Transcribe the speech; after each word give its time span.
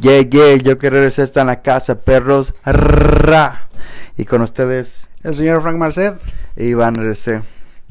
Yeah, 0.00 0.22
yeah, 0.22 0.56
yo 0.56 0.78
que 0.78 0.88
regresé 0.88 1.22
está 1.22 1.42
en 1.42 1.48
la 1.48 1.60
casa, 1.60 1.96
perros. 2.00 2.54
Ra. 2.64 3.68
Y 4.16 4.24
con 4.24 4.40
ustedes, 4.40 5.10
El 5.22 5.34
señor 5.34 5.60
Frank 5.60 5.76
Marcet. 5.76 6.18
Iván 6.56 6.96
RC. 6.96 7.42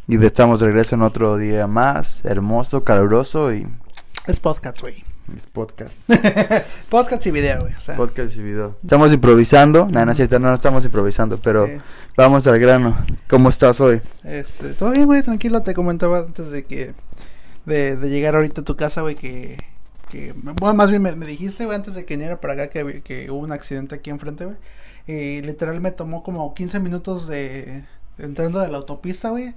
Y 0.08 0.26
estamos 0.26 0.60
de 0.60 0.66
regreso 0.66 0.96
en 0.96 1.04
otro 1.04 1.38
día 1.38 1.68
más, 1.68 2.26
hermoso, 2.26 2.84
caluroso 2.84 3.54
y 3.54 3.68
Es 4.26 4.40
podcast, 4.40 4.82
güey. 4.82 5.04
es 5.38 5.46
podcast. 5.46 6.02
podcast 6.90 7.28
y 7.28 7.32
video, 7.32 7.62
güey. 7.62 7.76
O 7.76 7.80
sea, 7.80 7.96
Podcast 7.96 8.36
y 8.38 8.42
video. 8.42 8.76
Estamos 8.82 9.14
improvisando. 9.14 9.88
No, 9.88 10.04
no 10.04 10.12
es 10.12 10.18
cierto, 10.18 10.40
no, 10.40 10.48
no 10.48 10.56
estamos 10.56 10.84
improvisando, 10.86 11.38
pero 11.40 11.68
sí. 11.68 11.74
vamos 12.18 12.48
al 12.48 12.58
grano. 12.58 12.98
¿Cómo 13.30 13.50
estás 13.50 13.80
hoy? 13.82 14.02
Este, 14.24 14.74
todo 14.74 14.92
bien, 14.92 15.06
güey, 15.06 15.22
tranquilo. 15.22 15.62
Te 15.62 15.76
comentaba 15.76 16.20
antes 16.20 16.50
de 16.50 16.66
que. 16.66 16.96
De, 17.68 17.96
de 17.96 18.10
llegar 18.10 18.36
ahorita 18.36 18.62
a 18.62 18.64
tu 18.66 18.76
casa, 18.76 19.02
güey, 19.02 19.14
que. 19.14 19.58
Que 20.10 20.34
bueno, 20.34 20.74
más 20.74 20.90
bien 20.90 21.02
me, 21.02 21.14
dijiste, 21.26 21.64
antes 21.74 21.94
de 21.94 22.06
que 22.06 22.16
viniera 22.16 22.42
para 22.42 22.54
acá 22.54 22.68
que, 22.68 23.02
que 23.02 23.30
hubo 23.32 23.40
un 23.40 23.52
accidente 23.52 23.96
aquí 23.96 24.10
enfrente, 24.10 24.46
güey. 24.46 24.58
Y 25.10 25.42
literal 25.42 25.82
me 25.82 25.92
tomó 25.92 26.22
como 26.22 26.54
15 26.54 26.80
minutos 26.80 27.28
de. 27.28 27.84
entrando 28.20 28.60
de 28.60 28.68
la 28.68 28.78
autopista, 28.78 29.30
güey. 29.30 29.56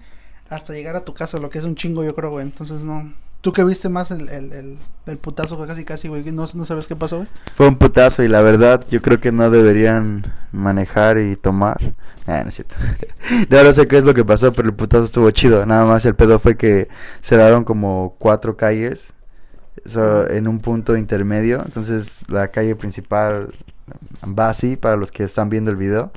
Hasta 0.49 0.73
llegar 0.73 0.97
a 0.97 1.05
tu 1.05 1.13
casa, 1.13 1.39
lo 1.39 1.51
que 1.51 1.59
es 1.59 1.65
un 1.65 1.75
chingo, 1.75 2.05
yo 2.05 2.15
creo, 2.15 2.31
güey. 2.31 2.47
Entonces, 2.47 2.83
no. 2.83 3.13
Tú 3.43 3.53
que 3.53 3.65
viste 3.65 3.89
más 3.89 4.13
el, 4.13 4.29
el, 4.29 4.79
el, 5.05 5.19
putazo 5.19 5.59
casi, 5.67 5.85
casi, 5.85 6.09
güey. 6.09 6.23
No, 6.31 6.47
no 6.55 6.65
sabes 6.65 6.87
qué 6.87 6.97
pasó, 6.97 7.19
güey. 7.19 7.29
Fue 7.53 7.69
un 7.69 7.77
putazo 7.77 8.23
y 8.23 8.29
la 8.29 8.41
verdad 8.41 8.87
yo 8.89 9.03
creo 9.03 9.21
que 9.21 9.33
no 9.33 9.51
deberían 9.51 10.33
manejar 10.53 11.19
y 11.19 11.37
tomar. 11.37 11.95
Ah, 12.27 12.41
no 12.45 12.49
es 12.49 12.55
cierto. 12.55 12.77
Ya 13.51 13.63
no 13.63 13.73
sé 13.73 13.87
qué 13.89 13.99
es 13.99 14.05
lo 14.05 14.15
que 14.15 14.25
pasó, 14.25 14.53
pero 14.53 14.69
el 14.69 14.75
putazo 14.75 15.05
estuvo 15.05 15.31
chido. 15.33 15.67
Nada 15.67 15.85
más 15.85 16.07
el 16.07 16.15
pedo 16.15 16.39
fue 16.39 16.57
que 16.57 16.89
cerraron 17.21 17.65
como 17.65 18.15
cuatro 18.19 18.57
calles 18.57 19.13
so, 19.85 20.29
en 20.31 20.49
un 20.49 20.61
punto 20.61 20.97
intermedio. 20.97 21.63
Entonces 21.65 22.25
la 22.29 22.49
calle 22.49 22.77
principal 22.77 23.49
va 24.27 24.49
así 24.49 24.77
para 24.77 24.97
los 24.97 25.11
que 25.11 25.25
están 25.25 25.49
viendo 25.49 25.71
el 25.71 25.77
video 25.77 26.13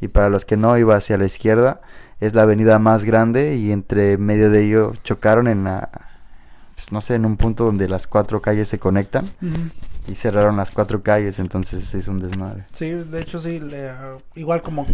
y 0.00 0.08
para 0.08 0.28
los 0.28 0.44
que 0.44 0.56
no 0.56 0.76
iba 0.78 0.96
hacia 0.96 1.18
la 1.18 1.24
izquierda. 1.24 1.80
Es 2.20 2.34
la 2.34 2.42
avenida 2.42 2.78
más 2.78 3.04
grande 3.04 3.56
y 3.56 3.72
entre 3.72 4.16
medio 4.18 4.50
de 4.50 4.64
ello 4.64 4.92
chocaron 5.02 5.48
en 5.48 5.64
la... 5.64 5.90
pues, 6.74 6.92
no 6.92 7.00
sé, 7.00 7.14
en 7.14 7.26
un 7.26 7.36
punto 7.36 7.64
donde 7.64 7.88
las 7.88 8.06
cuatro 8.06 8.40
calles 8.40 8.68
se 8.68 8.78
conectan 8.78 9.26
y 10.06 10.14
cerraron 10.14 10.56
las 10.56 10.70
cuatro 10.70 11.02
calles, 11.02 11.38
entonces 11.38 11.84
se 11.84 11.98
hizo 11.98 12.10
un 12.10 12.20
desmadre. 12.20 12.64
Sí, 12.72 12.90
de 12.90 13.20
hecho 13.20 13.38
sí, 13.38 13.60
le, 13.60 13.88
ah, 13.88 14.16
igual 14.36 14.62
como 14.62 14.86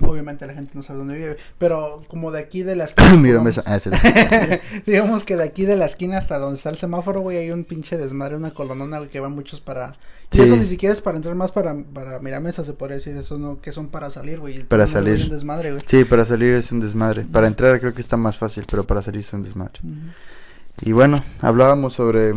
obviamente 0.00 0.46
la 0.46 0.54
gente 0.54 0.72
no 0.74 0.82
sabe 0.82 0.98
dónde 0.98 1.14
vive, 1.14 1.36
pero 1.58 2.02
como 2.08 2.30
de 2.30 2.40
aquí 2.40 2.62
de 2.62 2.76
la 2.76 2.84
esquina, 2.86 3.42
ah, 3.66 3.78
sí. 3.78 3.90
digamos 4.86 5.24
que 5.24 5.36
de 5.36 5.44
aquí 5.44 5.64
de 5.64 5.76
la 5.76 5.86
esquina 5.86 6.18
hasta 6.18 6.38
donde 6.38 6.56
está 6.56 6.70
el 6.70 6.76
semáforo, 6.76 7.20
güey, 7.20 7.38
hay 7.38 7.50
un 7.50 7.64
pinche 7.64 7.96
desmadre, 7.96 8.36
una 8.36 8.54
colonona, 8.54 9.08
que 9.08 9.20
van 9.20 9.32
muchos 9.32 9.60
para 9.60 9.94
y 10.32 10.40
eso 10.40 10.56
ni 10.56 10.66
siquiera 10.66 10.92
es 10.92 11.00
para 11.00 11.16
entrar 11.16 11.34
más 11.34 11.52
para 11.52 11.74
para 11.94 12.18
Miramesa, 12.18 12.64
se 12.64 12.72
podría 12.72 12.96
decir, 12.96 13.16
eso 13.16 13.38
no 13.38 13.60
que 13.60 13.72
son 13.72 13.88
para 13.88 14.10
salir, 14.10 14.40
güey. 14.40 14.64
Para 14.64 14.86
salir. 14.86 15.16
es 15.16 15.24
un 15.24 15.30
desmadre, 15.30 15.72
güey. 15.72 15.84
Sí, 15.86 16.04
para 16.04 16.24
salir 16.24 16.54
es 16.54 16.72
un 16.72 16.80
desmadre. 16.80 17.24
Para 17.24 17.46
entrar 17.46 17.78
creo 17.80 17.94
que 17.94 18.00
está 18.00 18.16
más 18.16 18.36
fácil, 18.36 18.64
pero 18.68 18.84
para 18.84 19.02
salir 19.02 19.20
es 19.20 19.32
un 19.32 19.42
desmadre. 19.42 19.80
Y 20.82 20.92
bueno, 20.92 21.24
hablábamos 21.40 21.94
sobre 21.94 22.34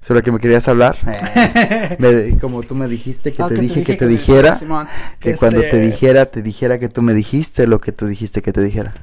sobre 0.00 0.22
que 0.22 0.32
me 0.32 0.38
querías 0.38 0.68
hablar. 0.68 0.96
Me- 1.98 2.38
como 2.38 2.62
tú 2.62 2.74
me 2.74 2.88
dijiste 2.88 3.32
que 3.32 3.42
Ah, 3.42 3.48
te 3.48 3.54
que 3.56 3.60
dije 3.60 3.84
que 3.84 3.94
te 3.94 4.06
dijera, 4.06 4.58
Simón, 4.58 4.86
que 5.18 5.34
cuando 5.36 5.60
este, 5.60 5.72
te 5.72 5.80
dijera, 5.80 6.26
te 6.26 6.42
dijera 6.42 6.78
que 6.78 6.88
tú 6.88 7.02
me 7.02 7.14
dijiste 7.14 7.66
lo 7.66 7.80
que 7.80 7.92
tú 7.92 8.06
dijiste 8.06 8.42
que 8.42 8.52
te 8.52 8.60
dijera. 8.62 8.94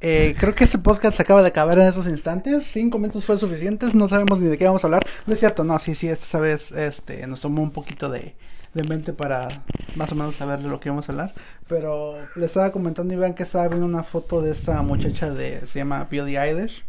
Eh, 0.00 0.34
creo 0.38 0.54
que 0.54 0.64
ese 0.64 0.78
podcast 0.78 1.16
se 1.16 1.22
acaba 1.22 1.40
de 1.42 1.48
acabar 1.48 1.78
en 1.78 1.86
esos 1.86 2.06
instantes. 2.06 2.64
Cinco 2.64 2.98
minutos 2.98 3.24
fue 3.24 3.38
suficientes. 3.38 3.94
No 3.94 4.06
sabemos 4.08 4.40
ni 4.40 4.48
de 4.48 4.58
qué 4.58 4.66
vamos 4.66 4.84
a 4.84 4.86
hablar. 4.88 5.06
No 5.26 5.32
es 5.32 5.40
cierto, 5.40 5.64
no, 5.64 5.78
sí, 5.78 5.94
sí, 5.94 6.08
esta 6.08 6.38
vez 6.40 6.72
este, 6.72 7.26
nos 7.26 7.40
tomó 7.40 7.62
un 7.62 7.70
poquito 7.70 8.10
de, 8.10 8.34
de 8.74 8.84
mente 8.84 9.14
para 9.14 9.64
más 9.94 10.12
o 10.12 10.14
menos 10.14 10.36
saber 10.36 10.60
de 10.60 10.68
lo 10.68 10.78
que 10.78 10.88
íbamos 10.90 11.08
a 11.08 11.12
hablar. 11.12 11.32
Pero 11.68 12.16
le 12.36 12.44
estaba 12.44 12.70
comentando 12.70 13.14
Iván 13.14 13.32
que 13.34 13.44
estaba 13.44 13.68
viendo 13.68 13.86
una 13.86 14.02
foto 14.04 14.42
de 14.42 14.50
esta 14.52 14.82
muchacha 14.82 15.30
de, 15.30 15.66
se 15.66 15.78
llama 15.78 16.06
Billie 16.10 16.38
Eilish. 16.38 16.84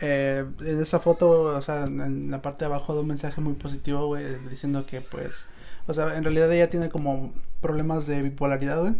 Eh, 0.00 0.44
en 0.60 0.82
esa 0.82 1.00
foto, 1.00 1.30
o 1.56 1.62
sea, 1.62 1.84
en, 1.84 2.30
la 2.30 2.42
parte 2.42 2.64
de 2.64 2.66
abajo 2.66 2.94
da 2.94 3.00
un 3.00 3.08
mensaje 3.08 3.40
muy 3.40 3.54
positivo, 3.54 4.06
güey, 4.06 4.24
diciendo 4.50 4.84
que 4.86 5.00
pues, 5.00 5.46
o 5.86 5.94
sea, 5.94 6.16
en 6.16 6.24
realidad 6.24 6.52
ella 6.52 6.68
tiene 6.70 6.88
como 6.90 7.32
problemas 7.60 8.06
de 8.06 8.22
bipolaridad, 8.22 8.80
güey. 8.80 8.94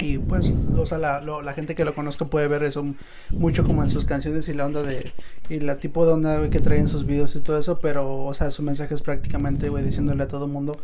Y 0.00 0.18
pues, 0.18 0.54
o 0.76 0.86
sea, 0.86 0.98
la, 0.98 1.20
lo- 1.20 1.42
la 1.42 1.54
gente 1.54 1.74
que 1.74 1.84
lo 1.84 1.92
conozca 1.94 2.26
puede 2.26 2.46
ver 2.48 2.62
eso 2.62 2.84
mucho 3.30 3.64
como 3.64 3.82
en 3.82 3.90
sus 3.90 4.04
canciones 4.04 4.48
y 4.48 4.54
la 4.54 4.64
onda 4.66 4.82
de, 4.84 5.12
y 5.48 5.58
la 5.60 5.78
tipo 5.78 6.06
de 6.06 6.12
onda 6.12 6.38
güey, 6.38 6.50
que 6.50 6.60
trae 6.60 6.78
en 6.78 6.88
sus 6.88 7.04
videos 7.04 7.34
y 7.36 7.40
todo 7.40 7.58
eso, 7.58 7.80
pero, 7.80 8.24
o 8.24 8.32
sea, 8.34 8.50
su 8.52 8.62
mensaje 8.62 8.94
es 8.94 9.02
prácticamente, 9.02 9.68
güey, 9.70 9.82
diciéndole 9.84 10.22
a 10.22 10.28
todo 10.28 10.46
mundo, 10.46 10.78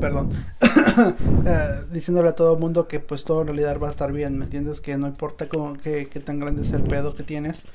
perdón, 0.00 0.30
eh, 1.46 1.80
diciéndole 1.92 2.30
a 2.30 2.34
todo 2.34 2.58
mundo 2.58 2.88
que 2.88 3.00
pues 3.00 3.24
todo 3.24 3.42
en 3.42 3.48
realidad 3.48 3.78
va 3.78 3.88
a 3.88 3.90
estar 3.90 4.12
bien, 4.12 4.38
¿me 4.38 4.44
entiendes? 4.44 4.80
Que 4.80 4.96
no 4.96 5.06
importa 5.06 5.48
cómo, 5.48 5.74
que, 5.74 6.08
que 6.08 6.20
tan 6.20 6.38
grande 6.38 6.62
es 6.62 6.72
el 6.72 6.82
pedo 6.82 7.14
que 7.14 7.22
tienes, 7.22 7.66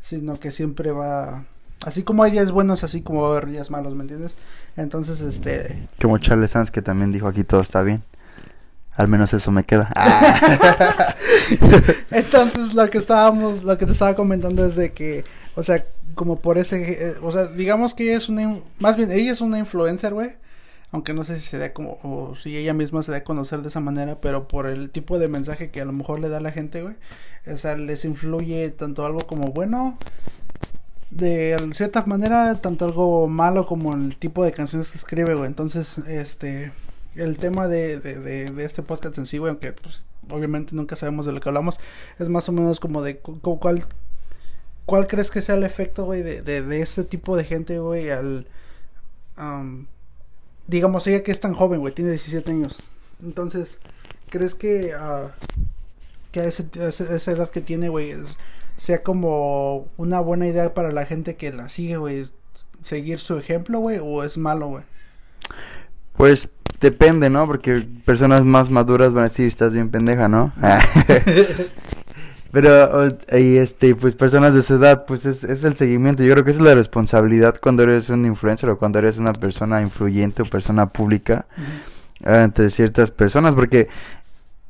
sino 0.00 0.38
que 0.40 0.52
siempre 0.52 0.92
va, 0.92 1.44
así 1.86 2.02
como 2.02 2.22
hay 2.22 2.32
días 2.32 2.50
buenos, 2.50 2.84
así 2.84 3.02
como 3.02 3.22
va 3.22 3.28
a 3.28 3.30
haber 3.32 3.50
días 3.50 3.70
malos, 3.70 3.94
¿me 3.94 4.02
entiendes? 4.02 4.36
Entonces, 4.76 5.20
este, 5.20 5.86
Como 6.00 6.18
Charles 6.18 6.50
Sanz 6.50 6.70
que 6.70 6.82
también 6.82 7.12
dijo 7.12 7.28
aquí 7.28 7.44
todo 7.44 7.60
está 7.60 7.82
bien. 7.82 8.02
Al 8.94 9.08
menos 9.08 9.32
eso 9.32 9.50
me 9.50 9.64
queda. 9.64 9.90
Ah. 9.96 11.14
Entonces 12.10 12.74
lo 12.74 12.88
que 12.90 12.98
estábamos, 12.98 13.64
lo 13.64 13.78
que 13.78 13.86
te 13.86 13.92
estaba 13.92 14.14
comentando 14.14 14.64
es 14.64 14.76
de 14.76 14.92
que, 14.92 15.24
o 15.54 15.62
sea, 15.62 15.84
como 16.14 16.40
por 16.40 16.58
ese, 16.58 17.08
eh, 17.08 17.14
o 17.22 17.32
sea, 17.32 17.46
digamos 17.46 17.94
que 17.94 18.04
ella 18.04 18.18
es 18.18 18.28
una, 18.28 18.58
más 18.78 18.96
bien 18.96 19.10
ella 19.10 19.32
es 19.32 19.40
una 19.40 19.58
influencer, 19.58 20.12
güey, 20.12 20.32
aunque 20.92 21.12
no 21.14 21.24
sé 21.24 21.40
si 21.40 21.46
se 21.48 21.58
da 21.58 21.72
como, 21.72 21.98
o 22.04 22.36
si 22.36 22.56
ella 22.56 22.74
misma 22.74 23.02
se 23.02 23.10
da 23.10 23.18
a 23.18 23.24
conocer 23.24 23.62
de 23.62 23.68
esa 23.68 23.80
manera, 23.80 24.20
pero 24.20 24.46
por 24.46 24.66
el 24.66 24.90
tipo 24.90 25.18
de 25.18 25.28
mensaje 25.28 25.70
que 25.70 25.80
a 25.80 25.84
lo 25.84 25.92
mejor 25.92 26.20
le 26.20 26.28
da 26.28 26.36
a 26.36 26.40
la 26.40 26.52
gente, 26.52 26.82
güey, 26.82 26.94
o 27.46 27.56
sea, 27.56 27.76
les 27.76 28.04
influye 28.04 28.70
tanto 28.70 29.04
algo 29.04 29.20
como 29.26 29.48
bueno, 29.48 29.98
de 31.10 31.56
cierta 31.74 32.04
manera, 32.06 32.60
tanto 32.60 32.84
algo 32.86 33.26
malo 33.28 33.66
como 33.66 33.94
el 33.94 34.16
tipo 34.16 34.44
de 34.44 34.52
canciones 34.52 34.90
que 34.92 34.98
escribe, 34.98 35.34
güey, 35.34 35.46
entonces, 35.48 35.98
este, 35.98 36.72
el 37.16 37.38
tema 37.38 37.68
de, 37.68 38.00
de, 38.00 38.18
de, 38.18 38.50
de 38.50 38.64
este 38.64 38.82
podcast 38.82 39.18
en 39.18 39.26
sí, 39.26 39.38
güey, 39.38 39.50
aunque 39.50 39.72
pues 39.72 40.06
obviamente 40.30 40.74
nunca 40.74 40.96
sabemos 40.96 41.26
de 41.26 41.32
lo 41.32 41.40
que 41.40 41.48
hablamos, 41.48 41.78
es 42.18 42.28
más 42.28 42.48
o 42.48 42.52
menos 42.52 42.80
como 42.80 43.02
de 43.02 43.18
cu- 43.18 43.40
cu- 43.40 43.58
cuál, 43.58 43.84
cuál 44.86 45.06
crees 45.06 45.30
que 45.30 45.42
sea 45.42 45.54
el 45.56 45.64
efecto, 45.64 46.04
güey, 46.04 46.22
de, 46.22 46.42
de, 46.42 46.62
de 46.62 46.80
ese 46.80 47.04
tipo 47.04 47.36
de 47.36 47.44
gente, 47.44 47.78
güey, 47.78 48.10
al, 48.10 48.46
am, 49.36 49.86
digamos, 50.66 51.06
ella 51.06 51.22
que 51.22 51.32
es 51.32 51.40
tan 51.40 51.54
joven, 51.54 51.80
güey, 51.80 51.94
tiene 51.94 52.10
17 52.10 52.50
años, 52.50 52.76
entonces, 53.22 53.78
¿crees 54.30 54.54
que, 54.54 54.92
ah, 54.98 55.32
que 56.30 56.40
a, 56.40 56.44
ese, 56.44 56.66
a 56.80 56.88
esa 56.88 57.32
edad 57.32 57.50
que 57.50 57.60
tiene, 57.60 57.88
güey, 57.88 58.14
sea 58.76 59.02
como 59.02 59.88
una 59.96 60.20
buena 60.20 60.46
idea 60.46 60.74
para 60.74 60.92
la 60.92 61.06
gente 61.06 61.36
que 61.36 61.52
la 61.52 61.68
sigue, 61.68 61.96
güey, 61.96 62.28
seguir 62.82 63.18
su 63.18 63.38
ejemplo, 63.38 63.78
güey, 63.80 63.98
o 64.02 64.24
es 64.24 64.38
malo, 64.38 64.68
güey? 64.68 64.84
Pues 66.16 66.48
depende, 66.80 67.30
¿no? 67.30 67.46
Porque 67.46 67.86
personas 68.04 68.42
más 68.42 68.70
maduras 68.70 69.12
van 69.12 69.24
a 69.24 69.28
decir, 69.28 69.46
estás 69.46 69.72
bien 69.72 69.90
pendeja, 69.90 70.28
¿no? 70.28 70.52
Pero, 72.52 73.06
y 73.32 73.56
este, 73.56 73.94
pues 73.94 74.14
personas 74.14 74.54
de 74.54 74.62
su 74.62 74.74
edad, 74.74 75.06
pues 75.06 75.24
es, 75.24 75.42
es 75.42 75.64
el 75.64 75.74
seguimiento. 75.74 76.22
Yo 76.22 76.32
creo 76.34 76.44
que 76.44 76.50
esa 76.50 76.60
es 76.60 76.66
la 76.66 76.74
responsabilidad 76.74 77.56
cuando 77.60 77.82
eres 77.82 78.10
un 78.10 78.26
influencer 78.26 78.68
o 78.68 78.76
cuando 78.76 78.98
eres 78.98 79.16
una 79.16 79.32
persona 79.32 79.80
influyente 79.80 80.42
o 80.42 80.44
persona 80.44 80.86
pública 80.90 81.46
eh, 82.22 82.42
entre 82.44 82.68
ciertas 82.68 83.10
personas. 83.10 83.54
Porque 83.54 83.88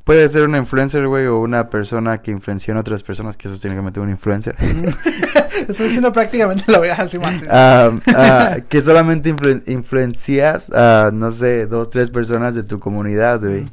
puede 0.04 0.28
ser 0.28 0.42
una 0.44 0.58
influencer, 0.58 1.06
güey, 1.06 1.26
o 1.26 1.38
una 1.40 1.68
persona 1.70 2.22
que 2.22 2.30
influencia 2.30 2.74
a 2.74 2.80
otras 2.80 3.02
personas, 3.02 3.36
que 3.36 3.48
eso 3.48 3.56
tiene 3.58 3.76
que 3.76 3.82
meter 3.82 4.02
un 4.02 4.10
influencer. 4.10 4.56
Estoy 5.68 5.86
diciendo 5.86 6.12
prácticamente 6.12 6.64
lo 6.72 6.78
voy 6.78 6.88
a 6.88 6.96
decir 6.96 7.20
antes. 7.22 7.48
Ah, 7.50 7.90
ah, 8.16 8.56
que 8.68 8.80
solamente 8.80 9.32
influ- 9.34 9.62
influencias 9.68 10.70
a, 10.72 11.10
no 11.12 11.30
sé, 11.30 11.66
dos, 11.66 11.88
tres 11.90 12.10
personas 12.10 12.54
de 12.54 12.64
tu 12.64 12.80
comunidad, 12.80 13.40
güey. 13.40 13.66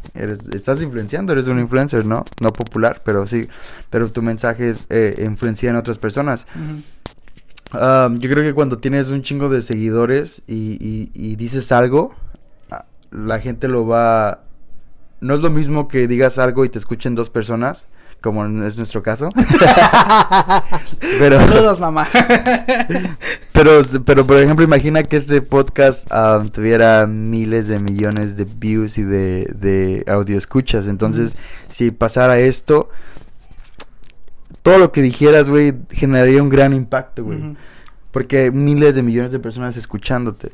Estás 0.53 0.81
influenciando, 0.83 1.31
eres 1.33 1.47
un 1.47 1.59
influencer, 1.59 2.05
¿no? 2.05 2.25
No 2.41 2.51
popular, 2.53 3.01
pero 3.03 3.25
sí. 3.25 3.47
Pero 3.89 4.11
tu 4.11 4.21
mensaje 4.21 4.69
es 4.69 4.85
eh, 4.89 5.23
influencia 5.25 5.69
en 5.71 5.77
otras 5.77 5.97
personas. 5.97 6.45
Ah, 7.71 8.09
yo 8.13 8.29
creo 8.29 8.43
que 8.43 8.53
cuando 8.53 8.77
tienes 8.77 9.09
un 9.09 9.21
chingo 9.23 9.49
de 9.49 9.61
seguidores 9.61 10.41
y, 10.47 10.77
y- 10.79 11.11
y 11.13 11.35
dices 11.37 11.71
algo, 11.71 12.13
la 13.11 13.39
gente 13.39 13.67
lo 13.67 13.87
va... 13.87 14.43
No 15.21 15.33
es 15.33 15.41
lo 15.41 15.49
mismo 15.49 15.87
que 15.87 16.07
digas 16.07 16.37
algo 16.37 16.65
y 16.65 16.69
te 16.69 16.77
escuchen 16.77 17.15
dos 17.15 17.29
personas, 17.29 17.87
como 18.21 18.45
es 18.63 18.77
nuestro 18.77 19.03
caso. 19.03 19.29
pero... 21.19 21.39
Saludos, 21.39 21.79
mamá. 21.79 22.07
Pero, 23.51 23.81
pero 24.05 24.25
por 24.25 24.37
ejemplo, 24.37 24.63
imagina 24.63 25.03
que 25.03 25.17
este 25.17 25.41
podcast 25.41 26.07
ah, 26.11 26.41
tuviera 26.49 27.05
miles 27.07 27.67
de 27.67 27.77
millones 27.79 28.37
de 28.37 28.45
views 28.45 28.97
y 28.97 29.03
de, 29.03 29.53
de 29.53 30.05
audio 30.07 30.37
escuchas. 30.37 30.87
Entonces, 30.87 31.35
si 31.67 31.91
pasara 31.91 32.39
esto, 32.39 32.89
todo 34.63 34.77
lo 34.77 34.91
que 34.93 35.01
dijeras, 35.01 35.49
güey, 35.49 35.73
generaría 35.89 36.41
un 36.41 36.47
gran 36.47 36.73
impacto, 36.73 37.25
güey. 37.25 37.57
Porque 38.11 38.43
hay 38.43 38.51
miles 38.51 38.95
de 38.95 39.03
millones 39.03 39.31
de 39.31 39.39
personas 39.39 39.75
escuchándote. 39.75 40.51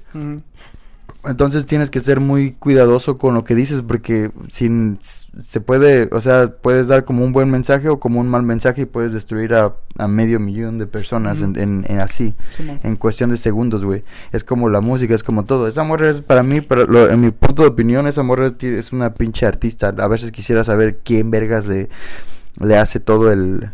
Entonces 1.27 1.65
tienes 1.65 1.89
que 1.89 1.99
ser 1.99 2.19
muy 2.19 2.51
cuidadoso 2.51 3.17
con 3.17 3.33
lo 3.33 3.43
que 3.43 3.55
dices 3.55 3.81
porque 3.81 4.31
sin 4.47 4.97
se 5.01 5.59
puede, 5.61 6.07
o 6.11 6.21
sea, 6.21 6.51
puedes 6.61 6.87
dar 6.87 7.05
como 7.05 7.23
un 7.23 7.31
buen 7.33 7.49
mensaje 7.49 7.89
o 7.89 7.99
como 7.99 8.19
un 8.19 8.27
mal 8.29 8.43
mensaje 8.43 8.83
y 8.83 8.85
puedes 8.85 9.13
destruir 9.13 9.53
a, 9.55 9.73
a 9.97 10.07
medio 10.07 10.39
millón 10.39 10.77
de 10.77 10.87
personas 10.87 11.41
en, 11.41 11.57
en- 11.57 11.85
en 11.87 11.99
así, 11.99 12.33
en 12.83 12.95
cuestión 12.95 13.29
de 13.29 13.37
segundos, 13.37 13.83
güey. 13.83 14.03
Es 14.31 14.43
como 14.43 14.69
la 14.69 14.81
música, 14.81 15.13
es 15.15 15.23
como 15.23 15.43
todo. 15.45 15.67
Esa 15.67 15.83
morra 15.83 16.09
es 16.09 16.21
para 16.21 16.43
mí, 16.43 16.61
pero 16.61 16.85
lo- 16.85 17.09
en 17.09 17.21
mi 17.21 17.31
punto 17.31 17.63
de 17.63 17.69
opinión, 17.69 18.07
esa 18.07 18.23
morra 18.23 18.47
es, 18.47 18.53
es 18.63 18.91
una 18.93 19.13
pinche 19.13 19.45
artista. 19.45 19.93
A 19.97 20.07
veces 20.07 20.31
quisiera 20.31 20.63
saber 20.63 20.99
quién 21.03 21.31
vergas 21.31 21.65
le, 21.67 21.89
le 22.59 22.77
hace 22.77 22.99
todo 22.99 23.31
el... 23.31 23.69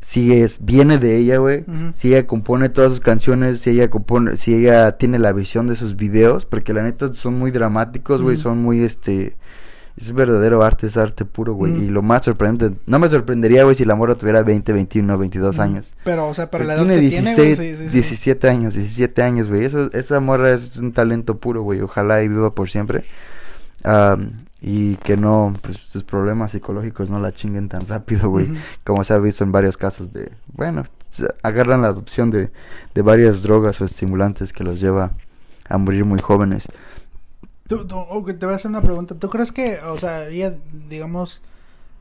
Si 0.00 0.32
es, 0.32 0.64
viene 0.64 0.98
de 0.98 1.16
ella, 1.16 1.38
güey. 1.38 1.64
Si 1.94 2.08
ella 2.08 2.26
compone 2.26 2.68
todas 2.68 2.90
sus 2.90 3.00
canciones, 3.00 3.60
si 3.60 3.70
ella 3.70 3.90
compone, 3.90 4.36
si 4.36 4.54
ella 4.54 4.92
tiene 4.96 5.18
la 5.18 5.32
visión 5.32 5.66
de 5.66 5.76
sus 5.76 5.96
videos, 5.96 6.46
porque 6.46 6.72
la 6.72 6.82
neta 6.82 7.12
son 7.12 7.38
muy 7.38 7.50
dramáticos, 7.50 8.22
güey, 8.22 8.36
son 8.36 8.62
muy 8.62 8.82
este 8.82 9.36
es 9.98 10.12
verdadero 10.12 10.62
arte, 10.62 10.86
es 10.86 10.96
arte 10.96 11.24
puro, 11.24 11.54
güey, 11.54 11.72
y 11.72 11.88
lo 11.88 12.02
más 12.02 12.24
sorprendente, 12.24 12.78
no 12.86 13.00
me 13.00 13.08
sorprendería, 13.08 13.64
güey, 13.64 13.74
si 13.74 13.84
la 13.84 13.96
morra 13.96 14.14
tuviera 14.14 14.42
20, 14.42 14.72
21, 14.72 15.18
22 15.18 15.54
Ujú. 15.56 15.62
años. 15.62 15.96
Pero, 16.04 16.28
o 16.28 16.34
sea, 16.34 16.50
para 16.50 16.64
la 16.64 16.74
edad 16.74 16.86
que 16.86 16.98
tiene 17.00 17.08
tiene, 17.08 17.34
16, 17.34 17.58
güey, 17.58 17.70
sí, 17.72 17.76
sí, 17.76 17.88
sí. 17.88 17.92
17 17.94 18.48
años, 18.48 18.74
17 18.74 19.22
años, 19.22 19.48
güey. 19.48 19.64
Eso, 19.64 19.90
esa 19.92 20.20
morra 20.20 20.52
es 20.52 20.78
un 20.78 20.92
talento 20.92 21.38
puro, 21.38 21.62
güey. 21.62 21.80
Ojalá 21.80 22.22
y 22.22 22.28
viva 22.28 22.54
por 22.54 22.70
siempre. 22.70 23.04
Am, 23.82 24.30
y 24.60 24.96
que 24.96 25.16
no, 25.16 25.54
pues 25.62 25.76
sus 25.78 26.04
problemas 26.04 26.52
psicológicos 26.52 27.10
no 27.10 27.20
la 27.20 27.32
chinguen 27.32 27.68
tan 27.68 27.86
rápido, 27.86 28.28
güey. 28.30 28.48
Como 28.84 29.04
se 29.04 29.14
ha 29.14 29.18
visto 29.18 29.44
en 29.44 29.52
varios 29.52 29.76
casos 29.76 30.12
de, 30.12 30.32
bueno, 30.52 30.84
agarran 31.42 31.82
la 31.82 31.88
adopción 31.88 32.30
de, 32.30 32.50
de 32.94 33.02
varias 33.02 33.42
drogas 33.42 33.80
o 33.80 33.84
estimulantes 33.84 34.52
que 34.52 34.64
los 34.64 34.80
lleva 34.80 35.12
a 35.68 35.78
morir 35.78 36.04
muy 36.04 36.18
jóvenes. 36.20 36.68
Tú, 37.66 37.86
tú- 37.86 37.98
ok, 37.98 38.38
te 38.38 38.46
voy 38.46 38.54
a 38.54 38.56
hacer 38.56 38.70
una 38.70 38.82
pregunta. 38.82 39.14
¿Tú 39.14 39.28
crees 39.28 39.52
que, 39.52 39.78
o 39.80 39.98
sea, 39.98 40.28
ella, 40.28 40.54
digamos, 40.88 41.42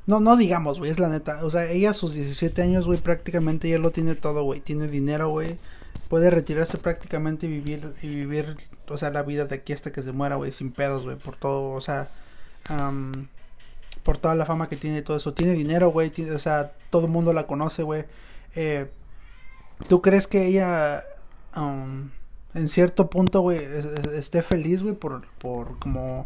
no, 0.08 0.20
no 0.20 0.38
digamos, 0.38 0.80
güey, 0.80 0.92
es 0.92 1.00
la 1.00 1.10
neta. 1.10 1.46
O 1.46 1.50
sea, 1.52 1.70
ella 1.72 1.92
a 1.92 1.94
sus 1.94 2.14
17 2.14 2.62
años, 2.62 2.88
güey, 2.88 3.00
prácticamente 3.00 3.70
ya 3.70 3.80
lo 3.80 3.92
tiene 3.92 4.16
todo, 4.16 4.44
güey. 4.44 4.62
Tiene 4.62 4.88
dinero, 4.88 5.30
güey. 5.30 5.60
Puede 6.10 6.30
retirarse 6.30 6.78
prácticamente 6.78 7.48
y 7.48 7.50
vivir, 7.50 7.94
y 8.02 8.08
vivir, 8.08 8.56
o 8.88 8.98
sea, 8.98 9.12
la 9.12 9.24
vida 9.24 9.46
de 9.46 9.56
aquí 9.56 9.74
hasta 9.74 9.92
que 9.92 10.04
se 10.04 10.14
muera, 10.14 10.38
güey, 10.38 10.52
sin 10.54 10.72
pedos, 10.72 11.04
güey, 11.06 11.18
por 11.18 11.36
todo, 11.38 11.72
o 11.74 11.82
sea, 11.82 12.10
am, 12.70 13.28
por 14.04 14.18
toda 14.18 14.36
la 14.36 14.46
fama 14.46 14.70
que 14.70 14.76
tiene 14.78 15.00
y 15.00 15.02
todo 15.02 15.18
eso. 15.18 15.34
Tiene 15.34 15.54
dinero, 15.54 15.90
güey, 15.90 16.12
o 16.34 16.40
sea, 16.40 16.74
todo 16.90 17.06
el 17.06 17.12
mundo 17.12 17.34
la 17.34 17.48
conoce, 17.48 17.84
güey. 17.84 18.06
Eh, 18.56 18.90
¿Tú 19.90 20.02
crees 20.02 20.28
que 20.28 20.48
ella, 20.48 21.04
am, 21.54 22.12
en 22.54 22.70
cierto 22.70 23.10
punto, 23.10 23.42
güey, 23.42 23.58
es- 23.58 23.86
es- 23.86 24.08
esté 24.14 24.42
feliz, 24.42 24.82
güey, 24.82 24.96
por, 24.96 25.28
por 25.40 25.78
como... 25.80 26.26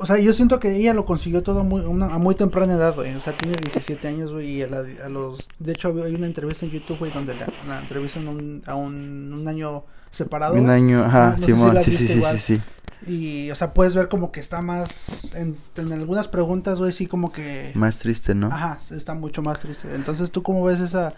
O 0.00 0.06
sea, 0.06 0.16
yo 0.18 0.32
siento 0.32 0.60
que 0.60 0.76
ella 0.76 0.94
lo 0.94 1.04
consiguió 1.04 1.42
todo 1.42 1.64
muy, 1.64 1.80
una, 1.80 2.06
a 2.06 2.18
muy 2.18 2.36
temprana 2.36 2.74
edad, 2.74 2.94
güey. 2.94 3.14
O 3.16 3.20
sea, 3.20 3.36
tiene 3.36 3.56
17 3.60 4.06
años, 4.06 4.32
güey, 4.32 4.48
y 4.58 4.62
a, 4.62 4.68
la- 4.68 4.84
a 5.04 5.08
los... 5.08 5.48
De 5.58 5.72
hecho, 5.72 5.88
hay 6.04 6.14
una 6.14 6.26
entrevista 6.26 6.64
en 6.66 6.70
YouTube, 6.72 6.98
güey, 7.00 7.10
donde 7.10 7.34
la, 7.34 7.48
la 7.66 7.80
entrevistan 7.80 8.28
un, 8.28 8.62
a 8.66 8.76
un, 8.76 9.32
un 9.32 9.48
año 9.48 9.84
separado. 10.10 10.54
Un 10.54 10.70
año, 10.70 11.04
ajá, 11.04 11.30
no 11.32 11.38
si 11.38 11.44
Simón, 11.46 11.82
sí, 11.82 11.90
sí, 11.90 12.06
sí, 12.06 12.38
sí. 12.38 12.60
Y, 13.06 13.50
o 13.50 13.56
sea, 13.56 13.72
puedes 13.74 13.94
ver 13.94 14.08
como 14.08 14.32
que 14.32 14.40
está 14.40 14.60
más... 14.60 15.32
En, 15.34 15.56
en 15.76 15.92
algunas 15.92 16.28
preguntas, 16.28 16.78
güey, 16.78 16.92
sí 16.92 17.06
como 17.06 17.32
que... 17.32 17.72
Más 17.74 17.98
triste, 18.00 18.34
¿no? 18.34 18.48
Ajá, 18.48 18.78
está 18.90 19.14
mucho 19.14 19.40
más 19.42 19.60
triste. 19.60 19.94
Entonces, 19.94 20.30
¿tú 20.30 20.42
cómo 20.42 20.64
ves 20.64 20.80
esa 20.80 21.14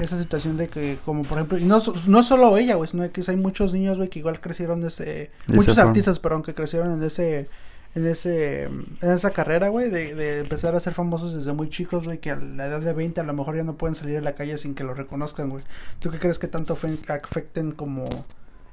esa 0.00 0.18
situación 0.18 0.56
de 0.56 0.66
que, 0.66 0.98
como 1.04 1.22
por 1.22 1.38
ejemplo, 1.38 1.56
y 1.56 1.64
no, 1.64 1.80
no 2.08 2.22
solo 2.24 2.56
ella, 2.58 2.74
güey, 2.74 2.88
sino 2.88 3.08
que 3.12 3.22
hay 3.28 3.36
muchos 3.36 3.72
niños, 3.72 3.96
güey, 3.96 4.08
que 4.08 4.18
igual 4.18 4.40
crecieron 4.40 4.80
de 4.80 4.88
ese... 4.88 5.04
De 5.04 5.54
muchos 5.54 5.76
artistas, 5.78 6.18
perdón, 6.18 6.42
que 6.42 6.52
crecieron 6.54 6.92
en 6.92 7.02
ese... 7.02 7.48
En 7.96 8.04
ese, 8.08 8.64
en 8.64 8.88
esa 9.02 9.30
carrera, 9.30 9.68
güey, 9.68 9.88
de, 9.88 10.16
de 10.16 10.40
empezar 10.40 10.74
a 10.74 10.80
ser 10.80 10.94
famosos 10.94 11.32
desde 11.32 11.52
muy 11.52 11.68
chicos, 11.70 12.02
güey, 12.02 12.18
que 12.18 12.32
a 12.32 12.34
la 12.36 12.66
edad 12.66 12.80
de 12.80 12.92
20 12.92 13.20
a 13.20 13.24
lo 13.24 13.32
mejor 13.34 13.56
ya 13.56 13.62
no 13.62 13.76
pueden 13.76 13.94
salir 13.94 14.18
a 14.18 14.20
la 14.20 14.34
calle 14.34 14.58
sin 14.58 14.74
que 14.74 14.82
lo 14.82 14.94
reconozcan, 14.94 15.48
güey. 15.48 15.62
¿Tú 16.00 16.10
qué 16.10 16.18
crees 16.18 16.40
que 16.40 16.48
tanto 16.48 16.74
fe- 16.74 16.98
afecten 17.08 17.70
como 17.70 18.08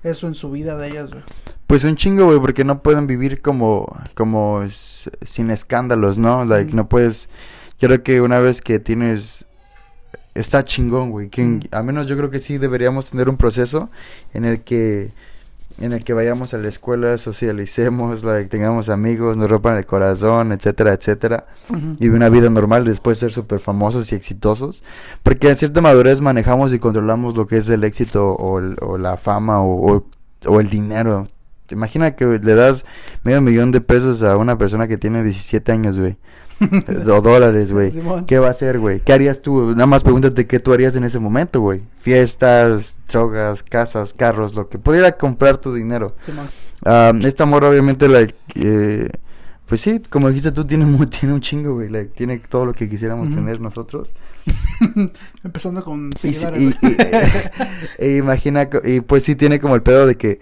eso 0.03 0.27
en 0.27 0.36
su 0.36 0.51
vida 0.51 0.75
de 0.75 0.89
ellas, 0.89 1.09
güey? 1.09 1.24
Pues 1.68 1.83
un 1.83 1.95
chingo, 1.95 2.25
güey, 2.25 2.39
porque 2.39 2.63
no 2.63 2.81
pueden 2.81 3.07
vivir 3.07 3.42
como, 3.42 3.95
como 4.13 4.62
sin 4.68 5.51
escándalos, 5.51 6.18
¿no? 6.18 6.44
Like, 6.44 6.74
no 6.74 6.89
puedes, 6.89 7.30
yo 7.80 7.88
creo 7.88 8.03
que 8.03 8.21
una 8.21 8.39
vez 8.39 8.62
que 8.62 8.80
tienes, 8.80 9.45
está 10.33 10.63
chingón, 10.65 11.12
güey, 11.12 11.30
que 11.30 11.62
a 11.71 11.81
menos 11.81 12.07
yo 12.07 12.18
creo 12.18 12.30
que 12.30 12.39
sí 12.39 12.57
deberíamos 12.57 13.09
tener 13.09 13.30
un 13.30 13.38
proceso 13.38 13.89
en 14.33 14.45
el 14.45 14.62
que, 14.62 15.12
en 15.81 15.93
el 15.93 16.03
que 16.03 16.13
vayamos 16.13 16.53
a 16.53 16.57
la 16.57 16.67
escuela, 16.67 17.17
socialicemos, 17.17 18.23
like, 18.23 18.49
tengamos 18.49 18.89
amigos, 18.89 19.35
nos 19.37 19.49
rompan 19.49 19.77
el 19.77 19.85
corazón, 19.85 20.51
etcétera, 20.51 20.93
etcétera, 20.93 21.45
y 21.99 22.09
una 22.09 22.29
vida 22.29 22.49
normal 22.49 22.85
después 22.85 23.17
ser 23.17 23.31
súper 23.31 23.59
famosos 23.59 24.11
y 24.11 24.15
exitosos. 24.15 24.83
Porque 25.23 25.49
a 25.49 25.55
cierta 25.55 25.81
madurez 25.81 26.21
manejamos 26.21 26.73
y 26.73 26.79
controlamos 26.79 27.35
lo 27.35 27.47
que 27.47 27.57
es 27.57 27.67
el 27.69 27.83
éxito 27.83 28.31
o, 28.33 28.59
el- 28.59 28.77
o 28.81 28.97
la 28.97 29.17
fama 29.17 29.61
o, 29.61 29.95
o- 29.97 30.05
o 30.45 30.59
el 30.59 30.69
dinero. 30.69 31.27
¿Te 31.65 31.75
imaginas 31.75 32.13
que 32.13 32.25
le 32.25 32.55
das 32.55 32.85
medio 33.23 33.41
millón 33.41 33.71
de 33.71 33.81
pesos 33.81 34.23
a 34.23 34.35
una 34.37 34.57
persona 34.57 34.87
que 34.87 34.97
tiene 34.97 35.23
17 35.23 35.71
años, 35.71 35.97
güey? 35.97 36.17
o 37.07 37.21
dólares, 37.21 37.71
güey. 37.71 37.92
¿Qué 38.27 38.39
va 38.39 38.48
a 38.48 38.51
hacer, 38.51 38.80
güey? 38.80 39.00
¿Qué 39.00 39.13
harías 39.13 39.42
tú? 39.42 39.71
Nada 39.71 39.86
más 39.88 40.03
pregúntate 40.03 40.45
qué 40.48 40.59
tú 40.59 40.74
harías 40.74 40.95
en 40.95 41.03
ese 41.03 41.19
momento, 41.19 41.59
güey. 41.62 41.81
Fiestas, 42.01 43.00
drogas, 43.12 43.63
casas, 43.63 44.13
carros, 44.13 44.53
lo 44.56 44.69
que 44.69 44.77
pudiera 44.77 45.13
comprar 45.18 45.57
tu 45.57 45.74
dinero. 45.74 46.15
Simón. 46.25 46.48
Ah, 46.86 47.12
esta 47.24 47.45
morra 47.45 47.69
obviamente, 47.69 48.07
like, 48.07 48.36
eh, 48.56 49.09
pues 49.68 49.81
sí, 49.81 50.01
como 50.09 50.27
dijiste 50.30 50.51
tú, 50.51 50.65
tiene, 50.65 50.86
mu- 50.86 51.06
tiene 51.07 51.33
un 51.33 51.42
chingo, 51.42 51.75
güey. 51.75 51.89
like, 51.89 52.12
tiene 52.15 52.38
todo 52.39 52.65
lo 52.65 52.74
que 52.74 52.89
quisiéramos 52.89 53.30
tener 53.30 53.59
nosotros. 53.62 54.13
Empezando 55.44 55.83
con 55.83 56.12
Y, 56.24 56.27
y- 56.27 56.68
y- 56.69 56.75
e 57.98 58.18
imagina, 58.18 58.68
y 58.83 59.01
pues 59.01 59.24
sí 59.24 59.36
tiene 59.36 59.59
como 59.59 59.75
el 59.75 59.81
pedo 59.81 60.06
de 60.07 60.15
que, 60.15 60.39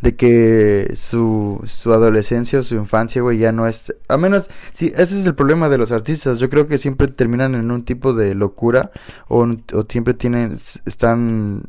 de 0.00 0.16
que 0.16 0.92
su, 0.96 1.60
su 1.64 1.92
adolescencia 1.92 2.58
o 2.60 2.62
su 2.62 2.74
infancia, 2.76 3.22
güey, 3.22 3.38
ya 3.38 3.52
no 3.52 3.66
es, 3.68 3.94
a 4.08 4.16
menos, 4.16 4.48
sí, 4.72 4.92
ese 4.96 5.20
es 5.20 5.26
el 5.26 5.34
problema 5.34 5.68
de 5.68 5.78
los 5.78 5.92
artistas. 5.92 6.38
Yo 6.38 6.48
creo 6.48 6.66
que 6.66 6.78
siempre 6.78 7.08
terminan 7.08 7.54
en 7.54 7.70
un 7.70 7.84
tipo 7.84 8.12
de 8.14 8.34
locura 8.34 8.90
o, 9.28 9.42
o 9.44 9.82
siempre 9.88 10.14
tienen, 10.14 10.52
están 10.86 11.64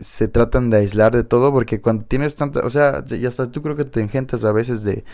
se 0.00 0.26
tratan 0.28 0.70
de 0.70 0.78
aislar 0.78 1.14
de 1.14 1.22
todo 1.22 1.52
porque 1.52 1.80
cuando 1.80 2.04
tienes 2.04 2.34
tanta, 2.34 2.60
o 2.60 2.70
sea, 2.70 3.04
y 3.08 3.24
hasta 3.26 3.50
tú 3.50 3.62
creo 3.62 3.76
que 3.76 3.84
te 3.84 4.00
engentas 4.00 4.44
a 4.44 4.50
veces 4.52 4.82
de 4.82 5.04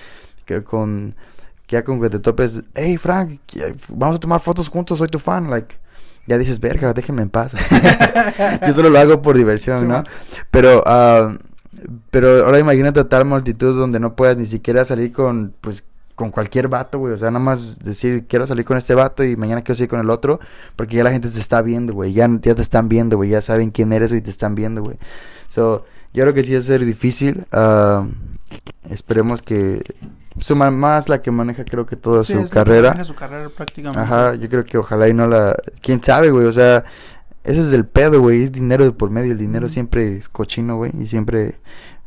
que 0.46 0.64
con 0.64 1.14
que 1.66 1.76
ya 1.76 1.84
con 1.84 2.00
que 2.00 2.08
te 2.10 2.18
topes, 2.18 2.62
hey 2.74 2.96
Frank, 2.96 3.38
ya- 3.48 3.74
vamos 3.88 4.16
a 4.16 4.20
tomar 4.20 4.40
fotos 4.40 4.68
juntos, 4.68 4.98
soy 4.98 5.08
tu 5.08 5.18
fan, 5.18 5.50
like 5.50 5.76
ya 6.26 6.38
dices, 6.38 6.60
verga, 6.60 6.92
déjenme 6.92 7.22
en 7.22 7.30
paz. 7.30 7.52
Yo 8.66 8.72
solo 8.72 8.88
lo 8.90 8.98
hago 8.98 9.20
por 9.22 9.36
diversión, 9.36 9.80
Sí, 9.80 9.84
¿no? 9.86 9.94
man. 9.94 10.06
Pero 10.50 10.82
ah, 10.86 11.36
pero 12.10 12.44
ahora 12.46 12.58
imagínate 12.58 13.00
a 13.00 13.08
tal 13.08 13.24
multitud 13.24 13.76
donde 13.78 14.00
no 14.00 14.14
puedas 14.14 14.36
ni 14.36 14.46
siquiera 14.46 14.84
salir 14.84 15.12
con 15.12 15.54
pues 15.60 15.86
con 16.14 16.30
cualquier 16.30 16.68
vato, 16.68 16.98
güey, 16.98 17.14
o 17.14 17.16
sea, 17.16 17.30
nada 17.30 17.42
más 17.42 17.78
decir, 17.78 18.26
quiero 18.28 18.46
salir 18.46 18.66
con 18.66 18.76
este 18.76 18.94
vato 18.94 19.24
y 19.24 19.36
mañana 19.38 19.62
quiero 19.62 19.74
salir 19.76 19.88
con 19.88 20.00
el 20.00 20.10
otro, 20.10 20.38
porque 20.76 20.96
ya 20.96 21.02
la 21.04 21.12
gente 21.12 21.30
te 21.30 21.40
está 21.40 21.62
viendo, 21.62 21.94
güey, 21.94 22.12
ya, 22.12 22.28
ya 22.42 22.54
te 22.54 22.60
están 22.60 22.90
viendo, 22.90 23.16
güey, 23.16 23.30
ya 23.30 23.40
saben 23.40 23.70
quién 23.70 23.90
eres 23.94 24.12
y 24.12 24.20
te 24.20 24.28
están 24.28 24.54
viendo, 24.54 24.82
güey. 24.82 24.98
So, 25.48 25.86
yo 26.12 26.24
creo 26.24 26.34
que 26.34 26.42
sí 26.42 26.52
va 26.52 26.58
a 26.58 26.62
ser 26.62 26.84
difícil, 26.84 27.46
ah, 27.52 28.06
esperemos 28.90 29.40
que 29.40 29.82
su 30.40 30.56
mamá 30.56 30.98
es 30.98 31.08
la 31.08 31.22
que 31.22 31.30
maneja 31.30 31.64
creo 31.64 31.86
que 31.86 31.96
toda 31.96 32.22
Sí, 32.22 32.34
su 32.34 32.38
es 32.40 32.44
lo 32.44 32.48
que 32.50 32.54
carrera. 32.54 32.88
maneja 32.90 33.04
su 33.06 33.14
carrera 33.14 33.48
prácticamente. 33.56 34.02
Ajá, 34.02 34.34
yo 34.34 34.48
creo 34.50 34.64
que 34.66 34.76
ojalá 34.76 35.08
y 35.08 35.14
no 35.14 35.26
la... 35.26 35.56
¿Quién 35.80 36.02
sabe, 36.02 36.30
güey? 36.30 36.46
O 36.46 36.52
sea, 36.52 36.84
ese 37.44 37.62
es 37.62 37.72
el 37.72 37.86
pedo, 37.86 38.20
güey. 38.20 38.42
Es 38.42 38.52
dinero 38.52 38.84
de 38.84 38.92
por 38.92 39.10
medio. 39.10 39.32
El 39.32 39.38
dinero 39.38 39.68
siempre 39.68 40.16
es 40.16 40.28
cochino, 40.28 40.76
güey. 40.76 40.92
Y 40.98 41.06
siempre 41.06 41.58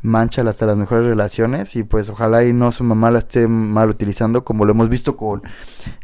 mancha 0.04 0.42
hasta 0.42 0.66
las 0.66 0.78
mejores 0.78 1.06
relaciones. 1.06 1.76
Y 1.76 1.84
pues 1.84 2.10
ojalá 2.10 2.44
y 2.44 2.54
no 2.54 2.72
su 2.72 2.84
mamá 2.84 3.10
la 3.10 3.20
esté 3.20 3.48
mal 3.48 3.90
utilizando 3.90 4.44
como 4.44 4.66
lo 4.66 4.72
hemos 4.72 4.90
visto 4.90 5.18
con, 5.18 5.42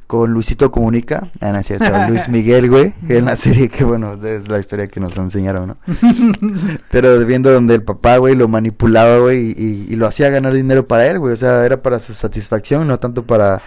con 0.07 0.31
Luisito 0.31 0.71
Comunica. 0.71 1.29
Ah, 1.41 1.51
no 1.51 1.61
cierto. 1.61 1.85
Luis 2.09 2.27
Miguel, 2.29 2.69
güey. 2.69 2.95
En 3.07 3.25
la 3.25 3.35
serie 3.35 3.69
que, 3.69 3.83
bueno, 3.83 4.13
es 4.13 4.47
la 4.49 4.57
historia 4.57 4.87
que 4.87 4.99
nos 4.99 5.15
enseñaron, 5.17 5.67
¿no? 5.67 5.77
Pero 6.91 7.23
viendo 7.25 7.51
donde 7.51 7.75
el 7.75 7.83
papá, 7.83 8.17
güey, 8.17 8.35
lo 8.35 8.47
manipulaba, 8.47 9.19
güey, 9.19 9.53
y, 9.55 9.85
y 9.89 9.95
lo 9.95 10.07
hacía 10.07 10.29
ganar 10.29 10.53
dinero 10.53 10.87
para 10.87 11.05
él, 11.05 11.19
güey. 11.19 11.33
O 11.33 11.37
sea, 11.37 11.63
era 11.65 11.83
para 11.83 11.99
su 11.99 12.13
satisfacción, 12.13 12.87
no 12.87 12.99
tanto 12.99 13.23
para 13.23 13.61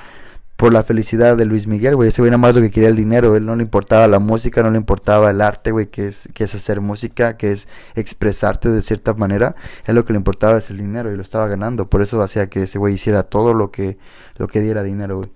por 0.62 0.72
la 0.72 0.84
felicidad 0.84 1.36
de 1.36 1.44
Luis 1.44 1.66
Miguel, 1.66 1.96
güey. 1.96 2.10
Ese 2.10 2.22
güey 2.22 2.30
nada 2.30 2.38
más 2.38 2.54
lo 2.54 2.62
que 2.62 2.70
quería 2.70 2.88
el 2.88 2.94
dinero. 2.94 3.34
Él 3.34 3.44
no 3.44 3.56
le 3.56 3.64
importaba 3.64 4.06
la 4.06 4.20
música, 4.20 4.62
no 4.62 4.70
le 4.70 4.76
importaba 4.76 5.28
el 5.28 5.40
arte, 5.40 5.72
güey, 5.72 5.88
que 5.88 6.06
es, 6.06 6.28
que 6.34 6.44
es 6.44 6.54
hacer 6.54 6.80
música, 6.80 7.36
que 7.36 7.50
es 7.50 7.66
expresarte 7.96 8.68
de 8.68 8.80
cierta 8.80 9.12
manera. 9.12 9.56
Él 9.86 9.96
lo 9.96 10.04
que 10.04 10.12
le 10.12 10.18
importaba 10.18 10.58
es 10.58 10.70
el 10.70 10.78
dinero 10.78 11.12
y 11.12 11.16
lo 11.16 11.22
estaba 11.22 11.48
ganando. 11.48 11.90
Por 11.90 12.00
eso 12.00 12.22
hacía 12.22 12.48
que 12.48 12.62
ese 12.62 12.78
güey 12.78 12.94
hiciera 12.94 13.24
todo 13.24 13.54
lo 13.54 13.72
que, 13.72 13.98
lo 14.36 14.46
que 14.46 14.60
diera 14.60 14.84
dinero, 14.84 15.16
güey. 15.16 15.30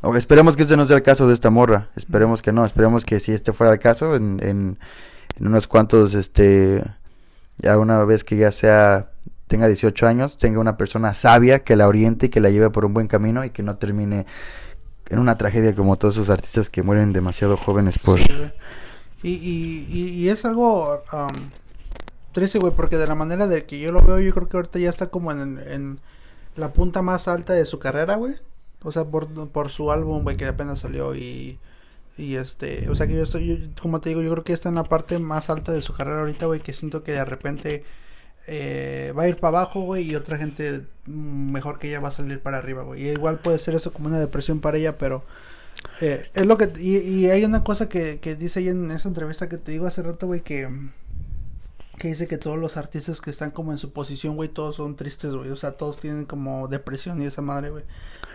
O 0.00 0.14
esperemos 0.14 0.56
que 0.56 0.62
ese 0.62 0.76
no 0.76 0.86
sea 0.86 0.94
el 0.94 1.02
caso 1.02 1.26
de 1.26 1.34
esta 1.34 1.50
morra. 1.50 1.88
Esperemos 1.96 2.40
que 2.40 2.52
no. 2.52 2.64
Esperemos 2.64 3.04
que 3.04 3.18
si 3.18 3.32
este 3.32 3.52
fuera 3.52 3.72
el 3.72 3.80
caso, 3.80 4.14
en, 4.14 4.38
en, 4.44 4.78
en 5.40 5.46
unos 5.48 5.66
cuantos, 5.66 6.14
este, 6.14 6.84
ya 7.58 7.76
una 7.78 8.04
vez 8.04 8.22
que 8.22 8.36
ya 8.36 8.52
sea, 8.52 9.10
tenga 9.50 9.66
18 9.66 10.06
años, 10.06 10.38
tenga 10.38 10.60
una 10.60 10.76
persona 10.78 11.12
sabia 11.12 11.64
que 11.64 11.74
la 11.76 11.88
oriente 11.88 12.26
y 12.26 12.28
que 12.30 12.40
la 12.40 12.48
lleve 12.50 12.70
por 12.70 12.84
un 12.86 12.94
buen 12.94 13.08
camino 13.08 13.44
y 13.44 13.50
que 13.50 13.62
no 13.62 13.76
termine 13.76 14.24
en 15.08 15.18
una 15.18 15.36
tragedia 15.36 15.74
como 15.74 15.96
todos 15.96 16.16
esos 16.16 16.30
artistas 16.30 16.70
que 16.70 16.82
mueren 16.84 17.12
demasiado 17.12 17.56
jóvenes 17.56 17.98
por... 17.98 18.18
Y, 19.22 19.28
y, 19.34 19.86
y, 19.90 20.08
y 20.22 20.28
es 20.30 20.44
algo 20.46 21.02
um, 21.12 21.50
triste, 22.32 22.58
güey, 22.60 22.72
porque 22.74 22.96
de 22.96 23.06
la 23.08 23.14
manera 23.16 23.46
de 23.48 23.66
que 23.66 23.78
yo 23.80 23.92
lo 23.92 24.00
veo, 24.02 24.18
yo 24.20 24.32
creo 24.32 24.48
que 24.48 24.56
ahorita 24.56 24.78
ya 24.78 24.88
está 24.88 25.08
como 25.08 25.32
en, 25.32 25.58
en 25.66 26.00
la 26.56 26.72
punta 26.72 27.02
más 27.02 27.28
alta 27.28 27.52
de 27.52 27.64
su 27.64 27.78
carrera, 27.80 28.14
güey. 28.14 28.36
O 28.82 28.92
sea, 28.92 29.04
por, 29.04 29.28
por 29.50 29.70
su 29.70 29.90
álbum, 29.92 30.22
güey, 30.22 30.36
que 30.36 30.46
apenas 30.46 30.78
salió 30.78 31.14
y... 31.14 31.58
Y 32.18 32.36
este, 32.36 32.88
o 32.90 32.94
sea 32.94 33.06
que 33.06 33.14
yo 33.14 33.22
estoy, 33.22 33.46
yo- 33.46 33.56
como 33.80 34.00
te 34.00 34.10
digo, 34.10 34.20
yo 34.20 34.30
creo 34.32 34.44
que 34.44 34.52
está 34.52 34.68
en 34.68 34.74
la 34.74 34.84
parte 34.84 35.18
más 35.18 35.48
alta 35.50 35.72
de 35.72 35.80
su 35.82 35.94
carrera 35.94 36.20
ahorita, 36.20 36.46
güey, 36.46 36.60
que 36.60 36.72
siento 36.74 37.02
que 37.02 37.12
de 37.12 37.24
repente 37.24 37.82
eh, 38.52 39.12
va 39.16 39.22
a 39.22 39.28
ir 39.28 39.36
para 39.36 39.58
abajo, 39.58 39.82
güey, 39.82 40.10
y 40.10 40.16
otra 40.16 40.36
gente 40.36 40.84
mejor 41.06 41.78
que 41.78 41.88
ella 41.88 42.00
va 42.00 42.08
a 42.08 42.10
salir 42.10 42.40
para 42.40 42.58
arriba, 42.58 42.82
güey. 42.82 43.08
Igual 43.08 43.38
puede 43.38 43.60
ser 43.60 43.76
eso 43.76 43.92
como 43.92 44.08
una 44.08 44.18
depresión 44.18 44.60
para 44.60 44.76
ella, 44.76 44.98
pero 44.98 45.22
eh, 46.00 46.28
es 46.34 46.46
lo 46.46 46.58
que, 46.58 46.72
y, 46.80 46.96
y 46.96 47.30
hay 47.30 47.44
una 47.44 47.62
cosa 47.62 47.88
que, 47.88 48.18
que 48.18 48.34
dice 48.34 48.58
ahí 48.58 48.68
en 48.68 48.90
esa 48.90 49.06
entrevista 49.06 49.48
que 49.48 49.56
te 49.56 49.70
digo 49.70 49.86
hace 49.86 50.02
rato, 50.02 50.26
güey, 50.26 50.40
que, 50.40 50.68
que 52.00 52.08
dice 52.08 52.26
que 52.26 52.38
todos 52.38 52.58
los 52.58 52.78
artistas 52.78 53.20
que 53.20 53.28
están 53.30 53.50
como 53.50 53.72
en 53.72 53.78
su 53.78 53.92
posición, 53.92 54.34
güey, 54.34 54.48
todos 54.48 54.76
son 54.76 54.96
tristes, 54.96 55.32
güey, 55.34 55.50
o 55.50 55.56
sea, 55.58 55.72
todos 55.72 56.00
tienen 56.00 56.24
como 56.24 56.66
depresión 56.66 57.20
y 57.20 57.26
esa 57.26 57.42
madre, 57.42 57.68
güey. 57.68 57.84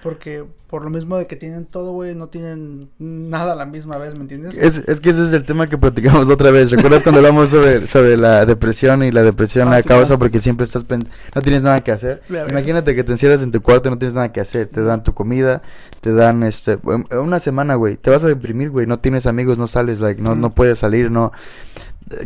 Porque 0.03 0.45
por 0.69 0.83
lo 0.83 0.91
mismo 0.91 1.17
de 1.17 1.25
que 1.25 1.35
tienen 1.35 1.65
todo, 1.65 1.91
güey, 1.91 2.13
no 2.13 2.27
tienen 2.27 2.91
nada 2.99 3.53
a 3.53 3.55
la 3.55 3.65
misma 3.65 3.97
vez, 3.97 4.13
¿me 4.17 4.21
entiendes? 4.21 4.55
Es, 4.55 4.77
es 4.85 5.01
que 5.01 5.09
ese 5.09 5.23
es 5.23 5.33
el 5.33 5.45
tema 5.47 5.65
que 5.65 5.79
platicamos 5.79 6.29
otra 6.29 6.51
vez. 6.51 6.69
¿Recuerdas 6.69 7.01
cuando 7.01 7.19
hablamos 7.21 7.49
sobre, 7.49 7.87
sobre 7.87 8.15
la 8.17 8.45
depresión 8.45 9.01
y 9.01 9.11
la 9.11 9.23
depresión 9.23 9.67
Ah, 9.69 9.71
la 9.77 9.81
sí, 9.81 9.87
causa 9.87 10.05
claro. 10.09 10.19
porque 10.19 10.37
siempre 10.37 10.63
estás 10.65 10.83
pen- 10.83 11.07
no 11.33 11.41
tienes 11.41 11.63
nada 11.63 11.79
que 11.83 11.91
hacer? 11.91 12.21
Imagínate 12.29 12.93
que 12.93 13.03
te 13.03 13.13
encierras 13.13 13.41
en 13.41 13.51
tu 13.51 13.63
cuarto 13.63 13.89
y 13.89 13.91
no 13.93 13.97
tienes 13.97 14.13
nada 14.13 14.31
que 14.31 14.41
hacer. 14.41 14.67
Te 14.67 14.83
dan 14.83 15.03
tu 15.03 15.15
comida, 15.15 15.63
te 16.01 16.13
dan 16.13 16.43
este 16.43 16.73
em, 16.73 17.03
una 17.19 17.39
semana, 17.39 17.73
güey. 17.73 17.97
Te 17.97 18.11
vas 18.11 18.23
a 18.23 18.27
deprimir, 18.27 18.69
güey. 18.69 18.85
No 18.85 18.99
tienes 18.99 19.25
amigos, 19.25 19.57
no 19.57 19.65
sales, 19.65 20.01
like, 20.01 20.21
no, 20.21 20.35
Mm. 20.35 20.39
no 20.41 20.53
puedes 20.53 20.77
salir, 20.77 21.09
no. 21.09 21.31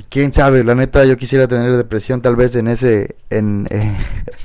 Quién 0.09 0.33
sabe, 0.33 0.63
la 0.65 0.75
neta, 0.75 1.05
yo 1.05 1.15
quisiera 1.15 1.47
tener 1.47 1.75
depresión 1.77 2.21
tal 2.21 2.35
vez 2.35 2.53
en 2.55 2.67
ese, 2.67 3.15
en, 3.29 3.65
eh, 3.69 3.95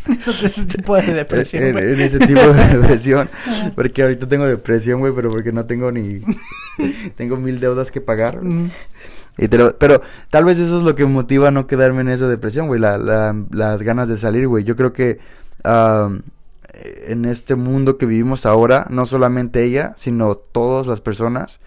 ese, 0.08 0.64
tipo 0.66 0.94
de 0.94 1.12
depresión, 1.12 1.64
en, 1.64 1.78
en 1.78 2.00
ese 2.00 2.20
tipo 2.20 2.40
de 2.40 2.78
depresión. 2.78 3.28
Porque 3.74 4.02
ahorita 4.02 4.28
tengo 4.28 4.44
depresión, 4.46 5.00
güey, 5.00 5.12
pero 5.12 5.30
porque 5.30 5.50
no 5.50 5.64
tengo 5.66 5.90
ni, 5.90 6.20
tengo 7.16 7.36
mil 7.36 7.58
deudas 7.58 7.90
que 7.90 8.00
pagar. 8.00 8.42
Mm, 8.44 8.70
Y 9.38 9.48
te 9.48 9.58
lo- 9.58 9.76
pero 9.76 10.00
tal 10.30 10.44
vez 10.44 10.58
eso 10.60 10.78
es 10.78 10.84
lo 10.84 10.94
que 10.94 11.04
me 11.04 11.10
motiva 11.12 11.48
a 11.48 11.50
no 11.50 11.66
quedarme 11.66 12.02
en 12.02 12.10
esa 12.10 12.28
depresión, 12.28 12.68
güey. 12.68 12.80
La, 12.80 12.96
la- 12.96 13.34
las 13.50 13.82
ganas 13.82 14.08
de 14.08 14.16
salir, 14.16 14.46
güey. 14.46 14.62
Yo 14.62 14.76
creo 14.76 14.92
que 14.92 15.18
en 17.08 17.24
este 17.24 17.54
mundo 17.56 17.98
que 17.98 18.06
vivimos 18.06 18.46
ahora, 18.46 18.86
no 18.90 19.04
solamente 19.06 19.64
ella, 19.64 19.94
sino 19.96 20.36
todas 20.36 20.86
las 20.86 21.00
personas, 21.00 21.58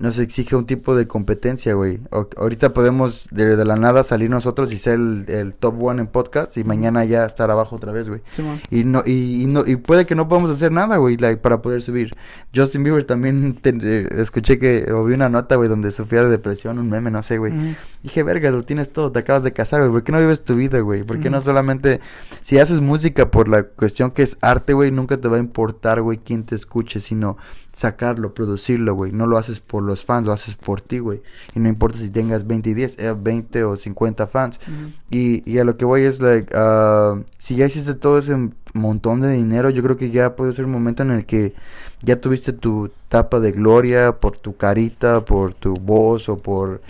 nos 0.00 0.18
exige 0.18 0.56
un 0.56 0.64
tipo 0.66 0.96
de 0.96 1.06
competencia, 1.06 1.74
güey. 1.74 2.00
O- 2.10 2.26
ahorita 2.38 2.72
podemos 2.72 3.28
de, 3.30 3.54
de 3.56 3.64
la 3.66 3.76
nada 3.76 4.02
salir 4.02 4.30
nosotros 4.30 4.72
y 4.72 4.78
ser 4.78 4.94
el, 4.94 5.24
el 5.28 5.54
top 5.54 5.80
one 5.82 6.00
en 6.00 6.06
podcast 6.08 6.56
y 6.56 6.64
mañana 6.64 7.04
ya 7.04 7.26
estar 7.26 7.50
abajo 7.50 7.76
otra 7.76 7.92
vez, 7.92 8.08
güey. 8.08 8.22
Y 8.70 8.84
no, 8.84 9.02
y, 9.04 9.42
y 9.42 9.46
no, 9.46 9.64
y 9.66 9.76
puede 9.76 10.06
que 10.06 10.14
no 10.14 10.26
podamos 10.26 10.50
hacer 10.50 10.72
nada, 10.72 10.96
güey, 10.96 11.18
like, 11.18 11.42
para 11.42 11.60
poder 11.62 11.82
subir. 11.82 12.10
Justin 12.54 12.82
Bieber 12.82 13.04
también 13.04 13.54
te- 13.60 13.70
eh, 13.82 14.08
escuché 14.16 14.58
que, 14.58 14.90
o 14.90 15.04
vi 15.04 15.14
una 15.14 15.28
nota, 15.28 15.56
güey, 15.56 15.68
donde 15.68 15.90
sufría 15.92 16.24
de 16.24 16.30
depresión, 16.30 16.78
un 16.78 16.88
meme, 16.90 17.10
no 17.10 17.22
sé, 17.22 17.36
güey. 17.38 17.52
Mm, 17.52 17.76
Dije, 18.02 18.22
verga, 18.22 18.50
lo 18.50 18.62
tienes 18.62 18.90
todo, 18.94 19.12
te 19.12 19.18
acabas 19.18 19.42
de 19.44 19.52
casar, 19.52 19.80
güey, 19.80 19.92
¿por 19.92 20.02
qué 20.02 20.12
no 20.12 20.18
vives 20.20 20.42
tu 20.42 20.54
vida, 20.56 20.80
güey? 20.80 21.04
¿Por 21.04 21.20
qué 21.20 21.28
no 21.28 21.36
Ujú. 21.36 21.44
solamente, 21.44 22.00
si 22.40 22.58
haces 22.58 22.80
música 22.80 23.30
por 23.30 23.48
la 23.48 23.64
cuestión 23.64 24.10
que 24.10 24.22
es 24.22 24.38
arte, 24.40 24.72
güey, 24.72 24.90
nunca 24.90 25.18
te 25.18 25.28
va 25.28 25.36
a 25.36 25.40
importar, 25.40 26.00
güey, 26.00 26.16
quién 26.24 26.44
te 26.44 26.54
escuche, 26.54 27.00
sino 27.00 27.36
sacarlo, 27.80 28.34
producirlo, 28.34 28.94
güey. 28.94 29.10
No 29.10 29.26
lo 29.26 29.38
haces 29.38 29.60
por 29.60 29.82
los 29.82 30.04
fans, 30.04 30.26
lo 30.26 30.32
haces 30.34 30.54
por 30.54 30.82
ti, 30.82 30.98
güey. 30.98 31.22
Y 31.54 31.60
no 31.60 31.68
importa 31.70 31.96
si 31.96 32.10
tengas 32.10 32.46
20 32.46 32.68
y 32.70 32.74
10, 32.74 32.98
eh, 32.98 33.14
20 33.18 33.64
o 33.64 33.74
50 33.76 34.26
fans. 34.26 34.60
mm, 34.66 34.86
Y, 35.10 35.50
y 35.50 35.58
a 35.58 35.64
lo 35.64 35.78
que 35.78 35.86
voy 35.86 36.02
es, 36.02 36.20
like, 36.20 36.52
ah, 36.54 37.18
si 37.38 37.56
ya 37.56 37.64
hiciste 37.64 37.94
todo 37.94 38.18
ese 38.18 38.36
montón 38.74 39.22
de 39.22 39.32
dinero, 39.32 39.70
yo 39.70 39.82
creo 39.82 39.96
que 39.96 40.10
ya 40.10 40.36
puede 40.36 40.52
ser 40.52 40.66
un 40.66 40.72
momento 40.72 41.02
en 41.02 41.10
el 41.10 41.24
que 41.24 41.54
ya 42.02 42.20
tuviste 42.20 42.52
tu 42.52 42.90
tapa 43.08 43.40
de 43.40 43.52
gloria 43.52 44.12
por 44.20 44.36
tu 44.36 44.56
carita, 44.56 45.24
por 45.24 45.54
tu 45.54 45.74
voz 45.74 46.28
o 46.28 46.36
por, 46.36 46.82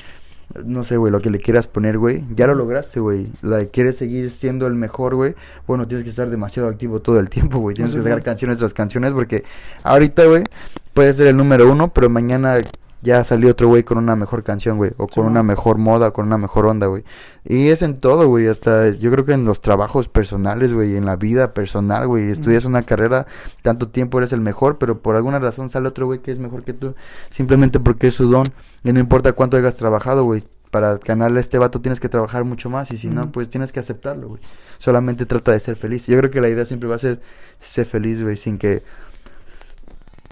no 0.65 0.85
sé, 0.85 0.97
güey, 0.97 1.13
lo 1.13 1.21
que 1.21 1.31
le 1.31 1.39
quieras 1.39 1.67
poner, 1.67 1.99
güey. 1.99 2.25
Ya 2.35 2.47
lo 2.47 2.55
lograste, 2.55 3.01
güey. 3.01 3.29
Like, 3.43 3.71
quieres 3.71 3.97
seguir 3.97 4.31
siendo 4.31 4.67
el 4.67 4.75
mejor, 4.75 5.15
güey. 5.15 5.35
Bueno, 5.67 5.87
tienes 5.87 6.05
que 6.05 6.11
estar 6.11 6.29
demasiado 6.29 6.69
activo 6.69 7.01
todo 7.01 7.19
el 7.21 7.29
tiempo, 7.31 7.59
güey. 7.59 7.75
Tienes 7.75 7.93
Sí, 7.93 7.99
que 7.99 8.03
sacar 8.03 8.19
sí. 8.19 8.25
canciones 8.25 8.59
tras 8.59 8.75
canciones 8.75 9.15
porque 9.15 9.45
ahorita, 9.83 10.25
güey, 10.27 10.45
puedes 10.93 11.17
ser 11.17 11.29
el 11.29 11.37
número 11.37 11.71
uno, 11.71 11.93
pero 11.93 12.09
mañana 12.11 12.57
ya 13.03 13.25
salió 13.25 13.51
otro 13.51 13.69
güey 13.69 13.83
con 13.83 13.99
una 13.99 14.17
mejor 14.17 14.43
canción, 14.43 14.77
güey, 14.77 14.93
o 14.97 15.07
con 15.07 15.25
Sí, 15.25 15.31
una 15.31 15.43
mejor 15.43 15.79
moda, 15.79 16.11
con 16.11 16.27
una 16.27 16.37
mejor 16.37 16.67
onda, 16.67 16.87
güey. 16.87 17.05
Y 17.45 17.69
es 17.69 17.83
en 17.83 17.99
todo, 17.99 18.29
güey, 18.29 18.47
hasta 18.47 18.91
yo 18.91 19.11
creo 19.11 19.25
que 19.25 19.33
en 19.33 19.45
los 19.45 19.61
trabajos 19.61 20.09
personales, 20.09 20.75
güey, 20.75 20.97
en 20.97 21.07
la 21.07 21.17
vida 21.17 21.55
personal, 21.55 22.07
güey, 22.07 22.31
estudias 22.31 22.65
una 22.65 22.83
carrera, 22.83 23.27
tanto 23.63 23.89
tiempo 23.89 24.19
eres 24.19 24.33
el 24.33 24.41
mejor, 24.41 24.79
pero 24.79 25.01
por 25.01 25.17
alguna 25.17 25.39
razón 25.39 25.69
sale 25.69 25.89
otro 25.89 26.07
güey 26.07 26.21
que 26.21 26.31
es 26.31 26.39
mejor 26.39 26.65
que 26.65 26.75
tú, 26.75 26.95
simplemente 27.31 27.81
porque 27.81 28.09
es 28.09 28.15
su 28.15 28.29
don, 28.29 28.47
y 28.85 28.93
no 28.93 29.01
importa 29.01 29.33
cuánto 29.33 29.57
hayas 29.57 29.77
trabajado, 29.77 30.25
güey. 30.25 30.45
Para 30.71 30.99
ganarle 30.99 31.39
a 31.39 31.41
este 31.41 31.59
vato 31.59 31.81
tienes 31.81 31.99
que 31.99 32.09
trabajar 32.09 32.45
mucho 32.45 32.71
más 32.71 32.93
y 32.93 32.97
si 32.97 33.09
no, 33.09 33.33
pues 33.33 33.51
tienes 33.51 33.73
que 33.73 33.81
aceptarlo, 33.81 34.29
güey. 34.29 34.41
Solamente 34.79 35.27
trata 35.27 35.51
de 35.51 35.59
ser 35.59 35.75
feliz. 35.75 36.07
Yo 36.07 36.17
creo 36.19 36.31
que 36.31 36.41
la 36.41 36.49
idea 36.49 36.65
siempre 36.65 36.89
va 36.89 36.95
a 36.95 36.99
ser 37.01 37.21
ser 37.59 37.87
feliz, 37.87 38.23
güey, 38.23 38.37
sin 38.37 38.57
que 38.57 38.85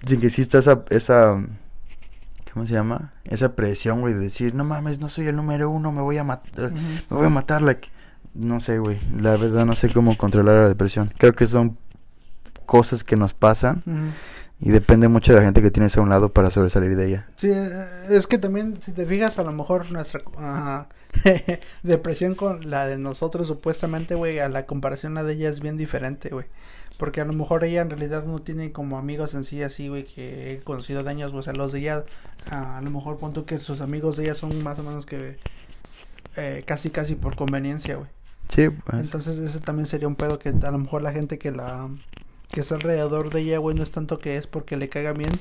sin 0.07 0.21
que 0.21 0.29
exista 0.29 0.59
esa, 0.59 0.85
esa, 0.91 1.43
¿cómo 2.59 2.67
se 2.67 2.75
llama? 2.75 3.13
Esa 3.23 3.55
presión, 3.55 4.01
güey, 4.01 4.15
de 4.15 4.21
decir, 4.21 4.53
no 4.53 4.65
mames, 4.65 4.99
no 4.99 5.09
soy 5.09 5.29
el 5.29 5.37
número 5.37 5.71
uno, 5.71 5.93
me 5.93 6.03
voy 6.03 6.19
a 6.19 6.25
matar, 6.25 6.73
ujú. 6.73 6.81
me 7.11 7.17
voy 7.17 7.27
a 7.27 7.31
matar, 7.31 7.63
like, 7.63 7.89
no 8.35 8.61
sé, 8.61 8.81
güey, 8.81 8.99
la 9.17 9.37
verdad 9.37 9.65
no 9.65 9.77
sé 9.77 9.93
cómo 9.93 10.19
controlar 10.19 10.63
la 10.63 10.69
depresión. 10.69 11.15
Creo 11.19 11.35
que 11.35 11.47
son 11.47 11.79
cosas 12.67 13.05
que 13.05 13.15
nos 13.15 13.33
pasan 13.33 13.85
y 14.59 14.71
depende 14.71 15.07
mucho 15.07 15.33
de 15.33 15.39
la 15.39 15.45
gente 15.45 15.63
que 15.63 15.71
tienes 15.71 15.97
a 15.97 16.01
un 16.01 16.09
lado 16.09 16.33
para 16.33 16.51
sobresalir 16.51 16.97
de 16.97 17.07
ella. 17.07 17.29
Sí, 17.37 17.49
eh, 17.49 17.85
es 18.11 18.27
que 18.27 18.39
también, 18.39 18.79
si 18.83 18.91
te 18.91 19.07
fijas, 19.07 19.39
a 19.39 19.45
lo 19.45 19.53
mejor 19.53 19.93
nuestra 19.93 20.89
depresión 21.85 22.35
con 22.35 22.69
la 22.69 22.87
de 22.87 22.99
nosotros, 22.99 23.47
supuestamente, 23.47 24.17
güey, 24.17 24.41
a 24.41 24.49
la 24.49 24.67
comparación 24.67 25.17
a 25.17 25.23
la 25.23 25.29
de 25.29 25.35
ella 25.35 25.49
es 25.49 25.61
bien 25.61 25.77
diferente, 25.77 26.31
güey. 26.31 26.47
Porque 26.99 27.21
a 27.21 27.25
lo 27.25 27.33
mejor 27.33 27.65
ella 27.65 27.81
en 27.81 27.91
realidad 27.91 28.25
no 28.25 28.43
tiene 28.43 28.73
como 28.73 28.99
amigos 28.99 29.33
en 29.35 29.45
sí 29.45 29.63
así, 29.63 29.89
güey, 29.89 30.05
que 30.05 30.53
he 30.53 30.61
conocido 30.63 31.05
de 31.05 31.11
años, 31.11 31.31
güey. 31.31 31.41
O 31.41 31.43
sea, 31.45 31.55
los 31.55 31.73
de 31.73 31.79
ella, 31.79 32.05
ah, 32.51 32.77
a 32.77 32.83
lo 32.83 32.91
mejor 32.91 33.19
punto 33.19 33.47
que 33.47 33.59
sus 33.59 33.81
amigos 33.81 34.17
de 34.17 34.25
ella 34.25 34.35
son 34.35 34.63
más 34.65 34.79
o 34.81 34.83
menos 34.83 35.07
que 35.07 35.39
eh, 36.37 36.65
casi, 36.67 36.91
casi 36.91 37.15
por 37.15 37.37
conveniencia, 37.37 37.97
güey. 37.97 38.09
Sí, 38.49 38.69
pues, 38.69 39.03
Entonces 39.03 39.39
ese 39.39 39.61
también 39.61 39.87
sería 39.87 40.09
un 40.09 40.17
pedo 40.17 40.39
que 40.39 40.49
a 40.49 40.71
lo 40.71 40.79
mejor 40.79 41.03
la 41.03 41.13
gente 41.13 41.39
que 41.39 41.53
la 41.53 41.89
que 42.51 42.61
está 42.61 42.77
alrededor 42.77 43.31
de 43.31 43.41
ella, 43.41 43.59
güey, 43.59 43.77
no 43.77 43.83
es 43.83 43.91
tanto 43.91 44.19
que 44.19 44.37
es 44.37 44.47
porque 44.47 44.77
le 44.77 44.89
caiga 44.89 45.13
bien, 45.13 45.33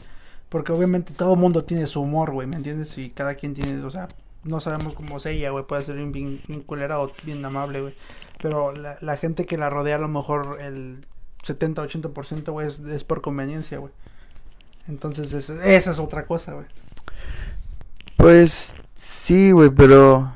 porque 0.50 0.72
obviamente 0.74 1.14
todo 1.14 1.36
mundo 1.36 1.64
tiene 1.64 1.88
su 1.88 2.02
humor, 2.02 2.32
güey, 2.32 2.48
¿me 2.48 2.58
entiendes? 2.58 2.98
Y 2.98 3.10
cada 3.10 3.36
quien 3.36 3.54
tiene, 3.54 3.82
o 3.84 3.92
sea, 3.92 4.10
no 4.44 4.60
sabemos 4.60 4.94
cómo 4.94 5.18
es 5.18 5.26
ella, 5.26 5.52
güey, 5.52 5.66
puede 5.66 5.86
ser 5.86 5.96
bien, 5.96 6.12
bien, 6.12 6.42
bien 6.48 6.62
culera 6.62 7.00
o 7.00 7.12
bien 7.24 7.44
amable, 7.46 7.82
güey. 7.82 7.96
Pero 8.42 8.74
la, 8.74 8.98
la 9.02 9.18
gente 9.18 9.46
que 9.46 9.58
la 9.58 9.70
rodea 9.70 9.96
a 9.96 10.00
lo 10.00 10.10
mejor 10.10 10.58
el 10.62 11.00
70-80%, 11.48 12.52
güey, 12.52 12.68
es, 12.68 12.80
es 12.80 13.04
por 13.04 13.22
conveniencia, 13.22 13.78
güey. 13.80 13.92
Entonces 14.88 15.34
es- 15.34 15.50
esa 15.50 15.92
es 15.92 16.00
otra 16.00 16.26
cosa, 16.26 16.54
güey. 16.54 16.66
pues 18.18 18.76
sí, 18.96 19.52
güey, 19.52 19.70
pero 19.70 20.32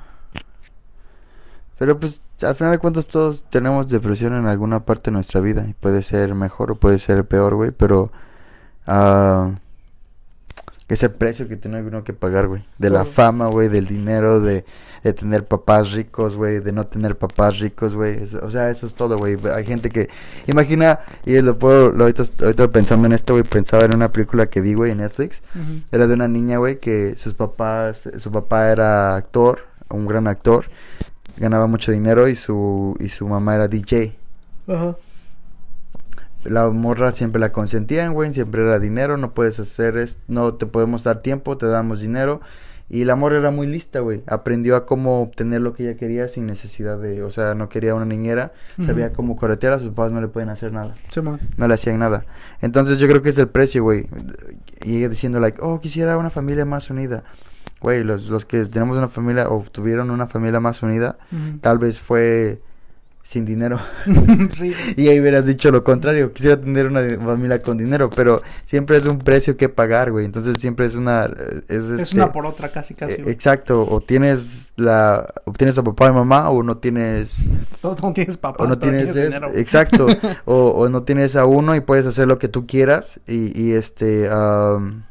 pero 1.79 1.99
pues 1.99 2.33
al 2.43 2.55
final 2.55 2.73
de 2.73 2.77
cuentas 2.79 3.07
todos 3.07 3.43
tenemos 3.45 3.87
depresión 3.87 4.33
en 4.33 4.45
alguna 4.45 4.85
parte 4.85 5.09
de 5.09 5.13
nuestra 5.13 5.41
vida 5.41 5.65
y 5.67 5.73
puede 5.73 6.03
ser 6.03 6.35
mejor 6.35 6.71
o 6.71 6.75
puede 6.75 6.99
ser 6.99 7.25
peor, 7.25 7.55
güey, 7.55 7.71
pero 7.71 8.11
ah, 8.85 9.51
es 10.87 11.01
el 11.01 11.11
precio 11.11 11.47
que 11.47 11.55
tiene 11.55 11.81
uno 11.81 12.03
que 12.03 12.13
pagar, 12.13 12.47
güey, 12.47 12.63
de 12.77 12.89
la 12.91 13.03
fama, 13.05 13.47
güey, 13.47 13.67
del 13.67 13.87
dinero, 13.87 14.39
de, 14.41 14.63
de 15.03 15.13
tener 15.13 15.45
papás 15.45 15.91
ricos, 15.91 16.35
güey, 16.35 16.59
de 16.59 16.71
no 16.71 16.85
tener 16.85 17.17
papás 17.17 17.59
ricos, 17.59 17.95
güey, 17.95 18.21
o 18.41 18.49
sea, 18.49 18.69
eso 18.69 18.85
es 18.85 18.93
todo, 18.93 19.17
güey, 19.17 19.37
hay 19.53 19.65
gente 19.65 19.89
que, 19.89 20.09
imagina, 20.47 20.99
y 21.25 21.39
lo 21.41 21.57
puedo, 21.57 21.91
lo, 21.91 22.03
ahorita, 22.03 22.23
ahorita 22.41 22.67
pensando 22.69 23.07
en 23.07 23.13
esto, 23.13 23.33
güey, 23.33 23.43
pensaba 23.43 23.85
en 23.85 23.95
una 23.95 24.11
película 24.11 24.47
que 24.47 24.61
vi, 24.61 24.73
güey, 24.73 24.91
en 24.91 24.99
Netflix, 24.99 25.41
era 25.91 26.07
de 26.07 26.13
una 26.13 26.27
niña, 26.27 26.57
güey, 26.57 26.79
que 26.79 27.15
sus 27.15 27.33
papás, 27.33 28.09
su 28.17 28.31
papá 28.31 28.71
era 28.71 29.15
actor, 29.15 29.59
un 29.89 30.07
gran 30.07 30.27
actor, 30.27 30.65
ganaba 31.37 31.67
mucho 31.67 31.91
dinero 31.91 32.27
y 32.27 32.35
su 32.35 32.95
y 32.99 33.09
su 33.09 33.27
mamá 33.27 33.55
era 33.55 33.67
DJ. 33.67 34.15
Ajá. 34.67 34.95
La 36.43 36.69
morra 36.69 37.11
siempre 37.11 37.39
la 37.39 37.51
consentían, 37.51 38.13
güey, 38.13 38.33
siempre 38.33 38.63
era 38.63 38.79
dinero, 38.79 39.17
no 39.17 39.33
puedes 39.33 39.59
hacer 39.59 39.97
es, 39.97 40.19
no 40.27 40.55
te 40.55 40.65
podemos 40.65 41.03
dar 41.03 41.21
tiempo, 41.21 41.57
te 41.57 41.67
damos 41.67 41.99
dinero 41.99 42.41
Y 42.93 43.05
la 43.05 43.15
morra 43.15 43.37
era 43.37 43.51
muy 43.51 43.67
lista, 43.67 44.01
güey. 44.01 44.21
Aprendió 44.27 44.75
a 44.75 44.85
cómo 44.85 45.21
obtener 45.21 45.61
lo 45.61 45.71
que 45.71 45.83
ella 45.83 45.95
quería 45.95 46.27
sin 46.27 46.45
necesidad 46.45 46.99
de, 46.99 47.23
o 47.23 47.31
sea, 47.31 47.55
no 47.55 47.69
quería 47.69 47.95
una 47.95 48.03
niñera, 48.03 48.51
sabía 48.85 49.13
cómo 49.13 49.37
corretear, 49.37 49.71
a 49.71 49.79
sus 49.79 49.91
papás 49.91 50.11
no 50.11 50.19
le 50.19 50.27
pueden 50.27 50.49
hacer 50.49 50.73
nada. 50.73 50.95
No 51.55 51.69
le 51.69 51.73
hacían 51.75 51.99
nada. 51.99 52.25
Entonces 52.59 52.97
yo 52.97 53.07
creo 53.07 53.21
que 53.21 53.29
es 53.29 53.37
el 53.37 53.47
precio, 53.47 53.81
güey. 53.81 54.09
Y 54.83 54.97
ella 54.97 55.07
diciendo, 55.07 55.39
like, 55.39 55.57
oh, 55.61 55.79
quisiera 55.79 56.17
una 56.17 56.29
familia 56.29 56.65
más 56.65 56.89
unida. 56.89 57.23
Güey, 57.79 58.03
los, 58.03 58.29
los 58.29 58.43
que 58.43 58.65
tenemos 58.65 58.97
una 58.97 59.07
familia 59.07 59.47
o 59.47 59.63
tuvieron 59.71 60.11
una 60.11 60.27
familia 60.27 60.59
más 60.59 60.83
unida, 60.83 61.17
tal 61.61 61.79
vez 61.79 61.97
fue 61.97 62.61
sin 63.23 63.45
dinero. 63.45 63.79
sí. 64.53 64.73
y 64.97 65.07
ahí 65.07 65.19
hubieras 65.19 65.45
dicho 65.45 65.71
lo 65.71 65.83
contrario, 65.83 66.33
quisiera 66.33 66.59
tener 66.59 66.87
una 66.87 67.01
familia 67.23 67.61
con 67.61 67.77
dinero, 67.77 68.09
pero 68.09 68.41
siempre 68.63 68.97
es 68.97 69.05
un 69.05 69.19
precio 69.19 69.55
que 69.55 69.69
pagar, 69.69 70.11
güey. 70.11 70.25
Entonces 70.25 70.57
siempre 70.59 70.85
es 70.87 70.95
una... 70.95 71.25
Es, 71.69 71.83
Es 71.85 72.01
este, 72.01 72.15
una 72.17 72.31
por 72.31 72.45
otra 72.45 72.69
casi, 72.69 72.93
casi. 72.93 73.13
eh, 73.13 73.17
güey. 73.23 73.33
exacto, 73.33 73.87
o 73.89 74.01
tienes 74.01 74.73
la... 74.75 75.31
O 75.45 75.53
tienes 75.53 75.77
a 75.77 75.83
papá 75.83 76.09
y 76.09 76.13
mamá, 76.13 76.49
o 76.49 76.63
no 76.63 76.77
tienes... 76.77 77.43
No, 77.83 77.95
no 78.01 78.13
tienes 78.13 78.37
papás, 78.37 78.65
O 78.67 78.69
no 78.69 78.77
tienes, 78.79 79.03
tienes 79.05 79.15
es- 79.17 79.29
dinero. 79.29 79.51
exacto, 79.55 80.07
o, 80.45 80.69
o 80.71 80.89
no 80.89 81.03
tienes 81.03 81.35
a 81.35 81.45
uno 81.45 81.75
y 81.75 81.79
puedes 81.81 82.05
hacer 82.07 82.27
lo 82.27 82.37
que 82.39 82.47
tú 82.47 82.67
quieras 82.67 83.19
y, 83.27 83.59
y 83.59 83.71
este 83.73 84.29
am, 84.29 85.03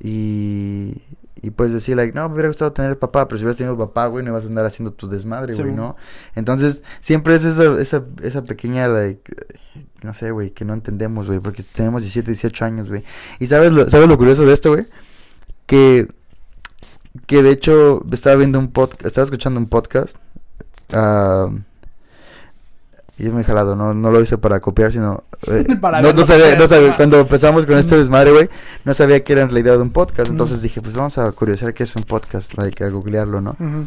y, 0.00 1.02
y 1.42 1.50
puedes 1.50 1.72
decir 1.72 1.96
like, 1.96 2.14
no, 2.14 2.28
me 2.28 2.34
hubiera 2.34 2.48
gustado 2.48 2.72
tener 2.72 2.98
papá, 2.98 3.28
pero 3.28 3.38
si 3.38 3.44
hubieras 3.44 3.58
tenido 3.58 3.76
papá, 3.76 4.06
güey, 4.06 4.24
no 4.24 4.30
ibas 4.30 4.44
a 4.44 4.46
andar 4.46 4.64
haciendo 4.64 4.92
tu 4.92 5.08
desmadre, 5.08 5.54
güey. 5.54 5.72
¿no? 5.72 5.96
Entonces, 6.34 6.82
siempre 7.00 7.34
es 7.34 7.44
esa, 7.44 7.78
esa, 7.80 8.04
esa 8.22 8.42
pequeña, 8.42 8.88
like, 8.88 9.34
no 10.02 10.14
sé, 10.14 10.30
güey, 10.30 10.50
que 10.50 10.64
no 10.64 10.72
entendemos, 10.72 11.26
güey, 11.26 11.40
porque 11.40 11.62
tenemos 11.62 12.02
17, 12.02 12.30
18 12.30 12.64
años, 12.64 12.88
güey. 12.88 13.04
Y 13.38 13.46
sabes 13.46 13.72
lo, 13.72 13.88
sabes 13.90 14.08
lo 14.08 14.16
curioso 14.16 14.46
de 14.46 14.52
esto, 14.54 14.70
güey, 14.70 14.86
que, 15.66 16.08
que 17.26 17.42
de 17.42 17.50
hecho 17.50 18.02
estaba 18.10 18.36
viendo 18.36 18.58
un 18.58 18.72
podcast, 18.72 19.04
estaba 19.04 19.24
escuchando 19.24 19.60
un 19.60 19.68
podcast, 19.68 20.16
am, 20.92 21.64
y 23.18 23.26
es 23.26 23.32
muy 23.32 23.44
jalado, 23.44 23.74
no, 23.76 23.94
no 23.94 24.10
lo 24.10 24.20
hice 24.20 24.38
para 24.38 24.60
copiar, 24.60 24.92
sino... 24.92 25.24
eh, 25.48 25.64
Para 25.80 26.02
no, 26.02 26.12
no 26.12 26.24
sabía, 26.24 26.58
no 26.58 26.66
sabía, 26.66 26.96
cuando 26.96 27.20
empezamos 27.20 27.64
con 27.66 27.78
este 27.78 27.96
desmadre, 27.96 28.32
güey, 28.32 28.50
no 28.84 28.94
sabía 28.94 29.24
que 29.24 29.32
era 29.32 29.42
en 29.42 29.48
realidad 29.48 29.80
un 29.80 29.90
podcast, 29.90 30.30
entonces 30.30 30.62
dije, 30.62 30.82
pues 30.82 30.94
vamos 30.94 31.16
a 31.18 31.30
curiosear 31.32 31.72
qué 31.74 31.84
es 31.84 31.96
un 31.96 32.02
podcast, 32.02 32.54
like, 32.54 32.84
a 32.84 32.88
googlearlo, 32.88 33.40
¿no? 33.40 33.56
Ujú. 33.58 33.86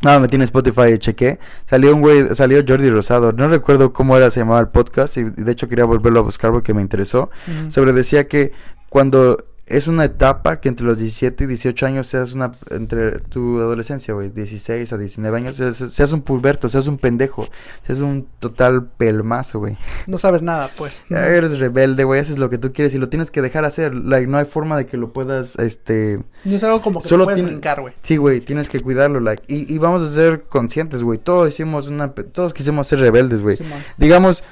No, 0.00 0.20
metí 0.20 0.36
en 0.36 0.42
Spotify 0.42 0.92
y 0.94 0.98
chequé. 0.98 1.40
Salió 1.64 1.92
un 1.92 2.00
güey, 2.00 2.32
salió 2.34 2.62
Jordi 2.66 2.88
Rosado. 2.88 3.32
No 3.32 3.48
recuerdo 3.48 3.92
cómo 3.92 4.16
era, 4.16 4.30
se 4.30 4.38
llamaba 4.38 4.60
el 4.60 4.68
podcast. 4.68 5.16
Y 5.16 5.24
de 5.24 5.50
hecho 5.50 5.66
quería 5.66 5.84
volverlo 5.86 6.20
a 6.20 6.22
buscar 6.22 6.52
porque 6.52 6.72
me 6.72 6.82
interesó. 6.82 7.30
Ujú. 7.48 7.70
Sobre 7.72 7.92
decía 7.92 8.28
que 8.28 8.52
cuando 8.88 9.44
es 9.68 9.86
una 9.86 10.04
etapa 10.04 10.60
que 10.60 10.68
entre 10.68 10.86
los 10.86 10.98
17 10.98 11.44
y 11.44 11.46
18 11.46 11.86
años 11.86 12.06
seas 12.06 12.32
una. 12.32 12.52
Entre 12.70 13.20
tu 13.20 13.58
adolescencia, 13.58 14.14
güey, 14.14 14.30
16 14.30 14.92
a 14.92 14.98
19 14.98 15.36
años, 15.36 15.56
seas, 15.56 15.76
seas 15.76 16.12
un 16.12 16.22
pulberto, 16.22 16.68
seas 16.68 16.86
un 16.86 16.98
pendejo, 16.98 17.48
seas 17.86 18.00
un 18.00 18.26
total 18.40 18.86
pelmazo, 18.86 19.58
güey. 19.58 19.76
No 20.06 20.18
sabes 20.18 20.42
nada, 20.42 20.70
pues. 20.76 21.04
Ya 21.10 21.26
Eres 21.26 21.58
rebelde, 21.58 22.04
güey, 22.04 22.20
haces 22.20 22.38
lo 22.38 22.50
que 22.50 22.58
tú 22.58 22.72
quieres 22.72 22.94
y 22.94 22.98
lo 22.98 23.08
tienes 23.08 23.30
que 23.30 23.42
dejar 23.42 23.64
hacer. 23.64 23.94
Like, 23.94 24.26
no 24.26 24.38
hay 24.38 24.44
forma 24.44 24.76
de 24.76 24.86
que 24.86 24.96
lo 24.96 25.12
puedas, 25.12 25.56
este. 25.58 26.20
No 26.44 26.56
es 26.56 26.62
algo 26.64 26.80
como 26.80 27.02
que 27.02 27.08
Solo 27.08 27.24
puedes 27.24 27.42
brincar, 27.42 27.80
güey. 27.80 27.94
Sí, 28.02 28.16
güey, 28.16 28.40
tienes 28.40 28.68
que 28.68 28.80
cuidarlo, 28.80 29.20
like. 29.20 29.42
Y, 29.48 29.72
y 29.72 29.78
vamos 29.78 30.02
a 30.02 30.08
ser 30.08 30.44
conscientes, 30.44 31.02
güey. 31.02 31.18
Todos 31.18 31.48
hicimos 31.48 31.88
una. 31.88 32.12
Todos 32.12 32.54
quisimos 32.54 32.86
ser 32.86 33.00
rebeldes, 33.00 33.42
güey. 33.42 33.58
Digamos, 33.96 34.44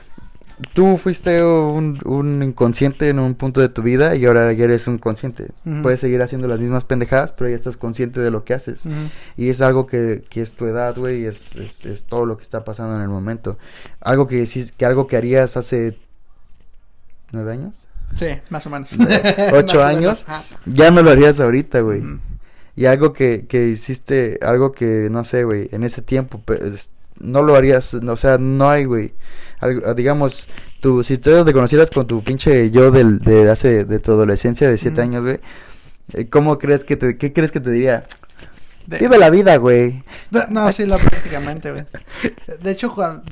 tú 0.73 0.97
fuiste 0.97 1.43
un, 1.45 1.99
un 2.05 2.43
inconsciente 2.43 3.09
en 3.09 3.19
un 3.19 3.35
punto 3.35 3.61
de 3.61 3.69
tu 3.69 3.83
vida 3.83 4.17
y 4.17 4.25
ahora 4.25 4.53
ya 4.53 4.65
eres 4.65 4.87
un 4.87 4.99
consciente. 4.99 5.49
Puedes 5.83 6.01
seguir 6.01 6.23
haciendo 6.23 6.49
las 6.49 6.61
mismas 6.61 6.85
pendejadas, 6.85 7.33
pero 7.33 7.51
ya 7.51 7.57
estás 7.57 7.77
consciente 7.77 8.21
de 8.21 8.31
lo 8.31 8.45
que 8.45 8.55
haces. 8.55 8.85
Y 9.37 9.49
es 9.49 9.61
algo 9.61 9.87
que, 9.87 10.25
que 10.29 10.43
es 10.43 10.55
tu 10.55 10.67
edad, 10.67 10.97
güey, 10.97 11.23
y 11.23 11.25
es, 11.27 11.57
es, 11.57 11.85
es 11.85 12.05
todo 12.05 12.27
lo 12.27 12.37
que 12.37 12.43
está 12.43 12.65
pasando 12.65 12.97
en 12.97 13.03
el 13.03 13.09
momento. 13.09 13.59
Algo 14.01 14.27
que 14.27 14.47
que 14.77 14.87
algo 14.87 15.07
que 15.07 15.17
harías 15.17 15.57
hace 15.57 15.99
nueve 17.33 17.53
años, 17.53 17.87
Sí, 18.15 18.27
más 18.51 18.67
o 18.67 18.71
menos. 18.71 18.91
¿Ocho 19.53 19.83
años? 19.83 20.25
menos, 20.29 20.47
ya 20.65 20.91
no 20.91 21.03
lo 21.03 21.11
harías 21.11 21.41
ahorita, 21.41 21.81
güey. 21.81 22.03
Y 22.77 22.87
algo 22.87 23.13
que, 23.13 23.47
que 23.47 23.69
hiciste, 23.69 24.39
algo 24.43 24.73
que, 24.73 25.09
no 25.11 25.25
sé, 25.25 25.45
güey, 25.45 25.69
en 25.73 25.83
ese 25.83 26.03
tiempo, 26.03 26.41
pues, 26.45 26.91
no 27.21 27.43
lo 27.43 27.57
harías, 27.57 27.95
no, 27.95 28.13
o 28.13 28.17
sea, 28.17 28.39
no 28.39 28.69
hay, 28.71 28.85
güey. 28.85 29.15
Algo- 29.61 29.95
digamos, 29.95 30.49
tú, 30.81 31.03
si 31.03 31.19
tú 31.19 31.45
te 31.45 31.53
conocieras 31.53 31.91
con 31.91 32.07
tu 32.07 32.23
pinche 32.23 32.71
yo 32.71 32.91
del, 32.91 33.19
de 33.21 33.51
hace, 33.51 33.85
de 33.85 33.99
tu 33.99 34.13
adolescencia 34.13 34.69
de 34.69 34.79
siete 34.79 35.01
Ujú. 35.01 35.11
años, 35.11 35.25
güey, 35.25 35.41
eh, 36.13 36.29
¿cómo 36.29 36.59
crees 36.59 36.85
que 36.85 36.97
te, 36.97 37.17
qué 37.17 37.33
crees 37.33 37.51
que 37.53 37.61
te 37.61 37.71
diría? 37.71 38.05
De- 38.87 38.99
Vive 38.99 39.19
la 39.19 39.31
vida, 39.31 39.57
güey. 39.57 40.05
no, 40.51 40.71
sí, 40.71 40.87
la 40.87 40.99
prácticamente, 40.99 41.73
güey. 41.73 41.85
De 42.63 42.71
hecho, 42.71 42.95
cuando... 42.95 43.25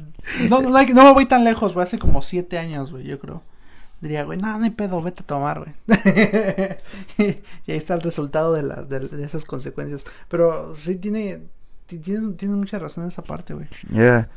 No, 0.49 0.61
no, 0.62 0.70
me 1.05 1.12
voy 1.12 1.27
tan 1.27 1.44
lejos, 1.44 1.75
güey. 1.75 1.85
Hace 1.85 1.99
como 1.99 2.23
siete 2.23 2.59
años, 2.59 2.90
güey, 2.90 3.05
yo 3.05 3.18
creo. 3.18 3.42
Diría, 4.01 4.25
güey, 4.25 4.38
no, 4.38 4.59
no 4.59 4.64
hay 4.64 4.70
pedo, 4.70 5.01
vete 5.03 5.23
a 5.23 5.27
tomar, 5.27 5.61
güey. 5.61 5.75
y 7.66 7.70
ahí 7.73 7.77
está 7.79 7.94
el 7.94 8.01
resultado 8.01 8.53
de, 8.55 8.62
las 8.62 8.88
de, 8.88 9.01
de 9.01 9.25
esas 9.25 9.44
consecuencias. 9.44 10.05
Pero 10.29 10.75
sí 10.77 10.97
tiene, 10.97 11.42
ti- 11.87 11.99
tiene, 11.99 12.33
tiene 12.35 12.55
mucha 12.55 12.79
razón 12.79 13.05
en 13.05 13.09
esa 13.09 13.23
parte, 13.23 13.55
güey. 13.55 13.68
Yeah. 13.90 14.29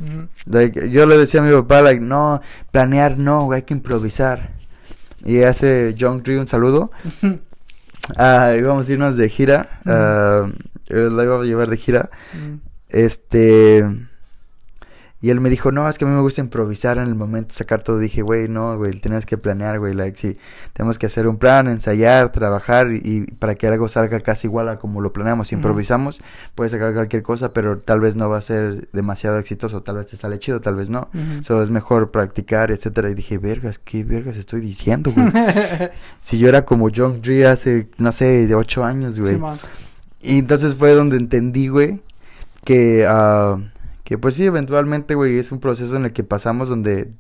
Like, 0.46 0.90
yo 0.90 1.06
le 1.06 1.18
decía 1.18 1.42
a 1.42 1.44
mi 1.44 1.52
papá, 1.54 1.82
like, 1.82 2.00
no, 2.02 2.42
planear 2.72 3.18
no, 3.18 3.46
güey, 3.46 3.58
hay 3.58 3.64
que 3.64 3.74
improvisar. 3.74 4.52
Y 5.26 5.42
hace 5.44 5.96
John 6.00 6.24
Tree 6.24 6.38
un 6.38 6.48
saludo. 6.48 6.92
Ah, 8.16 8.54
íbamos 8.58 8.88
a 8.88 8.92
irnos 8.94 9.18
de 9.18 9.28
gira. 9.28 9.82
Yo 9.84 11.10
la 11.10 11.24
iba 11.24 11.42
a 11.42 11.44
llevar 11.44 11.70
de 11.70 11.76
gira. 11.76 12.10
Este. 12.88 13.86
Y 15.20 15.32
él 15.32 15.42
me 15.42 15.50
dijo, 15.50 15.72
no, 15.72 15.90
es 15.90 15.98
que 15.98 16.06
a 16.06 16.08
mí 16.08 16.14
me 16.14 16.22
gusta 16.22 16.42
improvisar 16.42 17.00
en 17.00 17.06
el 17.06 17.16
momento, 17.16 17.56
sacar 17.56 17.82
todo. 17.82 17.98
Dije, 17.98 18.22
güey, 18.22 18.48
no, 18.48 18.78
güey, 18.78 18.92
tienes 18.92 19.26
que 19.26 19.36
planear, 19.36 19.80
güey. 19.80 19.96
Like, 19.96 20.16
sí, 20.16 20.38
tenemos 20.74 21.00
que 21.00 21.08
hacer 21.08 21.28
un 21.28 21.38
plan, 21.38 21.68
ensayar, 21.68 22.32
trabajar 22.32 22.92
y, 22.94 23.02
y 23.04 23.22
para 23.32 23.56
que 23.56 23.66
algo 23.66 23.90
salga 23.90 24.20
casi 24.20 24.46
igual 24.46 24.70
a 24.70 24.78
como 24.78 25.02
lo 25.02 25.14
planeamos. 25.14 25.48
Si 25.48 25.56
improvisamos, 25.56 26.22
puede 26.54 26.70
sacar 26.70 26.94
cualquier 26.94 27.24
cosa, 27.24 27.52
pero 27.52 27.80
tal 27.80 28.00
vez 28.00 28.16
no 28.16 28.30
va 28.30 28.38
a 28.38 28.42
ser 28.42 28.90
demasiado 28.94 29.40
exitoso. 29.40 29.82
Tal 29.82 29.96
vez 29.96 30.06
te 30.06 30.18
sale 30.18 30.38
chido, 30.38 30.62
tal 30.62 30.76
vez 30.76 30.92
no. 30.92 31.10
Ujú. 31.14 31.42
So, 31.42 31.64
es 31.64 31.72
mejor 31.72 32.12
practicar, 32.12 32.70
etcétera. 32.70 33.10
Y 33.10 33.16
dije, 33.16 33.40
vergas, 33.40 33.80
¿qué 33.80 34.04
vergas 34.04 34.38
estoy 34.38 34.62
diciendo, 34.62 35.12
güey? 35.12 35.28
si 36.22 36.38
yo 36.38 36.48
era 36.48 36.64
como 36.64 36.90
John 36.96 37.24
Dre 37.24 37.48
hace, 37.48 37.90
no 37.98 38.12
sé, 38.12 38.46
de 38.46 38.54
ocho 38.54 38.84
años, 38.84 39.20
güey. 39.20 39.34
Simón. 39.34 39.58
Y 40.22 40.40
entonces 40.40 40.76
fue 40.76 40.94
donde 40.94 41.18
entendí, 41.18 41.70
güey, 41.70 42.02
que, 42.64 43.06
ah, 43.08 43.58
que 44.08 44.18
pues 44.18 44.36
sí, 44.36 44.46
eventualmente, 44.46 45.16
güey, 45.16 45.38
es 45.38 45.52
un 45.52 45.60
proceso 45.60 45.98
en 45.98 46.06
el 46.06 46.14
que 46.14 46.24
pasamos 46.24 46.70
donde 46.70 47.12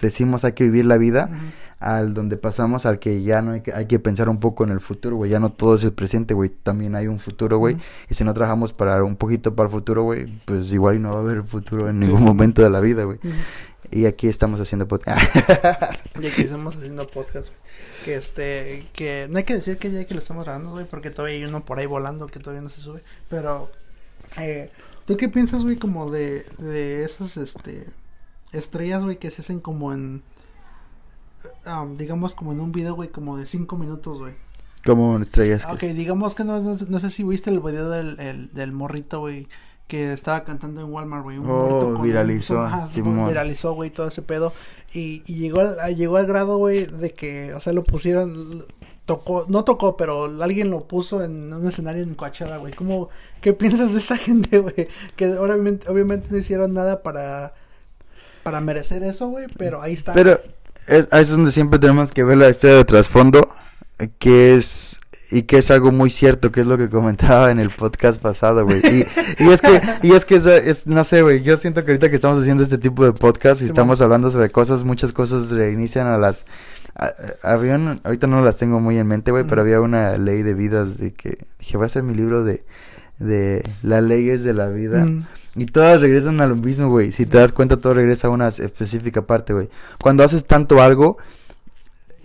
decimos 0.00 0.44
hay 0.44 0.52
que 0.54 0.64
vivir 0.64 0.86
la 0.86 0.96
vida, 0.98 1.30
al 1.78 2.14
donde 2.14 2.36
pasamos 2.36 2.84
al 2.84 2.98
que 2.98 3.22
ya 3.22 3.42
no 3.42 3.52
hay 3.52 3.60
que, 3.60 3.72
hay 3.72 3.86
que 3.86 4.00
pensar 4.00 4.28
un 4.28 4.40
poco 4.40 4.64
en 4.64 4.70
el 4.70 4.80
futuro, 4.80 5.14
güey, 5.16 5.30
ya 5.30 5.38
no 5.38 5.52
todo 5.52 5.76
es 5.76 5.84
el 5.84 5.92
presente, 5.92 6.34
güey, 6.34 6.48
también 6.50 6.96
hay 6.96 7.06
un 7.06 7.20
futuro, 7.20 7.58
güey, 7.58 7.76
y 8.10 8.14
si 8.14 8.24
no 8.24 8.34
trabajamos 8.34 8.72
para 8.72 9.04
un 9.04 9.14
poquito 9.14 9.54
para 9.54 9.68
el 9.68 9.70
futuro, 9.70 10.02
güey, 10.02 10.26
pues 10.46 10.72
igual 10.72 11.00
no 11.00 11.10
va 11.12 11.18
a 11.18 11.20
haber 11.20 11.44
futuro 11.44 11.88
en 11.88 12.02
Sí. 12.02 12.08
ningún 12.08 12.24
momento 12.24 12.60
de 12.60 12.70
la 12.70 12.80
vida, 12.80 13.04
güey. 13.04 13.18
Y 13.92 14.06
aquí 14.06 14.26
estamos 14.26 14.58
haciendo 14.58 14.88
podcast. 14.88 15.20
Y 16.20 16.26
aquí 16.26 16.42
estamos 16.42 16.74
haciendo 16.74 17.06
podcast, 17.06 17.46
güey. 17.46 17.58
Que 18.04 18.14
este, 18.16 18.88
que 18.92 19.28
no 19.30 19.38
hay 19.38 19.44
que 19.44 19.54
decir 19.54 19.78
que 19.78 19.92
ya 19.92 20.04
que 20.04 20.14
lo 20.14 20.18
estamos 20.18 20.42
grabando, 20.42 20.72
güey, 20.72 20.86
porque 20.86 21.10
todavía 21.10 21.36
hay 21.36 21.44
uno 21.44 21.64
por 21.64 21.78
ahí 21.78 21.86
volando 21.86 22.26
que 22.26 22.40
todavía 22.40 22.62
no 22.62 22.70
se 22.70 22.80
sube. 22.80 23.02
Pero, 23.28 23.70
eh, 24.40 24.70
¿tú 25.06 25.16
qué 25.16 25.28
piensas, 25.28 25.62
güey, 25.62 25.76
como 25.76 26.10
de, 26.10 26.44
de 26.58 27.04
esas, 27.04 27.36
este, 27.36 27.86
estrellas, 28.52 29.02
güey, 29.02 29.16
que 29.18 29.30
se 29.30 29.42
hacen 29.42 29.60
como 29.60 29.92
en, 29.92 30.22
um, 31.66 31.96
digamos, 31.96 32.34
como 32.34 32.52
en 32.52 32.60
un 32.60 32.72
video, 32.72 32.94
güey, 32.94 33.08
como 33.08 33.36
de 33.36 33.46
cinco 33.46 33.76
minutos, 33.76 34.18
güey? 34.18 34.34
Como 34.84 35.18
estrellas. 35.18 35.66
que- 35.66 35.72
Ok, 35.72 35.94
digamos 35.96 36.34
que 36.34 36.44
no, 36.44 36.60
no, 36.60 36.76
no 36.88 37.00
sé 37.00 37.10
si 37.10 37.24
viste 37.24 37.50
el 37.50 37.60
video 37.60 37.90
del, 37.90 38.18
el, 38.20 38.52
del 38.52 38.72
morrito, 38.72 39.20
güey, 39.20 39.48
que 39.88 40.12
estaba 40.12 40.44
cantando 40.44 40.80
en 40.80 40.92
Walmart, 40.92 41.22
güey. 41.24 41.38
Un 41.38 41.46
Oh, 41.46 41.48
morrito 41.68 41.86
con 41.86 41.96
un- 41.96 42.02
viralizó, 42.02 42.60
ajá, 42.62 42.88
Simón. 42.88 43.26
viralizó, 43.28 43.72
güey, 43.74 43.90
todo 43.90 44.08
ese 44.08 44.22
pedo. 44.22 44.52
Y, 44.94 45.22
y 45.26 45.34
llegó, 45.34 45.60
al, 45.60 45.96
llegó 45.96 46.16
al 46.16 46.26
grado, 46.26 46.56
güey, 46.58 46.86
de 46.86 47.12
que, 47.12 47.52
o 47.54 47.60
sea, 47.60 47.72
lo 47.72 47.84
pusieron, 47.84 48.32
tocó, 49.06 49.46
no 49.48 49.64
tocó, 49.64 49.96
pero 49.96 50.24
alguien 50.42 50.70
lo 50.70 50.86
puso 50.86 51.24
en 51.24 51.52
un 51.52 51.66
escenario 51.66 52.02
en 52.02 52.14
Coachella, 52.14 52.58
güey. 52.58 52.74
¿Cómo, 52.74 53.08
qué 53.40 53.54
piensas 53.54 53.92
de 53.92 54.00
esa 54.00 54.16
gente, 54.18 54.58
güey? 54.58 54.88
Que 55.14 55.28
obviamente, 55.38 55.88
obviamente 55.88 56.28
no 56.30 56.36
hicieron 56.36 56.74
nada 56.74 57.02
para, 57.02 57.54
para 58.42 58.60
merecer 58.60 59.02
eso, 59.02 59.28
güey, 59.28 59.46
pero 59.56 59.80
ahí 59.80 59.94
está. 59.94 60.12
Pero 60.12 60.40
ahí 60.88 61.22
es 61.22 61.30
donde 61.30 61.52
siempre 61.52 61.78
tenemos 61.78 62.12
que 62.12 62.24
ver 62.24 62.36
la 62.36 62.50
historia 62.50 62.76
de 62.76 62.84
trasfondo, 62.84 63.48
que 64.18 64.56
es 64.56 65.00
y 65.30 65.42
que 65.42 65.58
es 65.58 65.70
algo 65.70 65.90
muy 65.92 66.10
cierto, 66.10 66.52
que 66.52 66.60
es 66.60 66.66
lo 66.66 66.78
que 66.78 66.88
comentaba 66.88 67.50
en 67.50 67.58
el 67.58 67.70
podcast 67.70 68.20
pasado, 68.20 68.64
güey. 68.64 68.78
Y, 68.78 69.44
y 69.44 69.48
es 69.50 69.60
que, 69.60 69.80
y 70.02 70.12
es 70.12 70.24
que 70.24 70.36
es, 70.36 70.46
es- 70.46 70.86
no 70.86 71.02
sé, 71.04 71.22
güey, 71.22 71.42
yo 71.42 71.56
siento 71.56 71.84
que 71.84 71.90
ahorita 71.92 72.08
que 72.10 72.14
estamos 72.16 72.38
haciendo 72.40 72.62
este 72.62 72.78
tipo 72.78 73.04
de 73.04 73.12
podcast 73.12 73.60
y 73.60 73.64
Sí, 73.64 73.66
estamos 73.70 74.00
hablando 74.00 74.30
sobre 74.30 74.50
cosas, 74.50 74.84
muchas 74.84 75.12
cosas 75.12 75.50
reinician 75.50 76.06
a 76.06 76.16
las... 76.18 76.46
a- 76.94 77.06
a- 77.42 77.52
había 77.54 77.74
un- 77.74 78.00
ahorita 78.04 78.26
no 78.26 78.42
las 78.44 78.56
tengo 78.56 78.78
muy 78.80 78.98
en 78.98 79.06
mente, 79.08 79.30
güey, 79.32 79.44
pero 79.44 79.62
había 79.62 79.80
una 79.80 80.16
ley 80.16 80.42
de 80.42 80.54
vidas 80.54 80.96
de 80.98 81.12
que 81.12 81.38
dije, 81.58 81.76
voy 81.76 81.84
a 81.84 81.86
hacer 81.86 82.02
mi 82.04 82.14
libro 82.14 82.44
de, 82.44 82.64
de 83.18 83.64
las 83.82 84.02
leyes 84.02 84.44
de 84.44 84.54
la 84.54 84.68
vida. 84.68 85.04
Mm, 85.04 85.26
Y 85.56 85.66
todas 85.66 86.00
regresan 86.02 86.40
a 86.40 86.46
lo 86.46 86.54
mismo, 86.54 86.88
güey. 86.90 87.10
Si 87.12 87.24
te 87.26 87.38
das 87.38 87.50
cuenta, 87.50 87.78
todo 87.78 87.94
regresa 87.94 88.28
a 88.28 88.30
una 88.30 88.48
específica 88.48 89.22
parte, 89.22 89.54
güey. 89.54 89.68
Cuando 90.00 90.22
haces 90.22 90.44
tanto 90.44 90.82
algo, 90.82 91.16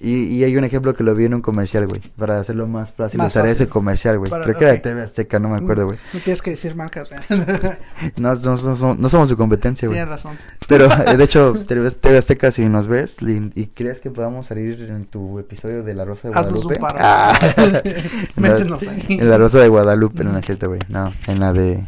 y, 0.01 0.23
y 0.35 0.43
hay 0.43 0.57
un 0.57 0.63
ejemplo 0.63 0.93
que 0.95 1.03
lo 1.03 1.13
vi 1.15 1.25
en 1.25 1.33
un 1.35 1.41
comercial, 1.41 1.87
güey. 1.87 2.01
Para 2.17 2.39
hacerlo 2.39 2.67
más 2.67 2.91
fácil, 2.91 3.19
Más 3.19 3.27
usaré 3.27 3.49
fácil. 3.49 3.63
ese 3.63 3.69
comercial, 3.69 4.17
güey. 4.17 4.29
Para- 4.31 4.43
Creo 4.45 4.57
que 4.57 4.63
era 4.63 4.73
de. 4.73 4.79
TV 4.79 5.01
Azteca, 5.01 5.39
no 5.39 5.49
me 5.49 5.57
acuerdo, 5.57 5.85
güey. 5.85 5.97
No 6.13 6.19
tienes 6.19 6.41
que 6.41 6.51
decir 6.51 6.75
marcas. 6.75 7.07
No, 8.17 8.33
no, 8.33 8.55
no, 8.55 8.75
no- 8.75 8.95
no 8.95 9.09
somos 9.09 9.29
su 9.29 9.37
competencia, 9.37 9.87
güey. 9.87 9.97
Tienes 9.97 10.09
razón. 10.09 10.37
Pero, 10.67 10.85
eh, 11.07 11.17
de 11.17 11.23
hecho, 11.23 11.53
TV 11.67 12.17
Azteca, 12.17 12.51
si 12.51 12.65
nos 12.65 12.87
ves 12.87 13.17
y, 13.21 13.51
y 13.59 13.67
crees 13.67 13.99
que 13.99 14.09
podamos 14.11 14.47
salir 14.47 14.81
en 14.81 15.05
tu 15.05 15.39
episodio 15.39 15.83
de 15.83 15.93
La 15.93 16.05
Rosa 16.05 16.29
de 16.29 16.33
Haznos 16.35 16.65
un 16.65 16.73
Guadalupe. 16.73 16.79
paro. 16.79 16.97
Ah. 17.01 17.39
Métenos 18.35 18.81
ahí. 18.83 19.05
En 19.19 19.29
La 19.29 19.37
Rosa 19.37 19.59
de 19.59 19.67
Guadalupe, 19.67 20.23
no, 20.23 20.37
es 20.37 20.45
cierto, 20.45 20.67
güey. 20.67 20.79
No, 20.89 21.13
en 21.27 21.39
la 21.39 21.53
de... 21.53 21.85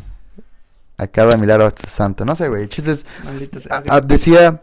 Acaba 0.97 1.35
milagro 1.37 1.65
a 1.65 1.71
tu 1.71 1.87
santo. 1.87 2.23
No 2.23 2.35
sé, 2.35 2.47
güey. 2.47 2.67
Chistes... 2.67 3.05
Maldita 3.25 3.59
sea. 3.59 3.81
Decía 4.01 4.61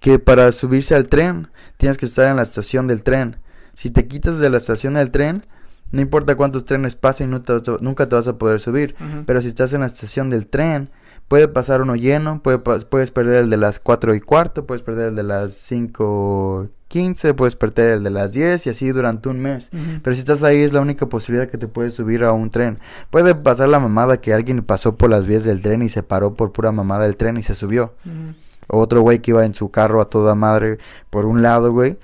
que 0.00 0.18
para 0.18 0.52
subirse 0.52 0.94
al 0.94 1.06
tren 1.06 1.48
tienes 1.76 1.98
que 1.98 2.06
estar 2.06 2.26
en 2.26 2.36
la 2.36 2.42
estación 2.42 2.86
del 2.86 3.02
tren. 3.02 3.36
Si 3.72 3.90
te 3.90 4.06
quitas 4.06 4.38
de 4.38 4.50
la 4.50 4.56
estación 4.56 4.94
del 4.94 5.10
tren, 5.10 5.44
no 5.90 6.00
importa 6.00 6.36
cuántos 6.36 6.64
trenes 6.64 6.96
pasen, 6.96 7.30
no 7.30 7.42
te 7.42 7.54
nunca 7.80 8.06
te 8.06 8.16
vas 8.16 8.28
a 8.28 8.38
poder 8.38 8.60
subir. 8.60 8.94
Pero 9.26 9.40
si 9.40 9.48
estás 9.48 9.72
en 9.72 9.80
la 9.80 9.86
estación 9.86 10.30
del 10.30 10.46
tren, 10.46 10.90
puede 11.28 11.48
pasar 11.48 11.82
uno 11.82 11.96
lleno, 11.96 12.42
puede 12.42 12.58
puedes 12.58 13.10
perder 13.10 13.44
el 13.44 13.50
de 13.50 13.56
las 13.56 13.78
4 13.78 14.14
y 14.14 14.20
cuarto, 14.20 14.66
puedes 14.66 14.82
perder 14.82 15.08
el 15.08 15.16
de 15.16 15.22
las 15.22 15.54
5 15.54 16.68
15, 16.88 17.34
puedes 17.34 17.56
perder 17.56 17.90
el 17.90 18.04
de 18.04 18.10
las 18.10 18.34
10 18.34 18.66
y 18.66 18.70
así 18.70 18.90
durante 18.90 19.28
un 19.28 19.40
mes. 19.40 19.68
Pero 20.02 20.14
si 20.14 20.20
estás 20.20 20.44
ahí 20.44 20.60
es 20.60 20.72
la 20.72 20.80
única 20.80 21.06
posibilidad 21.06 21.48
que 21.48 21.58
te 21.58 21.66
puedes 21.66 21.94
subir 21.94 22.22
a 22.22 22.32
un 22.32 22.50
tren. 22.50 22.78
Puede 23.10 23.34
pasar 23.34 23.68
la 23.68 23.80
mamada 23.80 24.20
que 24.20 24.32
alguien 24.32 24.62
pasó 24.62 24.96
por 24.96 25.10
las 25.10 25.26
vías 25.26 25.42
del 25.42 25.60
tren 25.60 25.82
y 25.82 25.88
se 25.88 26.04
paró 26.04 26.34
por 26.34 26.52
pura 26.52 26.70
mamada 26.70 27.02
del 27.02 27.16
tren 27.16 27.36
y 27.36 27.42
se 27.42 27.56
subió. 27.56 27.94
O 28.06 28.43
otro 28.68 29.02
güey 29.02 29.20
que 29.20 29.30
iba 29.32 29.44
en 29.44 29.54
su 29.54 29.70
carro 29.70 30.00
a 30.00 30.08
toda 30.08 30.34
madre 30.34 30.78
por 31.10 31.26
un 31.26 31.42
lado, 31.42 31.72
güey. 31.72 31.96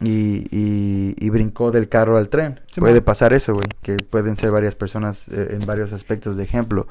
Y, 0.00 0.46
y, 0.52 1.16
y 1.18 1.30
brincó 1.30 1.72
del 1.72 1.88
carro 1.88 2.18
al 2.18 2.28
tren. 2.28 2.60
Sí, 2.72 2.80
Puede 2.80 2.94
man. 2.94 3.04
pasar 3.04 3.32
eso, 3.32 3.54
güey. 3.54 3.66
Que 3.82 3.96
pueden 3.96 4.36
ser 4.36 4.52
varias 4.52 4.76
personas 4.76 5.28
eh, 5.28 5.56
en 5.58 5.66
varios 5.66 5.92
aspectos 5.92 6.36
de 6.36 6.44
ejemplo. 6.44 6.86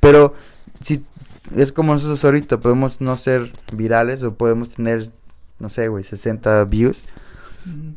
Pero 0.00 0.34
si 0.80 1.04
es 1.56 1.72
como 1.72 1.94
nosotros 1.94 2.22
ahorita, 2.24 2.60
podemos 2.60 3.00
no 3.00 3.16
ser 3.16 3.50
virales 3.72 4.22
o 4.22 4.34
podemos 4.34 4.74
tener, 4.74 5.08
no 5.58 5.70
sé, 5.70 5.88
güey, 5.88 6.04
60 6.04 6.64
views. 6.64 7.04
Ujú. 7.66 7.94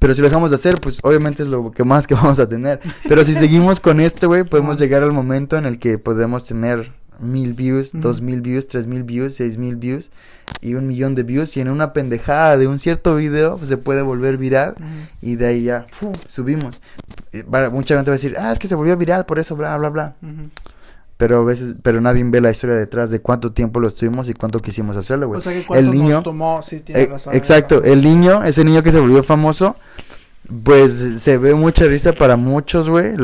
Pero 0.00 0.14
si 0.14 0.22
lo 0.22 0.28
dejamos 0.28 0.50
de 0.50 0.54
hacer, 0.54 0.76
pues 0.80 0.98
obviamente 1.02 1.42
es 1.42 1.48
lo 1.48 1.70
que 1.70 1.84
más 1.84 2.06
que 2.06 2.14
vamos 2.16 2.40
a 2.40 2.48
tener. 2.48 2.80
Pero 3.06 3.24
si 3.24 3.34
seguimos 3.36 3.78
con 3.78 4.00
esto, 4.00 4.26
güey, 4.26 4.42
podemos 4.42 4.78
llegar 4.78 5.04
al 5.04 5.12
momento 5.12 5.56
en 5.56 5.66
el 5.66 5.78
que 5.78 5.98
podemos 5.98 6.44
tener 6.44 6.92
mil 7.20 7.54
views, 7.54 7.90
dos 7.92 8.20
mil 8.20 8.40
views, 8.40 8.66
tres 8.68 8.86
mil 8.86 9.02
views, 9.02 9.34
seis 9.34 9.56
mil 9.56 9.76
views 9.76 10.10
y 10.60 10.74
un 10.74 10.88
millón 10.88 11.14
de 11.14 11.22
views. 11.22 11.56
Y 11.56 11.60
en 11.60 11.68
una 11.68 11.92
pendejada 11.92 12.56
de 12.56 12.66
un 12.66 12.78
cierto 12.78 13.14
video 13.16 13.56
pues, 13.56 13.68
se 13.68 13.76
puede 13.76 14.02
volver 14.02 14.36
viral 14.36 14.74
y 15.20 15.36
de 15.36 15.46
ahí 15.46 15.64
ya 15.64 15.86
subimos. 16.26 16.80
Mucha 17.72 17.94
gente 17.94 18.10
va 18.10 18.14
a 18.14 18.18
decir, 18.18 18.36
ah, 18.38 18.52
es 18.52 18.58
que 18.58 18.68
se 18.68 18.74
volvió 18.74 18.96
viral 18.96 19.26
por 19.26 19.38
eso, 19.38 19.56
bla, 19.56 19.76
bla, 19.76 19.88
bla. 19.90 20.16
Pero 21.16 21.40
a 21.40 21.44
veces, 21.44 21.74
pero 21.82 22.00
nadie 22.00 22.24
ve 22.24 22.40
la 22.40 22.50
historia 22.50 22.76
detrás 22.76 23.10
de 23.10 23.20
cuánto 23.20 23.52
tiempo 23.52 23.78
lo 23.78 23.88
estuvimos 23.88 24.30
y 24.30 24.32
cuánto 24.32 24.58
quisimos 24.60 24.96
hacerlo, 24.96 25.28
güey. 25.28 25.38
O 25.38 25.42
sea 25.42 25.52
que 25.52 25.66
cuánto 25.66 25.90
el 25.90 25.94
niño, 25.94 26.14
nos 26.14 26.24
tomó, 26.24 26.62
sí, 26.62 26.80
tienes 26.80 27.08
eh, 27.08 27.10
razón. 27.10 27.34
exacto, 27.34 27.84
el 27.84 28.02
niño, 28.02 28.42
ese 28.42 28.64
niño 28.64 28.82
que 28.82 28.90
se 28.90 29.00
volvió 29.00 29.22
famoso, 29.22 29.76
pues 30.64 31.04
se 31.18 31.36
ve 31.38 31.54
mucha 31.54 31.84
risa 31.84 32.12
para 32.12 32.36
muchos, 32.36 32.88
güey, 32.88 33.14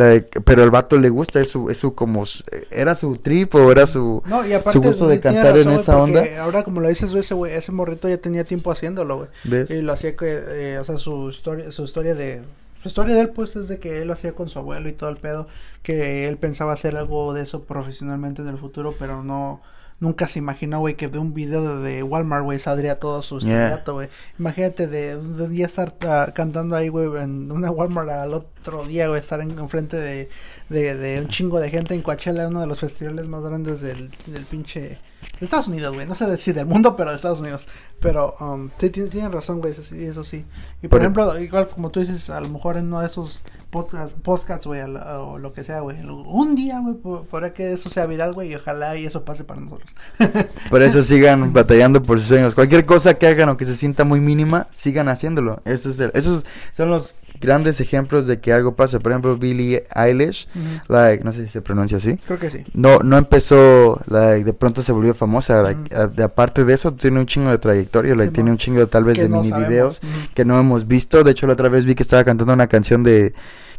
pero 0.44 0.62
al 0.62 0.70
vato 0.70 0.98
le 0.98 1.08
gusta, 1.08 1.40
es 1.40 1.48
su, 1.48 1.70
es 1.70 1.78
su 1.78 1.94
como, 1.94 2.24
su- 2.26 2.44
era 2.70 2.94
su 2.94 3.16
trip 3.16 3.54
o 3.54 3.72
era 3.72 3.86
su, 3.86 4.22
No, 4.26 4.46
y 4.46 4.52
aparte 4.52 4.78
gusto 4.78 5.08
de 5.08 5.18
cantar 5.18 5.58
en 5.58 5.70
esa 5.70 5.96
onda. 5.96 6.24
Ahora 6.40 6.62
como 6.62 6.80
lo 6.80 6.88
dices, 6.88 7.10
güey, 7.10 7.20
ese 7.20 7.34
güey, 7.34 7.52
ese 7.54 7.72
morrito 7.72 8.08
ya 8.08 8.18
tenía 8.18 8.44
tiempo 8.44 8.70
haciéndolo, 8.70 9.16
güey. 9.16 9.28
¿ves? 9.44 9.70
Y 9.70 9.82
lo 9.82 9.92
hacía 9.92 10.14
que, 10.14 10.26
eh, 10.48 10.78
o 10.78 10.84
sea, 10.84 10.98
su 10.98 11.30
historia, 11.30 11.72
su 11.72 11.84
historia 11.84 12.14
de, 12.14 12.42
su 12.82 12.88
historia 12.88 13.14
de 13.16 13.22
él, 13.22 13.30
pues, 13.30 13.56
es 13.56 13.66
de 13.66 13.78
que 13.78 14.02
él 14.02 14.08
lo 14.08 14.12
hacía 14.14 14.32
con 14.32 14.48
su 14.48 14.58
abuelo 14.58 14.88
y 14.88 14.92
todo 14.92 15.10
el 15.10 15.16
pedo, 15.16 15.48
que 15.82 16.28
él 16.28 16.36
pensaba 16.36 16.74
hacer 16.74 16.96
algo 16.96 17.32
de 17.34 17.42
eso 17.42 17.64
profesionalmente 17.64 18.42
en 18.42 18.48
el 18.48 18.58
futuro, 18.58 18.94
pero 18.98 19.24
no, 19.24 19.60
nunca 20.00 20.28
se 20.28 20.38
imaginó, 20.38 20.80
güey, 20.80 20.94
que 20.94 21.08
de 21.08 21.18
un 21.18 21.34
video 21.34 21.80
de, 21.80 22.02
Walmart, 22.02 22.44
güey, 22.44 22.58
saldría 22.58 22.98
todo 22.98 23.22
su 23.22 23.38
estrellato, 23.38 23.94
güey. 23.94 24.08
Imagínate 24.38 24.86
de, 24.86 25.16
un 25.16 25.50
día 25.50 25.66
estar 25.66 25.94
ah, 26.02 26.32
cantando 26.34 26.76
ahí, 26.76 26.88
güey, 26.88 27.22
en 27.22 27.50
una 27.50 27.70
Walmart 27.70 28.10
al 28.10 28.34
otro 28.34 28.84
día, 28.84 29.08
güey, 29.08 29.20
estar 29.20 29.40
en, 29.40 29.50
enfrente 29.58 29.96
de, 29.96 30.28
de, 30.68 30.94
de 30.96 31.20
un 31.20 31.28
chingo 31.28 31.60
de 31.60 31.70
gente 31.70 31.94
en 31.94 32.02
Coachella, 32.02 32.48
uno 32.48 32.60
de 32.60 32.66
los 32.66 32.80
festivales 32.80 33.26
más 33.28 33.42
grandes 33.42 33.80
del, 33.80 34.10
del 34.26 34.44
pinche... 34.44 34.98
De 35.40 35.44
Estados 35.44 35.68
Unidos, 35.68 35.92
güey. 35.94 36.06
No 36.06 36.14
sé 36.14 36.26
decir 36.26 36.54
del 36.54 36.66
mundo, 36.66 36.96
pero 36.96 37.10
de 37.10 37.16
Estados 37.16 37.40
Unidos. 37.40 37.66
Pero, 38.00 38.34
um, 38.40 38.70
sí, 38.78 38.90
tien- 38.90 39.08
tienen 39.10 39.32
razón, 39.32 39.60
güey. 39.60 39.72
Eso 39.72 39.82
sí, 39.82 40.02
eso 40.04 40.24
sí. 40.24 40.44
Y 40.82 40.88
por 40.88 40.90
Por- 40.90 41.00
ejemplo, 41.02 41.38
igual 41.40 41.68
como 41.68 41.90
tú 41.90 42.00
dices, 42.00 42.28
a 42.30 42.40
lo 42.40 42.48
mejor 42.48 42.76
en 42.76 42.86
uno 42.86 43.00
de 43.00 43.06
esos 43.06 43.42
podcasts, 43.70 44.14
podcasts 44.22 44.66
güey, 44.66 44.80
o 44.82 45.38
lo 45.38 45.52
que 45.52 45.64
sea, 45.64 45.80
güey. 45.80 45.98
Un 46.04 46.54
día, 46.54 46.80
güey, 46.80 46.94
po- 46.94 47.24
podrá 47.24 47.52
que 47.52 47.72
eso 47.72 47.90
sea 47.90 48.06
viral, 48.06 48.32
güey, 48.32 48.52
y 48.52 48.54
ojalá 48.54 48.96
y 48.96 49.04
eso 49.06 49.24
pase 49.24 49.44
para 49.44 49.60
nosotros. 49.60 49.90
Por 50.70 50.82
eso 50.82 51.02
sigan 51.02 51.52
batallando 51.52 52.02
por 52.02 52.18
sus 52.18 52.28
sueños. 52.28 52.54
Cualquier 52.54 52.84
cosa 52.86 53.14
que 53.14 53.26
hagan 53.26 53.48
o 53.50 53.56
que 53.56 53.64
se 53.64 53.74
sienta 53.76 54.04
muy 54.04 54.20
mínima, 54.20 54.68
sigan 54.72 55.08
haciéndolo. 55.08 55.60
Eso 55.64 55.90
es 55.90 55.98
el- 56.00 56.10
esos 56.14 56.44
son 56.72 56.90
los 56.90 57.16
grandes 57.40 57.80
ejemplos 57.80 58.26
de 58.26 58.40
que 58.40 58.52
algo 58.52 58.74
pasa. 58.76 58.98
Por 59.00 59.12
ejemplo, 59.12 59.36
Billie 59.36 59.84
Eilish, 59.94 60.48
like, 60.88 61.22
no 61.24 61.32
sé 61.32 61.44
si 61.46 61.52
se 61.52 61.60
pronuncia 61.62 61.98
así. 61.98 62.16
Creo 62.18 62.38
que 62.38 62.50
sí. 62.50 62.64
No, 62.74 62.98
no 63.00 63.16
empezó, 63.18 64.00
like, 64.06 64.44
de 64.44 64.52
pronto 64.52 64.82
se 64.82 64.92
volvió 64.92 65.12
famosa. 65.14 65.25
Like, 65.62 65.94
Ujú. 65.94 66.02
a- 66.02 66.06
de 66.08 66.22
aparte 66.24 66.64
de 66.64 66.74
eso, 66.74 66.92
tiene 66.94 67.18
un 67.20 67.26
chingo 67.26 67.50
de 67.50 67.58
trayectoria, 67.58 68.14
like, 68.14 68.28
Sí, 68.28 68.34
tiene 68.34 68.50
mo. 68.50 68.54
un 68.54 68.58
chingo 68.58 68.86
tal 68.86 69.04
vez 69.04 69.18
de 69.18 69.28
no 69.28 69.36
mini 69.38 69.50
sabemos. 69.50 69.68
videos 69.68 70.00
Ujú. 70.02 70.10
que 70.34 70.44
no 70.44 70.58
hemos 70.58 70.86
visto. 70.86 71.22
De 71.24 71.30
hecho, 71.32 71.46
la 71.46 71.52
otra 71.54 71.68
vez 71.68 71.84
vi 71.84 71.94
que 71.94 72.02
estaba 72.02 72.24
cantando 72.24 72.52
una 72.52 72.66
canción 72.66 73.02
de 73.02 73.34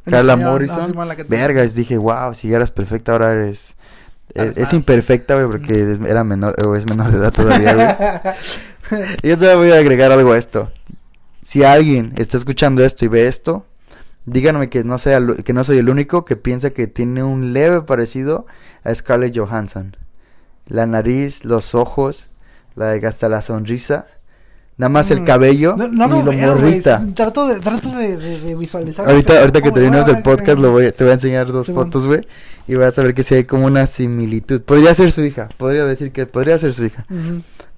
Carla 0.06 0.34
español, 0.34 0.52
Morrison. 0.54 0.80
ah, 0.82 0.86
sí, 1.04 1.08
la 1.08 1.16
que 1.16 1.24
te- 1.24 1.30
Vergas, 1.30 1.76
dije, 1.76 1.98
wow, 1.98 2.34
si 2.34 2.50
ya 2.50 2.58
eras 2.58 2.72
perfecta, 2.72 3.12
ahora 3.14 3.32
eres... 3.34 3.76
Es, 4.34 4.58
es 4.58 4.74
imperfecta, 4.74 5.36
güey, 5.36 5.48
porque 5.48 5.94
es- 5.94 6.00
era 6.02 6.24
menor, 6.24 6.56
o 6.66 6.76
es 6.76 6.86
menor 6.88 7.12
de 7.12 7.18
edad 7.18 7.32
todavía, 7.34 7.74
güey. 7.74 9.08
Y 9.24 9.28
yo 9.30 9.36
solo 9.38 9.58
voy 9.58 9.72
a 9.72 9.76
agregar 9.80 10.12
algo 10.14 10.32
a 10.32 10.38
esto. 10.38 10.72
Si 11.42 11.64
alguien 11.64 12.14
está 12.18 12.38
escuchando 12.38 12.84
esto 12.86 13.04
y 13.04 13.10
ve 13.10 13.28
esto, 13.28 13.66
díganme 14.26 14.70
que 14.70 14.84
no, 14.86 14.98
sea, 14.98 15.20
que 15.44 15.52
no 15.54 15.64
soy 15.66 15.78
el 15.80 15.90
único 15.90 16.24
que 16.24 16.36
piensa 16.38 16.70
que 16.70 16.88
tiene 16.88 17.24
un 17.24 17.52
leve 17.54 17.82
parecido 17.82 18.46
a 18.86 18.94
Scarlett 18.96 19.38
Johansson. 19.38 19.98
La 20.68 20.86
nariz, 20.86 21.44
los 21.46 21.76
ojos, 21.76 22.30
la, 22.76 22.92
hasta 22.92 23.30
la 23.30 23.42
sonrisa. 23.42 24.08
Nada 24.80 24.90
más 24.90 25.10
el 25.10 25.22
Mm. 25.22 25.26
cabello 25.26 25.76
No, 25.76 25.88
no 25.88 26.20
y 26.20 26.24
lo 26.24 26.32
morrita. 26.34 27.02
Trato 27.16 27.48
de, 27.48 27.60
trato 27.60 27.90
de, 27.90 28.16
de, 28.18 28.40
de 28.40 28.56
visualizar. 28.56 29.10
Ahorita, 29.10 29.40
ahorita 29.40 29.60
que 29.60 29.70
¿Cómo- 29.70 29.74
terminemos 29.74 30.08
el 30.08 30.22
podcast 30.22 30.60
lo 30.60 30.72
voy, 30.72 30.92
te 30.92 31.04
voy 31.04 31.12
a 31.12 31.14
enseñar 31.16 31.48
dos 31.52 31.66
fotos, 31.68 32.06
güey. 32.06 32.28
Y 32.68 32.76
vas 32.76 33.00
a 33.00 33.02
ver 33.02 33.16
que 33.16 33.24
sí 33.24 33.34
hay 33.34 33.46
como 33.46 33.66
una 33.66 33.88
similitud. 33.88 34.62
Podría 34.62 34.94
ser 34.94 35.12
su 35.12 35.24
hija. 35.24 35.50
Podría 35.58 35.84
decir 35.86 36.12
que 36.12 36.28
podría 36.28 36.60
ser 36.60 36.76
su 36.76 36.86
hija. 36.86 37.08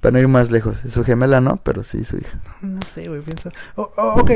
Para 0.01 0.11
no 0.13 0.19
ir 0.19 0.27
más 0.27 0.51
lejos. 0.51 0.75
Su 0.89 1.05
gemela 1.05 1.39
no, 1.39 1.55
pero 1.63 1.83
sí 1.85 2.03
su 2.03 2.17
hija. 2.17 2.37
No 2.61 2.81
sé, 2.93 3.07
güey, 3.07 3.21
pienso. 3.21 3.49
Oh, 3.75 3.89
oh, 3.95 4.19
ok, 4.19 4.31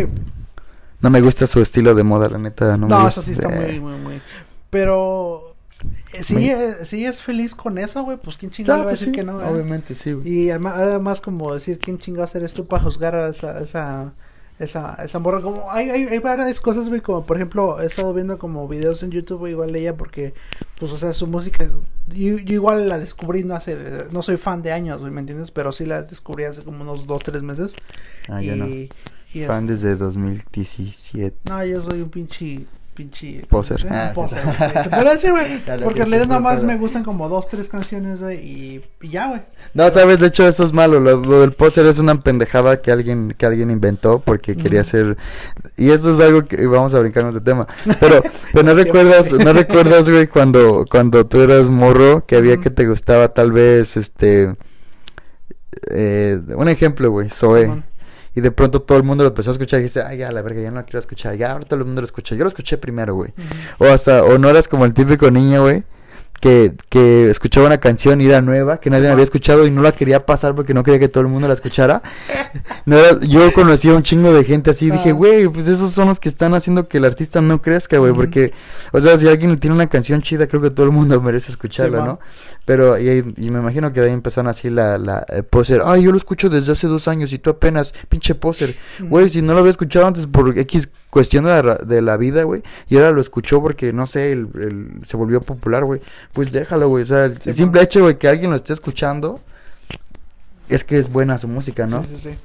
No 1.01 1.09
me 1.09 1.19
gusta 1.19 1.47
su 1.47 1.59
estilo 1.59 1.93
de 1.95 2.03
moda, 2.03 2.29
la 2.29 2.37
neta. 2.37 2.77
No, 2.77 2.87
No, 2.87 3.01
me 3.01 3.09
eso 3.09 3.21
sí 3.21 3.31
está 3.31 3.49
muy, 3.49 3.77
muy, 3.81 3.97
muy. 3.99 4.21
Pero. 4.69 5.52
Si, 5.91 6.33
Muy- 6.33 6.49
eh, 6.49 6.73
si 6.85 7.05
es 7.05 7.21
feliz 7.21 7.53
con 7.55 7.77
eso, 7.77 8.03
güey, 8.03 8.17
pues 8.17 8.37
quién 8.37 8.51
chingado 8.51 8.77
le 8.77 8.81
No, 8.81 8.85
va 8.85 8.89
a 8.91 8.93
decir 8.93 9.07
sí, 9.07 9.11
que 9.11 9.23
no, 9.23 9.41
eh? 9.41 9.45
Obviamente 9.47 9.95
sí, 9.95 10.11
güey. 10.13 10.27
Y 10.27 10.49
además, 10.49 10.73
además, 10.79 11.21
como 11.21 11.53
decir 11.53 11.79
quién 11.79 11.97
chingados 11.97 12.33
eres 12.35 12.53
tú 12.53 12.65
para 12.67 12.83
juzgar 12.83 13.15
a 13.15 13.27
esa, 13.27 13.59
esa, 13.59 14.13
esa, 14.59 14.95
esa 15.03 15.19
morra. 15.19 15.41
Como 15.41 15.69
hay, 15.71 15.89
hay, 15.89 16.03
hay 16.03 16.19
varias 16.19 16.59
cosas, 16.59 16.87
güey, 16.89 17.01
como 17.01 17.25
por 17.25 17.37
ejemplo, 17.37 17.81
he 17.81 17.85
estado 17.85 18.13
viendo 18.13 18.37
como 18.39 18.67
videos 18.67 19.03
en 19.03 19.11
YouTube, 19.11 19.47
igual 19.47 19.71
de 19.71 19.79
ella, 19.81 19.97
porque, 19.97 20.33
pues, 20.79 20.91
o 20.93 20.97
sea, 20.97 21.13
su 21.13 21.27
música, 21.27 21.65
yo, 22.07 22.37
yo 22.37 22.53
igual 22.53 22.87
la 22.89 22.97
descubrí, 22.99 23.43
no 23.43 23.55
hace, 23.55 24.05
no 24.11 24.21
soy 24.21 24.37
fan 24.37 24.61
de 24.61 24.71
años, 24.71 24.99
güey, 25.01 25.11
¿me 25.11 25.19
entiendes? 25.19 25.51
Pero 25.51 25.71
sí 25.71 25.85
la 25.85 26.01
descubrí 26.03 26.45
hace 26.45 26.63
como 26.63 26.81
unos 26.81 27.05
dos, 27.07 27.21
tres 27.23 27.41
meses. 27.43 27.75
Ah, 28.29 28.41
y, 28.41 28.47
yo 28.47 28.55
no. 28.55 28.67
y 28.67 28.89
es- 29.35 29.47
Fan 29.47 29.67
desde 29.67 29.95
2017. 29.95 31.37
no, 31.45 31.63
yo 31.65 31.81
soy 31.81 32.01
un 32.01 32.09
pinche 32.09 32.65
pinche 32.93 33.45
Poser. 33.49 33.79
¿sí? 33.81 33.87
Ah. 33.89 34.11
Poser, 34.13 34.43
güey, 34.43 34.55
sí, 34.57 34.89
Pero 34.89 35.09
así, 35.11 35.29
güey. 35.29 35.61
Ya 35.67 35.77
lo 35.77 35.83
Porque 35.85 36.01
en 36.01 36.09
realidad 36.09 36.27
nada 36.27 36.39
más 36.39 36.55
pero- 36.57 36.67
me 36.67 36.77
gustan 36.77 37.03
como 37.03 37.27
dos, 37.29 37.47
tres 37.49 37.69
canciones, 37.69 38.21
güey. 38.21 38.37
Y, 38.39 38.83
y 39.01 39.09
ya, 39.09 39.27
güey. 39.27 39.41
No, 39.73 39.89
sabes, 39.89 40.19
de 40.19 40.27
hecho 40.27 40.47
eso 40.47 40.63
es 40.65 40.73
malo. 40.73 40.99
Lo, 40.99 41.17
lo 41.17 41.41
del 41.41 41.53
póster 41.53 41.85
es 41.85 41.99
una 41.99 42.21
pendejada 42.21 42.81
que 42.81 42.91
alguien 42.91 43.33
que 43.37 43.45
alguien 43.45 43.71
inventó 43.71 44.19
porque 44.19 44.55
quería 44.55 44.81
Ujú. 44.81 44.87
hacer 44.87 45.17
y 45.77 45.89
eso 45.91 46.13
es 46.13 46.19
algo 46.19 46.45
que 46.45 46.65
vamos 46.67 46.93
a 46.93 46.99
brincarnos 46.99 47.33
de 47.33 47.41
tema. 47.41 47.67
Pero, 47.99 48.21
pero 48.53 48.63
no 48.65 48.73
recuerdas, 48.75 49.31
no 49.31 49.53
recuerdas, 49.53 50.09
güey, 50.09 50.27
cuando 50.27 50.85
cuando 50.89 51.25
tú 51.25 51.41
eras 51.41 51.69
morro 51.69 52.25
que 52.25 52.35
había 52.35 52.57
que 52.57 52.69
te 52.69 52.85
gustaba 52.87 53.29
tal 53.33 53.51
vez 53.51 53.97
este 53.97 54.55
eh, 55.89 56.39
un 56.55 56.69
ejemplo, 56.69 57.09
güey, 57.11 57.29
Zoe. 57.29 57.83
Y 58.35 58.41
de 58.41 58.51
pronto 58.51 58.81
todo 58.81 58.97
el 58.97 59.03
mundo 59.03 59.23
lo 59.23 59.29
empezó 59.29 59.51
a 59.51 59.53
escuchar 59.53 59.79
y 59.79 59.83
dice, 59.83 60.01
ay, 60.01 60.17
ya, 60.17 60.31
la 60.31 60.41
verga, 60.41 60.61
ya 60.61 60.71
no 60.71 60.77
la 60.77 60.83
quiero 60.83 60.99
escuchar. 60.99 61.35
Ya, 61.35 61.51
ahora 61.51 61.65
todo 61.65 61.79
el 61.79 61.85
mundo 61.85 62.01
lo 62.01 62.05
escucha. 62.05 62.35
Yo 62.35 62.43
lo 62.43 62.47
escuché 62.47 62.77
primero, 62.77 63.15
güey. 63.15 63.31
O 63.77 63.85
hasta, 63.85 64.23
o 64.23 64.37
no 64.37 64.49
eras 64.49 64.67
como 64.67 64.85
el 64.85 64.93
típico 64.93 65.29
niño, 65.29 65.63
güey, 65.63 65.83
que, 66.43 66.73
que 66.89 67.29
escuchaba 67.31 67.67
una 67.67 67.77
canción 67.79 68.19
y 68.19 68.25
era 68.25 68.41
nueva, 68.41 68.77
que 68.77 68.89
nadie 68.89 69.07
había 69.07 69.23
escuchado 69.23 69.65
y 69.65 69.71
no 69.71 69.81
la 69.81 69.93
quería 69.93 70.25
pasar 70.25 70.53
porque 70.55 70.73
no 70.73 70.83
quería 70.83 70.99
que 70.99 71.07
todo 71.07 71.21
el 71.21 71.29
mundo 71.29 71.47
la 71.47 71.53
escuchara. 71.53 72.01
No 72.85 72.97
era- 72.97 73.17
yo 73.21 73.51
conocí 73.53 73.87
a 73.89 73.93
un 73.93 74.03
chingo 74.03 74.33
de 74.33 74.43
gente 74.43 74.71
así 74.71 74.87
y 74.87 74.91
dije, 74.91 75.13
güey, 75.13 75.47
pues 75.47 75.67
esos 75.69 75.91
son 75.91 76.09
los 76.09 76.19
que 76.19 76.27
están 76.27 76.53
haciendo 76.53 76.87
que 76.89 76.97
el 76.97 77.05
artista 77.05 77.41
no 77.41 77.61
crezca, 77.61 77.97
güey, 77.97 78.11
porque, 78.13 78.51
o 78.91 78.99
sea, 78.99 79.17
si 79.17 79.25
alguien 79.27 79.57
tiene 79.57 79.73
una 79.75 79.87
canción 79.87 80.21
chida, 80.21 80.47
creo 80.47 80.61
que 80.61 80.69
todo 80.69 80.85
el 80.85 80.91
mundo 80.91 81.19
merece 81.21 81.49
escucharla. 81.51 81.99
¿no? 82.05 82.19
Pero, 82.65 82.99
y, 82.99 83.33
y 83.37 83.49
me 83.51 83.59
imagino 83.59 83.91
que 83.93 84.01
ahí 84.01 84.11
empezaron 84.11 84.49
así 84.49 84.69
la, 84.69 84.97
la 84.97 85.25
eh, 85.29 85.43
poser, 85.43 85.81
ay, 85.85 86.03
yo 86.03 86.11
lo 86.11 86.17
escucho 86.17 86.49
desde 86.49 86.73
hace 86.73 86.87
dos 86.87 87.07
años 87.07 87.31
y 87.33 87.39
tú 87.39 87.49
apenas, 87.51 87.93
pinche 88.09 88.35
poser. 88.35 88.75
Güey, 88.99 89.29
si 89.29 89.41
no 89.41 89.53
lo 89.53 89.59
había 89.59 89.71
escuchado 89.71 90.05
antes 90.05 90.27
por 90.27 90.57
X 90.57 90.89
cuestión 91.09 91.45
de 91.45 91.61
la, 91.63 91.75
de 91.75 92.01
la 92.01 92.17
vida, 92.17 92.43
güey, 92.43 92.63
y 92.89 92.95
ahora 92.97 93.11
lo 93.11 93.21
escuchó 93.21 93.61
porque, 93.61 93.93
no 93.93 94.07
sé, 94.07 94.31
el, 94.31 94.47
el- 94.59 95.01
se 95.05 95.15
volvió 95.15 95.39
popular, 95.41 95.85
güey, 95.85 96.01
pues 96.33 96.51
déjalo, 96.51 96.89
güey, 96.89 97.03
o 97.03 97.05
sea, 97.05 97.25
el, 97.25 97.39
Sí, 97.41 97.51
el 97.51 97.55
simple 97.55 97.81
hecho, 97.81 98.01
güey, 98.01 98.17
que 98.17 98.27
alguien 98.27 98.49
lo 98.51 98.55
esté 98.57 98.73
escuchando, 98.73 99.39
es 100.69 100.83
que 100.83 100.97
es 100.97 101.11
buena 101.11 101.37
su 101.37 101.47
música, 101.47 101.87
¿no? 101.87 102.03
Sí, 102.03 102.09
sí, 102.17 102.17
sí. 102.31 102.39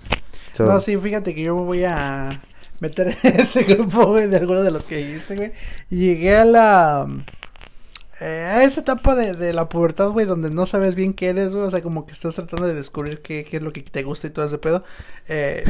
So, 0.52 0.64
No, 0.64 0.80
sí, 0.80 0.96
fíjate 0.96 1.34
que 1.34 1.42
yo 1.42 1.56
me 1.56 1.62
voy 1.62 1.84
a 1.84 2.42
meter 2.80 3.08
en 3.22 3.40
ese 3.40 3.64
grupo, 3.64 4.06
güey, 4.06 4.26
de 4.28 4.36
algunos 4.36 4.64
de 4.64 4.70
los 4.70 4.84
que 4.84 4.96
dijiste, 4.98 5.36
güey. 5.36 5.52
Llegué 5.90 6.36
a 6.36 6.44
la... 6.44 7.06
eh, 8.20 8.24
a 8.50 8.64
esa 8.64 8.80
etapa 8.80 9.14
de, 9.14 9.34
de 9.34 9.52
la 9.52 9.68
pubertad, 9.68 10.08
güey, 10.10 10.26
donde 10.26 10.50
no 10.50 10.66
sabes 10.66 10.94
bien 10.94 11.14
qué 11.14 11.28
eres, 11.28 11.54
güey. 11.54 11.64
O 11.66 11.70
sea, 11.70 11.82
como 11.82 12.06
que 12.06 12.12
estás 12.12 12.34
tratando 12.34 12.66
de 12.66 12.74
descubrir 12.74 13.22
qué, 13.22 13.44
qué 13.44 13.58
es 13.58 13.62
lo 13.62 13.72
que 13.72 13.82
te 13.82 14.02
gusta 14.02 14.26
y 14.26 14.30
todo 14.30 14.44
ese 14.46 14.58
pedo. 14.58 14.84
Eh, 15.28 15.64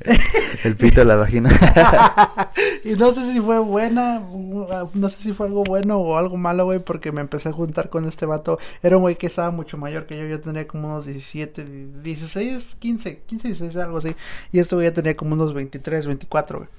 El 0.64 0.76
pito 0.76 1.00
de 1.00 1.06
la 1.06 1.16
vagina. 1.16 1.50
y 2.84 2.94
no 2.94 3.12
sé 3.12 3.32
si 3.32 3.40
fue 3.40 3.58
buena, 3.60 4.20
no 4.20 5.08
sé 5.10 5.22
si 5.22 5.32
fue 5.32 5.46
algo 5.46 5.64
bueno 5.64 5.98
o 5.98 6.16
algo 6.16 6.36
malo, 6.36 6.64
güey, 6.64 6.80
porque 6.80 7.12
me 7.12 7.20
empecé 7.20 7.48
a 7.48 7.52
juntar 7.52 7.90
con 7.90 8.06
este 8.06 8.26
vato. 8.26 8.58
Era 8.82 8.96
un 8.96 9.02
güey 9.02 9.16
que 9.16 9.26
estaba 9.26 9.50
mucho 9.50 9.78
mayor 9.78 10.06
que 10.06 10.18
yo, 10.18 10.26
yo 10.26 10.40
tenía 10.40 10.66
como 10.66 10.88
unos 10.88 11.06
17, 11.06 11.64
16, 12.02 12.76
15, 12.78 13.18
15, 13.26 13.48
16, 13.48 13.76
algo 13.76 13.98
así. 13.98 14.16
Y 14.50 14.58
este 14.58 14.74
güey 14.74 14.88
ya 14.88 14.94
tenía 14.94 15.16
como 15.16 15.34
unos 15.34 15.54
23, 15.54 16.06
24, 16.06 16.58
güey. 16.58 16.70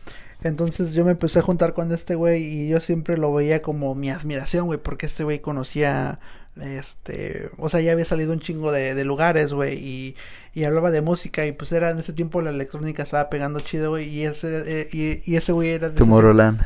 Entonces 0.43 0.93
yo 0.93 1.05
me 1.05 1.11
empecé 1.11 1.39
a 1.39 1.41
juntar 1.41 1.73
con 1.73 1.91
este 1.91 2.15
güey 2.15 2.43
y 2.43 2.67
yo 2.67 2.81
siempre 2.81 3.17
lo 3.17 3.33
veía 3.33 3.61
como 3.61 3.95
mi 3.95 4.09
admiración, 4.09 4.65
güey, 4.65 4.79
porque 4.79 5.05
este 5.05 5.23
güey 5.23 5.39
conocía, 5.39 6.19
este, 6.61 7.49
o 7.57 7.69
sea, 7.69 7.79
ya 7.81 7.91
había 7.91 8.05
salido 8.05 8.33
un 8.33 8.39
chingo 8.39 8.71
de, 8.71 8.93
de 8.95 9.03
lugares, 9.05 9.53
güey, 9.53 9.77
y, 9.77 10.15
y 10.53 10.63
hablaba 10.65 10.91
de 10.91 11.01
música 11.01 11.45
y 11.45 11.51
pues 11.51 11.71
era 11.71 11.89
en 11.89 11.99
ese 11.99 12.13
tiempo 12.13 12.41
la 12.41 12.51
electrónica 12.51 13.03
estaba 13.03 13.29
pegando 13.29 13.59
chido, 13.61 13.89
güey, 13.91 14.07
y 14.09 14.23
ese, 14.25 14.63
eh, 14.65 14.87
y, 14.91 15.31
y 15.31 15.35
ese 15.35 15.51
güey 15.51 15.69
era 15.69 15.89
de 15.89 15.95
Tomorrowland. 15.97 16.61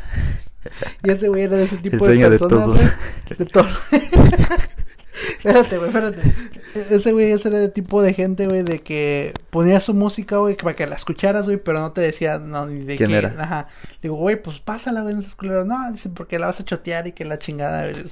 y 1.03 1.11
ese 1.11 1.29
güey 1.29 1.43
era 1.43 1.57
de 1.57 1.63
ese 1.63 1.77
tipo 1.77 1.97
de 1.97 2.03
sueño 2.05 2.29
de 2.29 2.37
personas, 2.37 2.65
todos. 2.65 2.77
güey, 2.77 3.37
de 3.37 3.45
todo. 3.45 3.67
espérate, 5.37 5.77
güey, 5.77 5.89
espérate. 5.89 6.21
E- 6.75 6.95
Ese 6.95 7.11
güey 7.11 7.31
ese 7.31 7.47
era 7.47 7.59
de 7.59 7.69
tipo 7.69 8.01
de 8.01 8.13
gente, 8.13 8.45
güey, 8.47 8.63
de 8.63 8.79
que 8.83 9.33
ponía 9.49 9.79
su 9.79 9.93
música, 9.93 10.37
güey, 10.37 10.55
para 10.55 10.75
que 10.75 10.85
la 10.85 10.95
escucharas, 10.95 11.45
güey, 11.45 11.57
pero 11.57 11.79
no 11.79 11.91
te 11.91 12.01
decía 12.01 12.37
no, 12.39 12.65
ni 12.67 12.83
de 12.85 12.97
¿Quién 12.97 13.09
qué. 13.09 13.17
era? 13.17 13.33
Ajá. 13.39 13.67
Digo, 14.01 14.15
güey, 14.15 14.41
pues 14.41 14.59
pásala, 14.59 15.01
güey, 15.01 15.15
no 15.15 15.21
seas 15.21 15.35
culero. 15.35 15.65
No, 15.65 15.91
dice, 15.91 16.09
porque 16.09 16.37
la 16.39 16.47
vas 16.47 16.59
a 16.59 16.65
chotear 16.65 17.07
y 17.07 17.13
que 17.13 17.25
la 17.25 17.39
chingada, 17.39 17.89
güey. 17.89 18.03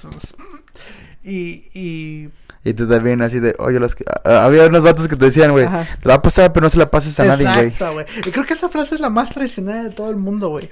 Y, 1.26 1.64
y, 1.74 2.30
Y 2.64 2.74
tú 2.74 2.88
también 2.88 3.22
así 3.22 3.40
de, 3.40 3.56
oye, 3.60 3.80
que... 3.96 4.06
había 4.24 4.66
unos 4.66 4.84
vatos 4.84 5.08
que 5.08 5.16
te 5.16 5.26
decían, 5.26 5.52
güey, 5.52 5.66
te 5.66 6.08
la 6.08 6.14
va 6.14 6.14
a 6.16 6.22
pasar, 6.24 6.52
pero 6.52 6.64
no 6.64 6.70
se 6.72 6.80
la 6.80 6.90
pases 6.90 7.20
a 7.20 7.26
nadie, 7.26 7.46
güey. 7.46 7.94
Güey. 7.94 8.06
Y 8.26 8.32
creo 8.32 8.44
que 8.44 8.54
esa 8.54 8.70
frase 8.70 8.96
es 8.96 9.02
la 9.02 9.10
más 9.10 9.30
traicionada 9.32 9.84
de 9.84 9.90
todo 9.92 10.10
el 10.10 10.16
mundo, 10.16 10.50
güey. 10.50 10.68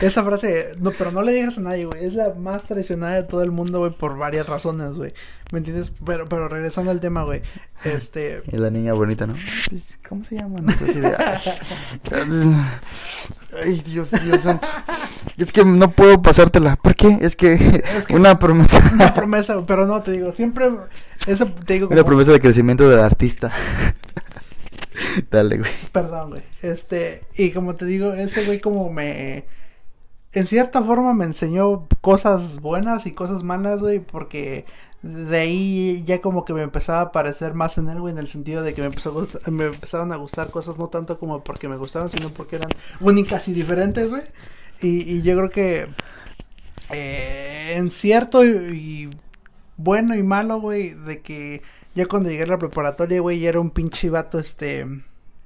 Esa 0.00 0.22
frase, 0.22 0.76
no, 0.78 0.92
pero 0.92 1.10
no 1.10 1.22
le 1.22 1.32
digas 1.32 1.58
a 1.58 1.60
nadie, 1.60 1.86
güey. 1.86 2.04
Es 2.04 2.14
la 2.14 2.34
más 2.34 2.62
traicionada 2.64 3.16
de 3.16 3.24
todo 3.24 3.42
el 3.42 3.50
mundo, 3.50 3.80
güey, 3.80 3.90
por 3.90 4.16
varias 4.16 4.46
razones, 4.46 4.92
güey. 4.92 5.12
¿Me 5.52 5.58
entiendes? 5.58 5.92
Pero, 6.04 6.24
pero 6.26 6.48
regresando 6.48 6.90
al 6.90 7.00
tema, 7.00 7.22
güey. 7.22 7.42
Este. 7.84 8.42
Y 8.52 8.56
la 8.56 8.70
niña 8.70 8.92
bonita, 8.94 9.26
¿no? 9.26 9.34
Pues, 9.70 9.98
¿Cómo 10.08 10.24
se 10.24 10.36
llama? 10.36 10.60
No 10.60 10.70
sé, 10.72 11.00
de, 11.00 11.14
ay, 13.62 13.80
Dios, 13.86 14.10
Dios 14.10 14.40
santo. 14.42 14.66
Es 15.36 15.52
que 15.52 15.64
no 15.64 15.90
puedo 15.90 16.20
pasártela. 16.22 16.76
¿Por 16.76 16.94
qué? 16.96 17.18
Es 17.20 17.36
que, 17.36 17.54
Es 17.96 18.06
que- 18.06 18.16
una 18.16 18.38
promesa. 18.38 18.80
Una 18.92 19.14
promesa, 19.14 19.62
pero 19.66 19.86
no, 19.86 20.02
te 20.02 20.12
digo, 20.12 20.32
siempre. 20.32 20.70
Eso 21.26 21.46
te 21.46 21.74
digo 21.74 21.86
Una 21.88 21.96
como. 21.96 22.06
promesa 22.08 22.32
de 22.32 22.40
crecimiento 22.40 22.88
del 22.88 23.00
artista. 23.00 23.52
Dale, 25.30 25.58
güey. 25.58 25.70
Perdón, 25.92 26.30
güey. 26.30 26.42
Este. 26.62 27.24
Y 27.36 27.50
como 27.52 27.74
te 27.74 27.84
digo, 27.84 28.12
ese 28.12 28.44
güey, 28.44 28.60
como 28.60 28.90
me. 28.92 29.44
En 30.32 30.46
cierta 30.46 30.82
forma 30.82 31.14
me 31.14 31.24
enseñó 31.24 31.86
cosas 32.00 32.60
buenas 32.60 33.06
y 33.06 33.12
cosas 33.12 33.44
malas, 33.44 33.80
güey, 33.80 34.00
porque 34.00 34.66
de 35.04 35.38
ahí 35.38 36.02
ya 36.06 36.20
como 36.22 36.44
que 36.46 36.54
me 36.54 36.62
empezaba 36.62 37.00
a 37.02 37.12
parecer 37.12 37.54
más 37.54 37.76
en 37.78 37.88
él, 37.90 38.00
güey, 38.00 38.12
en 38.12 38.18
el 38.18 38.28
sentido 38.28 38.62
de 38.62 38.74
que 38.74 38.80
me, 38.80 38.86
empezó 38.88 39.10
a 39.10 39.12
gustar- 39.12 39.50
me 39.52 39.66
empezaron 39.66 40.12
a 40.12 40.16
gustar 40.16 40.50
cosas 40.50 40.78
no 40.78 40.88
tanto 40.88 41.18
como 41.18 41.44
porque 41.44 41.68
me 41.68 41.76
gustaban, 41.76 42.10
sino 42.10 42.30
porque 42.30 42.56
eran 42.56 42.70
únicas 43.00 43.46
y 43.48 43.52
diferentes, 43.52 44.10
güey. 44.10 44.22
Y, 44.80 45.18
y 45.18 45.22
yo 45.22 45.36
creo 45.36 45.50
que 45.50 45.88
eh, 46.90 47.74
en 47.76 47.90
cierto 47.90 48.44
y, 48.44 49.10
bueno 49.76 50.16
y 50.16 50.22
malo, 50.22 50.60
güey, 50.60 50.94
de 50.94 51.22
que 51.22 51.62
ya 51.94 52.06
cuando 52.06 52.30
llegué 52.30 52.44
a 52.44 52.46
la 52.46 52.58
preparatoria, 52.58 53.20
güey, 53.20 53.40
ya 53.40 53.50
era 53.50 53.60
un 53.60 53.70
pinche 53.70 54.10
vato, 54.10 54.38
este, 54.38 54.86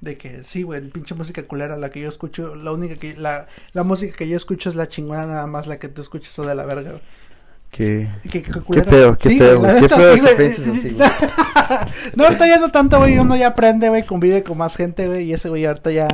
de 0.01 0.17
que 0.17 0.43
sí, 0.43 0.63
güey, 0.63 0.81
pinche 0.89 1.15
música 1.15 1.43
culera, 1.47 1.77
la 1.77 1.91
que 1.91 2.01
yo 2.01 2.09
escucho, 2.09 2.55
la 2.55 2.71
única 2.73 2.95
que, 2.97 3.15
la, 3.15 3.47
la 3.73 3.83
música 3.83 4.15
que 4.17 4.27
yo 4.29 4.37
escucho 4.37 4.69
es 4.69 4.75
la 4.75 4.87
chingona, 4.87 5.25
nada 5.27 5.47
más 5.47 5.67
la 5.67 5.79
que 5.79 5.89
tú 5.89 6.01
escuchas 6.01 6.37
o 6.39 6.45
de 6.45 6.55
la 6.55 6.65
verga, 6.65 6.91
güey. 6.91 7.03
Qué, 7.71 8.09
Qué, 8.23 8.41
qué 8.41 8.51
qué 8.71 8.83
feo, 8.83 9.15
qué 9.15 9.29
Sí, 9.29 9.37
feo, 9.37 9.59
güey, 9.59 9.81
neta, 9.81 9.95
feo 9.95 10.15
sí, 10.15 10.21
que 10.21 10.27
así, 10.27 10.89
güey. 10.89 10.95
no, 12.15 12.23
ahorita 12.23 12.47
ya 12.47 12.57
no 12.57 12.71
tanto, 12.71 12.97
güey, 12.97 13.17
uno 13.19 13.35
ya 13.35 13.47
aprende, 13.47 13.89
güey, 13.89 14.05
convive 14.05 14.43
con 14.43 14.57
más 14.57 14.75
gente, 14.75 15.07
güey, 15.07 15.25
y 15.25 15.33
ese 15.33 15.49
güey 15.49 15.65
ahorita 15.65 15.91
ya, 15.91 16.07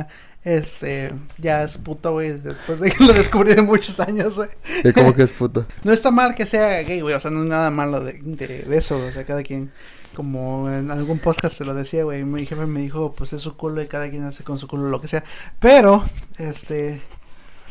este, 0.44 1.12
ya 1.38 1.62
es 1.62 1.78
puto, 1.78 2.12
güey, 2.12 2.34
después 2.34 2.80
de 2.80 2.90
que 2.90 3.02
lo 3.04 3.14
descubrí 3.14 3.54
de 3.54 3.62
muchos 3.62 3.98
años, 4.00 4.36
güey. 4.36 4.48
Como 4.92 5.14
que 5.14 5.22
es 5.22 5.32
puto. 5.38 5.66
No 5.82 5.92
está 5.92 6.10
mal 6.10 6.34
que 6.34 6.44
sea 6.44 6.82
gay, 6.82 7.00
güey, 7.00 7.14
o 7.14 7.20
sea, 7.20 7.30
no 7.30 7.42
es 7.42 7.48
nada 7.48 7.70
malo 7.70 8.00
de, 8.00 8.20
de, 8.22 8.46
de 8.62 8.76
eso, 8.76 8.98
o 8.98 9.10
sea, 9.10 9.24
cada 9.24 9.42
quien, 9.42 9.72
como 10.14 10.70
en 10.70 10.90
algún 10.90 11.18
podcast 11.18 11.56
se 11.56 11.64
lo 11.64 11.72
decía, 11.72 12.04
güey, 12.04 12.22
mi 12.24 12.44
jefe 12.44 12.66
me 12.66 12.80
dijo, 12.80 13.14
pues 13.14 13.32
es 13.32 13.40
su 13.40 13.56
culo 13.56 13.80
y 13.80 13.86
cada 13.86 14.10
quien 14.10 14.24
hace 14.24 14.44
con 14.44 14.58
su 14.58 14.68
culo 14.68 14.90
lo 14.90 15.00
que 15.00 15.08
sea, 15.08 15.24
pero, 15.58 16.04
este, 16.38 17.00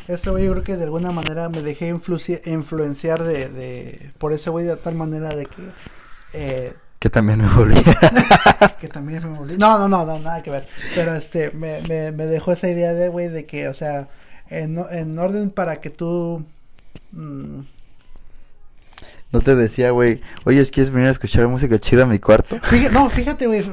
este 0.08 0.30
güey 0.30 0.44
yo 0.44 0.52
creo 0.52 0.64
que 0.64 0.76
de 0.76 0.84
alguna 0.84 1.10
manera 1.12 1.48
me 1.48 1.62
dejé 1.62 1.88
influenciar 1.88 3.22
de, 3.22 3.48
de, 3.48 4.12
por 4.18 4.32
ese 4.32 4.50
güey 4.50 4.64
de 4.66 4.76
tal 4.76 4.94
manera 4.94 5.34
de 5.34 5.46
que, 5.46 5.62
eh, 6.32 6.74
Que 6.98 7.10
también 7.10 7.40
me 7.40 7.48
volví. 7.48 7.82
que 8.80 8.88
también 8.88 9.30
me 9.30 9.38
volví. 9.38 9.56
No, 9.58 9.78
no, 9.78 9.88
no, 9.88 10.04
no, 10.06 10.18
nada 10.18 10.42
que 10.42 10.50
ver. 10.50 10.66
Pero 10.94 11.14
este, 11.14 11.50
me, 11.52 11.80
me, 11.82 12.12
me 12.12 12.26
dejó 12.26 12.52
esa 12.52 12.68
idea 12.68 12.92
de, 12.94 13.08
güey, 13.08 13.28
de 13.28 13.46
que, 13.46 13.68
o 13.68 13.74
sea, 13.74 14.08
en, 14.48 14.78
en 14.90 15.18
orden 15.18 15.50
para 15.50 15.80
que 15.80 15.90
tú. 15.90 16.44
mm, 17.12 17.60
No 19.32 19.40
te 19.40 19.54
decía, 19.56 19.90
güey, 19.90 20.20
oye, 20.44 20.60
¿es 20.60 20.70
quieres 20.70 20.90
venir 20.90 21.08
a 21.08 21.12
escuchar 21.12 21.48
música 21.48 21.78
chida 21.78 22.04
a 22.04 22.06
mi 22.06 22.18
cuarto? 22.18 22.58
fíjate, 22.62 22.92
no, 22.94 23.10
fíjate, 23.10 23.46
güey. 23.46 23.64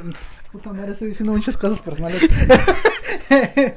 Puta 0.51 0.71
madre, 0.71 0.91
estoy 0.93 1.07
diciendo 1.09 1.33
muchas 1.33 1.57
cosas 1.57 1.81
personales. 1.81 2.21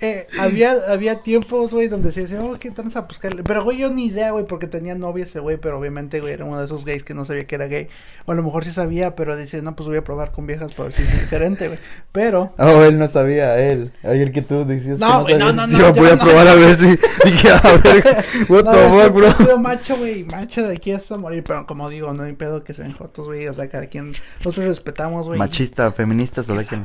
Eh, 0.00 0.26
había, 0.38 0.74
había 0.88 1.22
tiempos, 1.22 1.72
güey, 1.72 1.88
donde 1.88 2.10
se 2.12 2.22
decía, 2.22 2.42
oh, 2.42 2.58
qué 2.58 2.70
tranza, 2.70 3.06
pues, 3.06 3.20
Pero, 3.44 3.62
güey, 3.64 3.78
yo 3.78 3.90
ni 3.90 4.06
idea, 4.06 4.30
güey, 4.32 4.46
porque 4.46 4.66
tenía 4.66 4.94
novia 4.94 5.24
ese 5.24 5.38
güey, 5.40 5.56
pero 5.56 5.78
obviamente, 5.78 6.20
güey, 6.20 6.32
era 6.34 6.44
uno 6.44 6.58
de 6.58 6.64
esos 6.64 6.84
gays 6.84 7.04
que 7.04 7.14
no 7.14 7.24
sabía 7.24 7.46
que 7.46 7.54
era 7.54 7.66
gay. 7.66 7.88
O 8.26 8.32
a 8.32 8.34
lo 8.34 8.42
mejor 8.42 8.64
sí 8.64 8.70
sabía, 8.72 9.14
pero 9.14 9.36
dice, 9.36 9.62
no, 9.62 9.74
pues 9.76 9.88
voy 9.88 9.98
a 9.98 10.04
probar 10.04 10.32
con 10.32 10.46
viejas 10.46 10.72
para 10.72 10.84
ver 10.84 10.92
si 10.92 11.02
es 11.02 11.20
diferente, 11.20 11.68
güey. 11.68 11.78
Pero, 12.12 12.54
Oh, 12.58 12.82
él 12.84 12.98
no 12.98 13.06
sabía, 13.06 13.58
él. 13.58 13.92
Ayer 14.02 14.32
que 14.32 14.42
tú 14.42 14.64
decías 14.64 14.98
No, 14.98 15.24
que 15.24 15.34
güey, 15.34 15.44
no, 15.44 15.50
sabías. 15.50 15.68
no, 15.72 15.78
Yo 15.78 15.86
no, 15.88 15.94
voy 15.94 16.06
yo 16.08 16.12
a 16.12 16.16
no. 16.16 16.24
probar 16.24 16.48
a 16.48 16.54
ver 16.54 16.76
si... 16.76 16.86
Dije, 17.24 17.50
a 17.50 17.60
ver, 17.60 18.24
what 18.48 18.64
No, 18.64 18.72
the 18.72 18.88
fuck, 19.04 19.12
bro. 19.14 19.28
he 19.28 19.34
sido 19.34 19.58
macho, 19.58 19.96
güey, 19.96 20.24
macho 20.24 20.62
de 20.66 20.74
aquí 20.76 20.92
hasta 20.92 21.16
morir, 21.16 21.44
pero 21.44 21.66
como 21.66 21.88
digo, 21.90 22.12
no 22.12 22.24
hay 22.24 22.32
pedo 22.32 22.64
que 22.64 22.74
sean 22.74 22.92
jotos, 22.92 23.26
güey, 23.26 23.46
o 23.48 23.54
sea, 23.54 23.68
cada 23.68 23.86
quien, 23.86 24.12
nosotros 24.38 24.66
respetamos, 24.66 25.26
güey. 25.26 25.38
Machista, 25.38 25.90
feminista, 25.92 26.42
solo 26.42 26.66
que... 26.66 26.78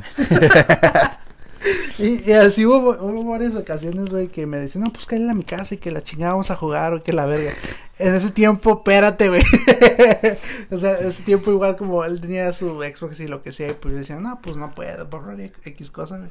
Y, 2.00 2.32
así 2.34 2.66
hubo, 2.66 2.92
hubo 2.92 3.24
varias 3.24 3.56
ocasiones, 3.56 4.10
güey, 4.10 4.28
que 4.28 4.46
me 4.46 4.58
decían, 4.60 4.84
no, 4.84 4.92
pues 4.92 5.06
cállate 5.06 5.32
a 5.32 5.34
mi 5.34 5.44
casa 5.44 5.76
y 5.76 5.78
que 5.78 5.92
la 5.92 6.04
chingada 6.04 6.34
vamos 6.34 6.52
a 6.52 6.56
jugar 6.56 6.94
o 6.94 7.04
que 7.04 7.14
la 7.14 7.26
verga. 7.26 7.54
En 7.98 8.14
ese 8.14 8.30
tiempo, 8.30 8.74
espérate, 8.74 9.30
güey. 9.30 9.42
o 10.72 10.78
sea, 10.78 10.94
ese 11.00 11.24
tiempo 11.24 11.52
igual 11.52 11.76
como 11.76 12.04
él 12.06 12.22
tenía 12.22 12.54
su 12.54 12.82
Xbox 12.82 13.20
y 13.20 13.28
lo 13.28 13.42
que 13.42 13.52
sea, 13.52 13.70
y 13.70 13.74
pues 13.74 13.94
yo 13.94 14.00
decía, 14.00 14.18
no, 14.18 14.40
pues 14.42 14.58
no 14.58 14.74
puedo 14.74 15.08
borrar 15.08 15.40
X 15.42 15.92
cosa, 15.92 16.18
güey. 16.18 16.30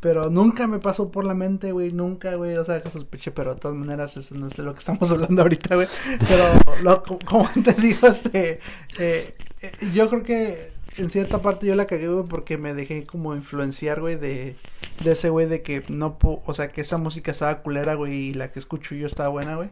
Pero 0.00 0.28
nunca 0.30 0.66
me 0.66 0.78
pasó 0.78 1.10
por 1.10 1.24
la 1.24 1.34
mente, 1.34 1.72
güey, 1.72 1.92
nunca, 1.92 2.34
güey, 2.34 2.56
o 2.56 2.64
sea, 2.64 2.82
que 2.82 2.90
sospeché, 2.90 3.30
pero 3.30 3.54
de 3.54 3.60
todas 3.60 3.76
maneras 3.76 4.16
eso 4.16 4.34
no 4.34 4.46
es 4.46 4.54
de 4.54 4.62
lo 4.62 4.74
que 4.74 4.80
estamos 4.80 5.10
hablando 5.10 5.42
ahorita, 5.42 5.74
güey. 5.74 5.88
Pero, 6.28 7.02
como 7.24 7.48
te 7.64 7.72
digo, 7.74 8.06
este, 8.06 8.60
eh, 8.98 9.34
eh, 9.62 9.72
yo 9.94 10.08
creo 10.10 10.22
que 10.22 10.75
en 10.96 11.10
cierta 11.10 11.42
parte 11.42 11.66
yo 11.66 11.74
la 11.74 11.86
cagué, 11.86 12.08
güey, 12.08 12.26
porque 12.26 12.58
me 12.58 12.74
dejé 12.74 13.04
como 13.04 13.34
influenciar, 13.34 14.00
güey, 14.00 14.16
de, 14.16 14.56
de 15.02 15.12
ese 15.12 15.30
güey 15.30 15.46
de 15.46 15.62
que 15.62 15.84
no, 15.88 16.18
o 16.22 16.54
sea, 16.54 16.68
que 16.68 16.80
esa 16.80 16.98
música 16.98 17.30
estaba 17.30 17.62
culera, 17.62 17.94
güey, 17.94 18.14
y 18.14 18.34
la 18.34 18.50
que 18.52 18.58
escucho 18.58 18.94
yo 18.94 19.06
estaba 19.06 19.28
buena, 19.28 19.56
güey. 19.56 19.70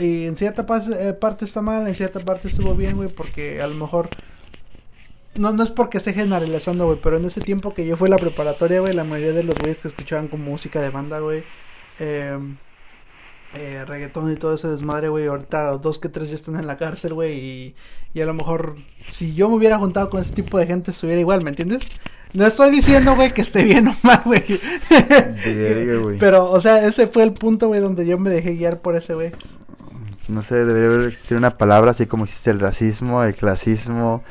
Y 0.00 0.26
en 0.26 0.36
cierta 0.36 0.66
eh, 0.98 1.12
parte 1.14 1.44
está 1.44 1.62
mal, 1.62 1.86
en 1.86 1.94
cierta 1.94 2.20
parte 2.20 2.48
estuvo 2.48 2.74
bien, 2.74 2.96
güey, 2.96 3.08
porque 3.08 3.62
a 3.62 3.66
lo 3.66 3.74
mejor... 3.74 4.10
No, 5.34 5.50
no 5.52 5.62
es 5.62 5.70
porque 5.70 5.96
esté 5.96 6.12
generalizando, 6.12 6.84
güey, 6.84 6.98
pero 7.02 7.16
en 7.16 7.24
ese 7.24 7.40
tiempo 7.40 7.72
que 7.72 7.86
yo 7.86 7.96
fui 7.96 8.08
a 8.08 8.10
la 8.10 8.18
preparatoria, 8.18 8.80
güey, 8.80 8.92
la 8.92 9.04
mayoría 9.04 9.32
de 9.32 9.44
los 9.44 9.56
güeyes 9.58 9.78
que 9.78 9.88
escuchaban 9.88 10.28
como 10.28 10.44
música 10.44 10.80
de 10.82 10.90
banda, 10.90 11.20
güey, 11.20 11.42
eh, 12.00 12.38
eh, 13.54 13.84
reggaetón 13.86 14.32
y 14.32 14.36
todo 14.36 14.54
ese 14.54 14.68
desmadre, 14.68 15.08
güey, 15.08 15.26
ahorita 15.26 15.72
dos 15.78 15.98
que 15.98 16.08
tres 16.08 16.28
ya 16.28 16.34
están 16.34 16.56
en 16.56 16.66
la 16.66 16.76
cárcel, 16.76 17.14
güey, 17.14 17.38
y, 17.38 17.74
y 18.14 18.20
a 18.20 18.26
lo 18.26 18.34
mejor 18.34 18.76
si 19.10 19.34
yo 19.34 19.48
me 19.48 19.56
hubiera 19.56 19.78
juntado 19.78 20.10
con 20.10 20.20
ese 20.20 20.34
tipo 20.34 20.58
de 20.58 20.66
gente 20.66 20.90
estuviera 20.90 21.20
igual, 21.20 21.42
¿me 21.42 21.50
entiendes? 21.50 21.88
No 22.32 22.46
estoy 22.46 22.70
diciendo, 22.70 23.14
güey, 23.14 23.34
que 23.34 23.42
esté 23.42 23.62
bien 23.62 23.88
o 23.88 23.94
mal, 24.02 24.22
güey. 24.24 24.42
Pero, 26.18 26.50
o 26.50 26.60
sea, 26.60 26.86
ese 26.86 27.06
fue 27.06 27.24
el 27.24 27.34
punto, 27.34 27.68
güey, 27.68 27.80
donde 27.80 28.06
yo 28.06 28.18
me 28.18 28.30
dejé 28.30 28.54
guiar 28.54 28.80
por 28.80 28.96
ese, 28.96 29.14
güey 29.14 29.32
no 30.28 30.42
sé, 30.42 30.64
debería 30.64 31.08
existir 31.08 31.36
una 31.36 31.56
palabra 31.58 31.92
así 31.92 32.06
como 32.06 32.24
existe 32.24 32.50
el 32.50 32.60
racismo, 32.60 33.22
el 33.24 33.34
clasismo, 33.34 34.22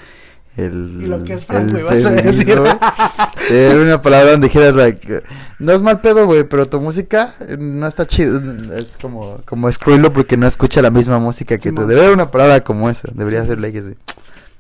el... 0.62 0.98
Y 1.02 1.08
lo 1.08 1.24
que 1.24 1.34
es 1.34 1.46
Frank, 1.46 1.72
güey, 1.72 1.84
vas 1.84 2.06
a 2.06 2.12
decir. 2.12 2.62
Era 3.50 3.80
una 3.80 4.02
palabra 4.02 4.32
donde 4.32 4.48
dijeras, 4.48 4.76
like, 4.76 5.24
no 5.60 5.72
es 5.74 5.82
mal 5.82 6.02
pedo, 6.02 6.26
güey, 6.26 6.44
pero 6.44 6.66
tu 6.66 6.80
música 6.80 7.34
no 7.58 7.88
está 7.88 8.06
chido. 8.08 8.42
Es 8.76 8.98
como, 9.02 9.42
como 9.46 9.68
excluirlo 9.68 10.14
porque 10.14 10.38
no 10.38 10.48
escucha 10.48 10.82
la 10.82 10.90
misma 10.90 11.20
música 11.20 11.58
que 11.58 11.72
tú. 11.72 11.82
Debería 11.82 12.04
haber 12.04 12.16
una 12.16 12.32
palabra 12.32 12.64
como 12.64 12.90
esa, 12.90 13.10
debería 13.14 13.46
ser 13.46 13.60
leyes, 13.60 13.84
güey. 13.84 13.98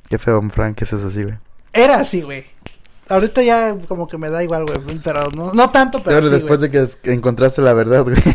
Qué 0.09 0.17
feo, 0.17 0.41
Frank, 0.49 0.75
que 0.75 0.83
es 0.83 0.93
así, 0.93 1.23
güey. 1.23 1.35
Era 1.73 2.01
así, 2.01 2.21
güey. 2.21 2.45
Ahorita 3.07 3.41
ya 3.41 3.75
como 3.87 4.07
que 4.07 4.17
me 4.17 4.29
da 4.29 4.43
igual, 4.43 4.65
güey, 4.65 4.99
pero 5.03 5.29
no, 5.31 5.53
no 5.53 5.69
tanto, 5.69 6.01
pero, 6.03 6.17
pero 6.17 6.27
sí, 6.27 6.33
después 6.33 6.59
de 6.59 6.69
que 6.69 7.11
encontraste 7.11 7.61
la 7.61 7.73
verdad, 7.73 8.03
güey. 8.03 8.15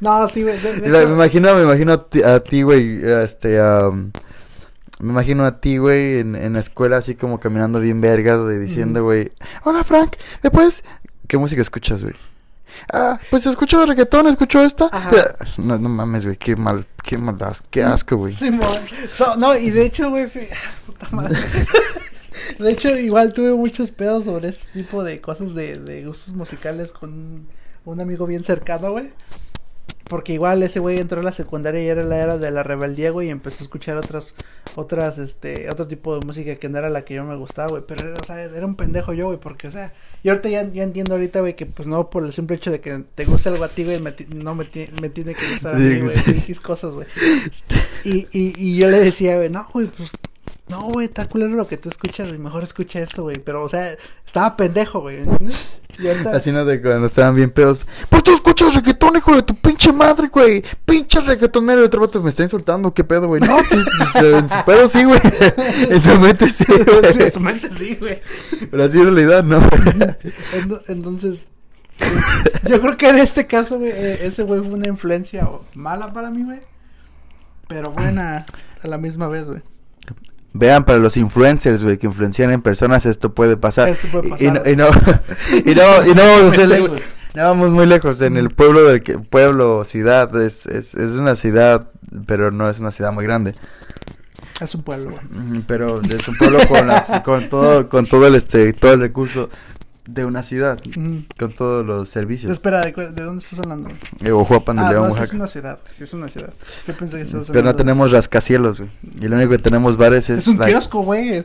No, 0.00 0.28
sí, 0.28 0.42
güey. 0.42 0.58
Me 0.82 1.02
imagino, 1.02 1.54
me 1.54 1.62
imagino 1.62 2.06
a 2.24 2.40
ti, 2.40 2.62
güey, 2.62 3.00
este, 3.22 3.58
me 5.00 5.12
imagino 5.12 5.44
a 5.44 5.60
ti, 5.60 5.78
güey, 5.78 6.20
en, 6.20 6.36
en 6.36 6.54
la 6.54 6.60
escuela 6.60 6.96
así 6.98 7.14
como 7.14 7.38
caminando 7.40 7.80
bien 7.80 8.00
verga, 8.00 8.38
de 8.38 8.58
diciendo, 8.58 9.04
güey, 9.04 9.30
hola 9.64 9.84
Frank, 9.84 10.16
¿después 10.42 10.84
qué 11.26 11.38
música 11.38 11.62
escuchas, 11.62 12.02
güey? 12.02 12.14
Ah, 12.92 13.18
pues 13.30 13.46
escucho 13.46 13.84
reggaetón, 13.84 14.26
escucho 14.28 14.62
esta. 14.62 14.90
No, 15.58 15.78
no 15.78 15.88
mames, 15.88 16.24
güey, 16.24 16.36
qué 16.36 16.56
mal, 16.56 16.86
qué 17.02 17.18
mal, 17.18 17.36
qué 17.70 17.82
asco, 17.82 18.16
güey. 18.16 18.32
Sí, 18.32 18.50
no, 19.38 19.56
y 19.56 19.70
de 19.70 19.86
hecho, 19.86 20.10
güey, 20.10 20.26
puta 20.86 21.08
madre. 21.10 21.38
de 22.58 22.70
hecho, 22.70 22.90
igual 22.96 23.32
tuve 23.32 23.54
muchos 23.54 23.90
pedos 23.90 24.24
sobre 24.24 24.48
este 24.48 24.80
tipo 24.80 25.02
de 25.04 25.20
cosas 25.20 25.54
de, 25.54 25.78
de 25.78 26.04
gustos 26.04 26.34
musicales 26.34 26.92
con 26.92 27.46
un 27.84 28.00
amigo 28.00 28.26
bien 28.26 28.44
cercano, 28.44 28.92
güey. 28.92 29.10
Porque 30.08 30.32
igual 30.32 30.62
ese 30.62 30.78
güey 30.78 30.98
entró 30.98 31.20
a 31.20 31.24
la 31.24 31.32
secundaria 31.32 31.82
y 31.82 31.88
era 31.88 32.04
la 32.04 32.18
era 32.18 32.38
de 32.38 32.50
la 32.52 32.62
rebeldía, 32.62 33.10
güey, 33.10 33.28
y 33.28 33.30
empezó 33.30 33.58
a 33.60 33.64
escuchar 33.64 33.96
otras, 33.96 34.34
otras, 34.76 35.18
este, 35.18 35.68
otro 35.68 35.88
tipo 35.88 36.16
de 36.16 36.24
música 36.24 36.54
que 36.54 36.68
no 36.68 36.78
era 36.78 36.90
la 36.90 37.04
que 37.04 37.14
yo 37.14 37.24
me 37.24 37.34
gustaba, 37.34 37.70
güey. 37.70 37.82
Pero, 37.86 38.14
o 38.14 38.24
sea, 38.24 38.40
era 38.40 38.64
un 38.64 38.76
pendejo 38.76 39.12
yo, 39.12 39.26
güey, 39.26 39.38
porque, 39.38 39.66
o 39.66 39.70
sea, 39.72 39.92
y 40.22 40.28
ahorita 40.28 40.48
ya, 40.48 40.68
ya 40.68 40.84
entiendo 40.84 41.14
ahorita, 41.14 41.40
güey, 41.40 41.56
que 41.56 41.66
pues 41.66 41.88
no 41.88 42.08
por 42.08 42.24
el 42.24 42.32
simple 42.32 42.56
hecho 42.56 42.70
de 42.70 42.80
que 42.80 43.04
te 43.14 43.24
guste 43.24 43.48
algo 43.48 43.64
a 43.64 43.68
ti, 43.68 43.84
güey, 43.84 44.00
no 44.28 44.54
me, 44.54 44.68
me, 45.00 45.08
tiene 45.08 45.34
que 45.34 45.50
gustar 45.50 45.74
a 45.74 45.78
mí, 45.78 46.00
güey, 46.00 46.16
X 46.38 46.60
cosas, 46.60 46.92
güey. 46.92 47.08
Y, 48.04 48.28
y, 48.32 48.54
y 48.56 48.76
yo 48.76 48.88
le 48.88 49.00
decía, 49.00 49.36
güey, 49.36 49.50
no, 49.50 49.66
güey, 49.72 49.88
pues 49.88 50.12
no, 50.68 50.82
güey, 50.90 51.06
está 51.06 51.28
culero 51.28 51.54
lo 51.54 51.68
que 51.68 51.76
tú 51.76 51.88
escuchas, 51.88 52.26
güey. 52.26 52.38
Mejor 52.40 52.64
escucha 52.64 52.98
esto, 52.98 53.22
güey. 53.22 53.38
Pero, 53.38 53.62
o 53.62 53.68
sea, 53.68 53.88
estaba 54.26 54.56
pendejo, 54.56 55.00
güey. 55.00 55.18
¿Entiendes? 55.18 55.70
Y 55.96 56.08
ahorita... 56.08 56.36
Así 56.36 56.50
no 56.50 56.64
de 56.64 56.82
cuando 56.82 57.06
estaban 57.06 57.36
bien 57.36 57.50
pedos. 57.50 57.86
Pues 58.08 58.24
tú 58.24 58.32
escuchas 58.32 58.74
reggaetón, 58.74 59.16
hijo 59.16 59.36
de 59.36 59.42
tu 59.44 59.54
pinche 59.54 59.92
madre, 59.92 60.26
güey. 60.26 60.64
Pinche 60.84 61.20
reggaetonero. 61.20 61.82
Y 61.82 61.84
otro 61.84 62.00
vato 62.00 62.20
me 62.20 62.30
está 62.30 62.42
insultando. 62.42 62.92
¿Qué 62.92 63.04
pedo, 63.04 63.28
güey? 63.28 63.40
No, 63.42 63.56
pues, 63.70 63.86
pues, 64.12 64.24
en 64.24 64.50
su 64.50 64.64
pedo 64.64 64.88
sí, 64.88 65.04
güey. 65.04 65.20
En 65.88 66.02
su 66.02 66.18
mente 66.18 66.48
sí, 66.48 66.64
güey. 66.66 67.12
Sí, 67.12 67.22
en 67.22 67.32
su 67.32 67.40
mente 67.40 67.70
sí, 67.70 67.94
güey. 68.00 68.20
Pero 68.68 68.84
así 68.84 68.98
en 68.98 69.04
realidad 69.04 69.44
no. 69.44 69.60
Entonces, 70.88 71.46
yo 72.68 72.80
creo 72.80 72.96
que 72.96 73.08
en 73.08 73.18
este 73.18 73.46
caso, 73.46 73.78
güey, 73.78 73.92
eh, 73.92 74.26
ese 74.26 74.42
güey 74.42 74.60
fue 74.60 74.70
una 74.70 74.88
influencia 74.88 75.48
mala 75.74 76.12
para 76.12 76.30
mí, 76.30 76.42
güey. 76.42 76.58
Pero 77.68 77.92
buena 77.92 78.44
a 78.82 78.88
la 78.88 78.98
misma 78.98 79.28
vez, 79.28 79.44
güey. 79.44 79.62
Vean, 80.58 80.84
para 80.84 80.98
los 80.98 81.16
influencers, 81.16 81.84
güey, 81.84 81.98
que 81.98 82.06
influencian 82.06 82.50
en 82.50 82.62
personas, 82.62 83.04
esto 83.06 83.34
puede 83.34 83.56
pasar. 83.56 83.88
Esto 83.88 84.08
puede 84.08 84.30
pasar. 84.30 84.46
Y, 84.46 84.50
no, 84.50 84.70
y 84.70 84.76
no, 84.76 84.88
y 85.64 85.74
no, 85.74 86.06
y 86.06 86.14
no, 86.14 86.88
no, 87.34 87.42
vamos 87.42 87.70
muy 87.70 87.86
lejos. 87.86 88.20
En 88.22 88.36
el 88.36 88.50
pueblo 88.50 88.84
del 88.84 89.02
que, 89.02 89.18
pueblo, 89.18 89.84
ciudad, 89.84 90.34
es, 90.40 90.66
es, 90.66 90.94
es 90.94 91.12
una 91.12 91.36
ciudad, 91.36 91.90
pero 92.26 92.50
no 92.50 92.70
es 92.70 92.80
una 92.80 92.90
ciudad 92.90 93.12
muy 93.12 93.24
grande. 93.24 93.54
Es 94.60 94.74
un 94.74 94.82
pueblo, 94.82 95.10
güey. 95.10 95.62
Pero 95.66 96.00
es 96.00 96.28
un 96.28 96.36
pueblo 96.36 96.58
con, 96.68 96.86
las, 96.86 97.20
con 97.20 97.48
todo, 97.48 97.88
con 97.88 98.06
todo 98.06 98.26
el, 98.26 98.34
este, 98.34 98.72
todo 98.72 98.94
el 98.94 99.00
recurso 99.00 99.50
de 100.06 100.24
una 100.24 100.42
ciudad 100.42 100.80
con 101.38 101.52
todos 101.52 101.84
los 101.84 102.08
servicios. 102.08 102.52
Espera, 102.52 102.82
¿de, 102.82 102.92
de 102.92 103.22
dónde 103.22 103.42
estás 103.42 103.58
hablando? 103.60 103.90
De 104.20 104.32
Oaxapan, 104.32 104.76
de 104.76 104.82
ah, 104.82 104.90
León, 104.90 105.08
no, 105.08 105.22
es 105.22 105.32
una 105.32 105.46
ciudad, 105.46 105.78
sí 105.92 106.04
es 106.04 106.12
una 106.14 106.28
ciudad. 106.28 106.52
Yo 106.86 106.96
pensé 106.96 107.16
que 107.16 107.22
estabas 107.22 107.50
Pero 107.50 107.64
no 107.64 107.74
tenemos 107.74 108.12
rascacielos, 108.12 108.78
güey. 108.78 108.90
Y 109.20 109.28
lo 109.28 109.36
único 109.36 109.50
que 109.50 109.58
tenemos 109.58 109.96
bares 109.96 110.30
es... 110.30 110.38
Es 110.38 110.46
un 110.46 110.58
kiosco, 110.58 111.02
güey. 111.02 111.44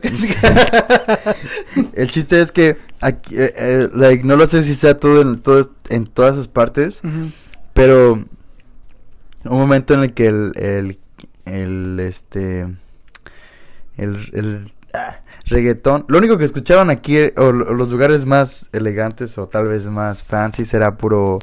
el 1.94 2.10
chiste 2.10 2.40
es 2.40 2.52
que 2.52 2.76
aquí, 3.00 3.36
eh, 3.36 3.52
eh, 3.56 3.88
like, 3.94 4.22
no 4.24 4.36
lo 4.36 4.46
sé 4.46 4.62
si 4.62 4.74
sea 4.74 4.96
todo 4.96 5.22
en, 5.22 5.40
todo, 5.40 5.68
en 5.88 6.04
todas 6.04 6.34
esas 6.34 6.48
partes, 6.48 7.02
pero 7.72 8.12
un 9.44 9.58
momento 9.58 9.94
en 9.94 10.00
el 10.00 10.14
que 10.14 10.26
el, 10.26 10.52
el, 10.56 10.98
el 11.46 12.00
este, 12.00 12.68
el, 13.96 14.30
el 14.32 14.72
ah, 14.94 15.21
reggaetón. 15.46 16.04
Lo 16.08 16.18
único 16.18 16.38
que 16.38 16.44
escuchaban 16.44 16.90
aquí, 16.90 17.16
o, 17.36 17.52
los 17.52 17.90
lugares 17.90 18.24
más 18.24 18.68
elegantes 18.72 19.38
o 19.38 19.46
tal 19.46 19.68
vez 19.68 19.84
más 19.86 20.22
fancy, 20.22 20.64
será 20.64 20.96
puro, 20.96 21.38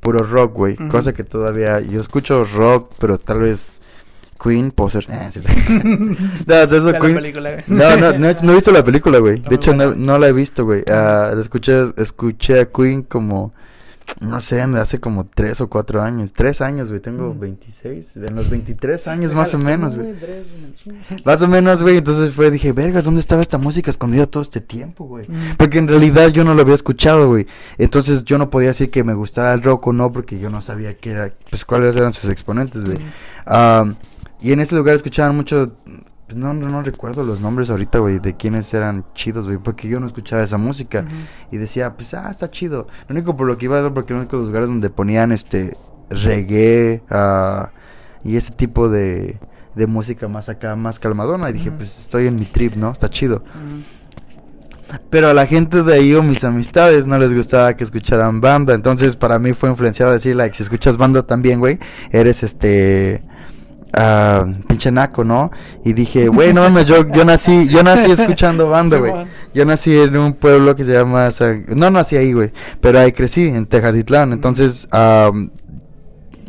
puro 0.00 0.20
rock, 0.24 0.52
güey. 0.54 0.76
Cosa 0.88 1.12
que 1.12 1.24
todavía, 1.24 1.80
yo 1.80 2.00
escucho 2.00 2.44
rock, 2.44 2.92
pero 2.98 3.18
tal 3.18 3.40
vez 3.40 3.80
Queen, 4.42 4.70
Poser. 4.70 5.06
No, 6.46 6.54
eso 6.54 6.92
Queen. 7.00 7.32
no, 7.68 7.96
no, 7.96 8.12
no, 8.18 8.52
he 8.52 8.54
visto 8.54 8.72
la 8.72 8.84
película, 8.84 9.18
güey. 9.18 9.40
De 9.40 9.54
hecho, 9.54 9.74
no, 9.74 9.94
no, 9.94 10.18
la 10.18 10.28
he 10.28 10.32
visto, 10.32 10.64
güey. 10.64 10.82
Uh, 10.82 11.38
escuché, 11.38 11.86
escuché 11.96 12.60
a 12.60 12.66
Queen 12.66 13.02
como 13.02 13.52
no 14.20 14.40
sé, 14.40 14.60
hace 14.60 15.00
como 15.00 15.24
tres 15.24 15.60
o 15.60 15.68
cuatro 15.68 16.02
años. 16.02 16.32
Tres 16.32 16.60
años, 16.60 16.88
güey. 16.88 17.00
Tengo 17.00 17.34
26. 17.34 18.16
En 18.16 18.34
los 18.34 18.48
23 18.48 19.08
años 19.08 19.34
más 19.34 19.52
o 19.54 19.58
menos, 19.58 19.96
güey. 19.96 20.14
Más 21.24 21.42
o 21.42 21.48
menos, 21.48 21.82
güey. 21.82 21.98
Entonces 21.98 22.32
fue, 22.32 22.50
dije, 22.50 22.72
vergas, 22.72 23.04
¿dónde 23.04 23.20
estaba 23.20 23.42
esta 23.42 23.58
música 23.58 23.90
escondida 23.90 24.26
todo 24.26 24.42
este 24.42 24.60
tiempo, 24.60 25.04
güey? 25.04 25.26
Porque 25.56 25.78
en 25.78 25.88
realidad 25.88 26.28
yo 26.28 26.44
no 26.44 26.54
lo 26.54 26.62
había 26.62 26.74
escuchado, 26.74 27.28
güey. 27.28 27.46
Entonces 27.76 28.24
yo 28.24 28.38
no 28.38 28.50
podía 28.50 28.68
decir 28.68 28.90
que 28.90 29.04
me 29.04 29.14
gustara 29.14 29.52
el 29.52 29.62
rock 29.62 29.88
o 29.88 29.92
no, 29.92 30.12
porque 30.12 30.38
yo 30.38 30.48
no 30.48 30.60
sabía 30.60 30.96
qué 30.96 31.10
era, 31.10 31.32
pues 31.50 31.64
cuáles 31.64 31.96
eran 31.96 32.12
sus 32.12 32.30
exponentes, 32.30 32.84
güey. 32.84 32.98
y 34.40 34.52
en 34.52 34.60
ese 34.60 34.76
lugar 34.76 34.94
escuchaban 34.94 35.34
mucho 35.34 35.76
pues 36.26 36.38
no, 36.38 36.54
no, 36.54 36.68
no 36.68 36.82
recuerdo 36.82 37.22
los 37.22 37.40
nombres 37.40 37.68
ahorita, 37.68 37.98
güey, 37.98 38.18
de 38.18 38.34
quiénes 38.34 38.72
eran 38.72 39.04
chidos, 39.14 39.46
güey, 39.46 39.58
porque 39.58 39.88
yo 39.88 40.00
no 40.00 40.06
escuchaba 40.06 40.42
esa 40.42 40.56
música. 40.56 41.04
Y 41.50 41.58
decía, 41.58 41.94
pues, 41.94 42.14
ah, 42.14 42.30
está 42.30 42.50
chido. 42.50 42.86
Lo 43.08 43.14
único 43.14 43.36
por 43.36 43.46
lo 43.46 43.58
que 43.58 43.66
iba 43.66 43.78
a 43.78 43.82
ver, 43.82 43.92
porque 43.92 44.14
los 44.14 44.22
únicos 44.22 44.46
lugares 44.46 44.68
donde 44.68 44.88
ponían, 44.88 45.32
este, 45.32 45.76
reggae 46.08 47.02
uh, 47.10 47.66
y 48.26 48.36
ese 48.36 48.52
tipo 48.52 48.88
de, 48.88 49.38
de 49.74 49.86
música 49.86 50.26
más 50.26 50.48
acá, 50.48 50.74
más 50.76 50.98
calmadona. 50.98 51.50
Y 51.50 51.52
dije, 51.52 51.70
pues, 51.70 52.00
estoy 52.00 52.26
en 52.26 52.36
mi 52.36 52.46
trip, 52.46 52.76
¿no? 52.76 52.90
Está 52.90 53.10
chido. 53.10 53.44
Pero 55.10 55.28
a 55.28 55.34
la 55.34 55.46
gente 55.46 55.82
de 55.82 55.94
ahí 55.94 56.14
o 56.14 56.22
mis 56.22 56.42
amistades 56.42 57.06
no 57.06 57.18
les 57.18 57.34
gustaba 57.34 57.74
que 57.76 57.84
escucharan 57.84 58.40
banda. 58.40 58.72
Entonces, 58.72 59.14
para 59.16 59.38
mí 59.38 59.52
fue 59.52 59.68
influenciado 59.68 60.12
decir, 60.12 60.36
like, 60.36 60.56
si 60.56 60.62
escuchas 60.62 60.96
banda 60.96 61.22
también, 61.22 61.58
güey, 61.58 61.78
eres, 62.12 62.42
este 62.42 63.22
ah, 63.96 64.46
pinche 64.68 64.90
naco, 64.90 65.24
¿no? 65.24 65.50
Y 65.84 65.92
dije, 65.92 66.28
güey, 66.28 66.52
no 66.52 66.62
mames, 66.62 66.86
yo, 66.86 67.08
yo 67.10 67.24
nací, 67.24 67.68
yo 67.68 67.82
nací 67.82 68.10
escuchando 68.10 68.68
banda, 68.68 68.98
güey. 68.98 69.12
Yo 69.54 69.64
nací 69.64 69.96
en 69.96 70.16
un 70.16 70.32
pueblo 70.34 70.74
que 70.76 70.84
se 70.84 70.92
llama, 70.92 71.30
San- 71.30 71.64
no 71.68 71.90
nací 71.90 72.16
ahí, 72.16 72.32
güey, 72.32 72.52
pero 72.80 72.98
ahí 72.98 73.12
crecí, 73.12 73.46
en 73.48 73.66
Tejatitlán. 73.66 74.32
Entonces, 74.32 74.88
am, 74.90 75.50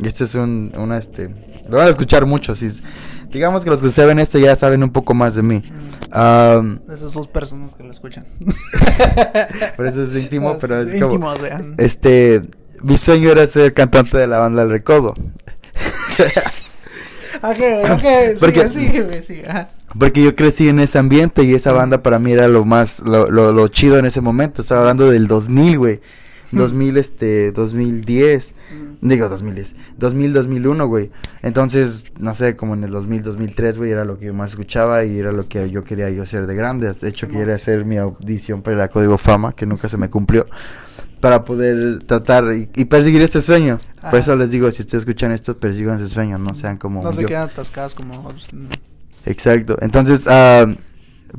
este 0.04 0.24
es 0.26 0.36
un, 0.36 0.72
una, 0.78 0.98
este, 0.98 1.30
lo 1.70 1.78
van 1.78 1.88
a 1.88 1.89
escuchar 1.91 2.26
mucho, 2.26 2.52
es- 2.54 2.84
digamos 3.32 3.64
que 3.64 3.70
los 3.70 3.82
que 3.82 3.89
saben 3.89 4.20
esto 4.20 4.38
ya 4.39 4.56
saben 4.56 4.82
un 4.82 4.91
poco 4.91 5.14
más 5.14 5.36
de 5.36 5.41
mí. 5.43 5.62
Esas 6.10 7.14
dos 7.14 7.28
personas 7.28 7.76
que 7.76 7.84
lo 7.84 7.91
escuchan. 7.91 8.26
por 9.76 9.86
eso 9.86 10.04
es 10.04 10.16
íntimo, 10.16 10.58
pero 10.60 10.80
es 10.82 11.02
como, 11.02 11.34
íntimo, 11.34 11.34
güey. 11.38 11.52
este, 11.78 12.41
mi 12.82 12.98
sueño 12.98 13.30
era 13.32 13.46
ser 13.48 13.74
cantante 13.74 14.18
de 14.18 14.28
la 14.28 14.38
banda 14.38 14.64
El 14.64 14.70
Recodo. 14.70 15.14
Ok, 17.42 17.58
güey, 17.58 17.92
ok, 17.92 18.40
Porque- 18.40 18.70
sigue, 18.70 18.92
sigue, 18.92 19.22
sigue. 19.24 19.48
ajá. 19.48 19.70
Porque 19.98 20.22
yo 20.24 20.36
crecí 20.36 20.68
en 20.68 20.80
ese 20.80 20.98
ambiente 20.98 21.44
y 21.44 21.54
esa 21.54 21.72
banda 21.72 22.04
para 22.04 22.20
mí 22.20 22.32
era 22.34 22.48
lo 22.50 22.66
más, 22.66 23.00
lo, 23.00 23.30
lo, 23.32 23.54
lo 23.54 23.68
chido 23.70 23.98
en 23.98 24.06
ese 24.06 24.20
momento. 24.20 24.62
Estaba 24.62 24.82
hablando 24.82 25.10
del 25.10 25.28
2000, 25.28 25.78
güey. 25.78 26.02
2000, 26.52 26.98
este, 26.98 27.52
2010. 27.52 28.56
Digo, 29.02 29.30
2010. 29.30 29.76
2000, 29.98 30.34
2001, 30.34 30.88
güey. 30.88 31.12
Entonces, 31.44 32.06
no 32.20 32.34
sé, 32.34 32.56
como 32.56 32.74
en 32.74 32.84
el 32.84 32.92
2000, 32.92 33.24
2003, 33.24 33.78
güey, 33.78 33.92
era 33.92 34.04
lo 34.06 34.18
que 34.18 34.26
yo 34.26 34.34
más 34.34 34.52
escuchaba 34.52 35.04
y 35.06 35.18
era 35.20 35.32
lo 35.32 35.48
que 35.48 35.70
yo 35.70 35.84
quería 35.84 36.10
yo 36.10 36.24
hacer 36.24 36.46
de 36.48 36.56
grande. 36.56 36.92
De 36.94 37.08
hecho, 37.10 37.28
quería 37.28 37.56
hacer 37.56 37.86
mi 37.86 37.98
audición 37.98 38.62
para 38.62 38.84
el 38.84 38.90
Código 38.90 39.18
Fama, 39.18 39.54
que 39.56 39.66
nunca 39.66 39.88
se 39.88 39.98
me 39.98 40.10
cumplió. 40.10 40.46
Para 41.26 41.43
poder 41.43 42.03
tratar 42.05 42.45
y, 42.53 42.69
y 42.76 42.86
perseguir 42.86 43.23
este 43.23 43.41
sueño. 43.41 43.80
Por 44.11 44.19
eso 44.19 44.36
les 44.36 44.51
digo, 44.51 44.69
si 44.71 44.84
ustedes 44.84 45.01
escuchan 45.01 45.32
esto, 45.32 45.57
persigan 45.57 45.95
ese 45.95 46.07
sueño, 46.07 46.38
no 46.38 46.53
sean 46.53 46.78
como 46.78 47.01
No 47.01 47.11
se 47.13 47.23
yo. 47.23 47.28
quedan 47.28 47.49
atascados 47.49 47.95
como. 47.95 48.32
Exacto. 49.26 49.78
Entonces, 49.82 50.28
ah, 50.30 50.67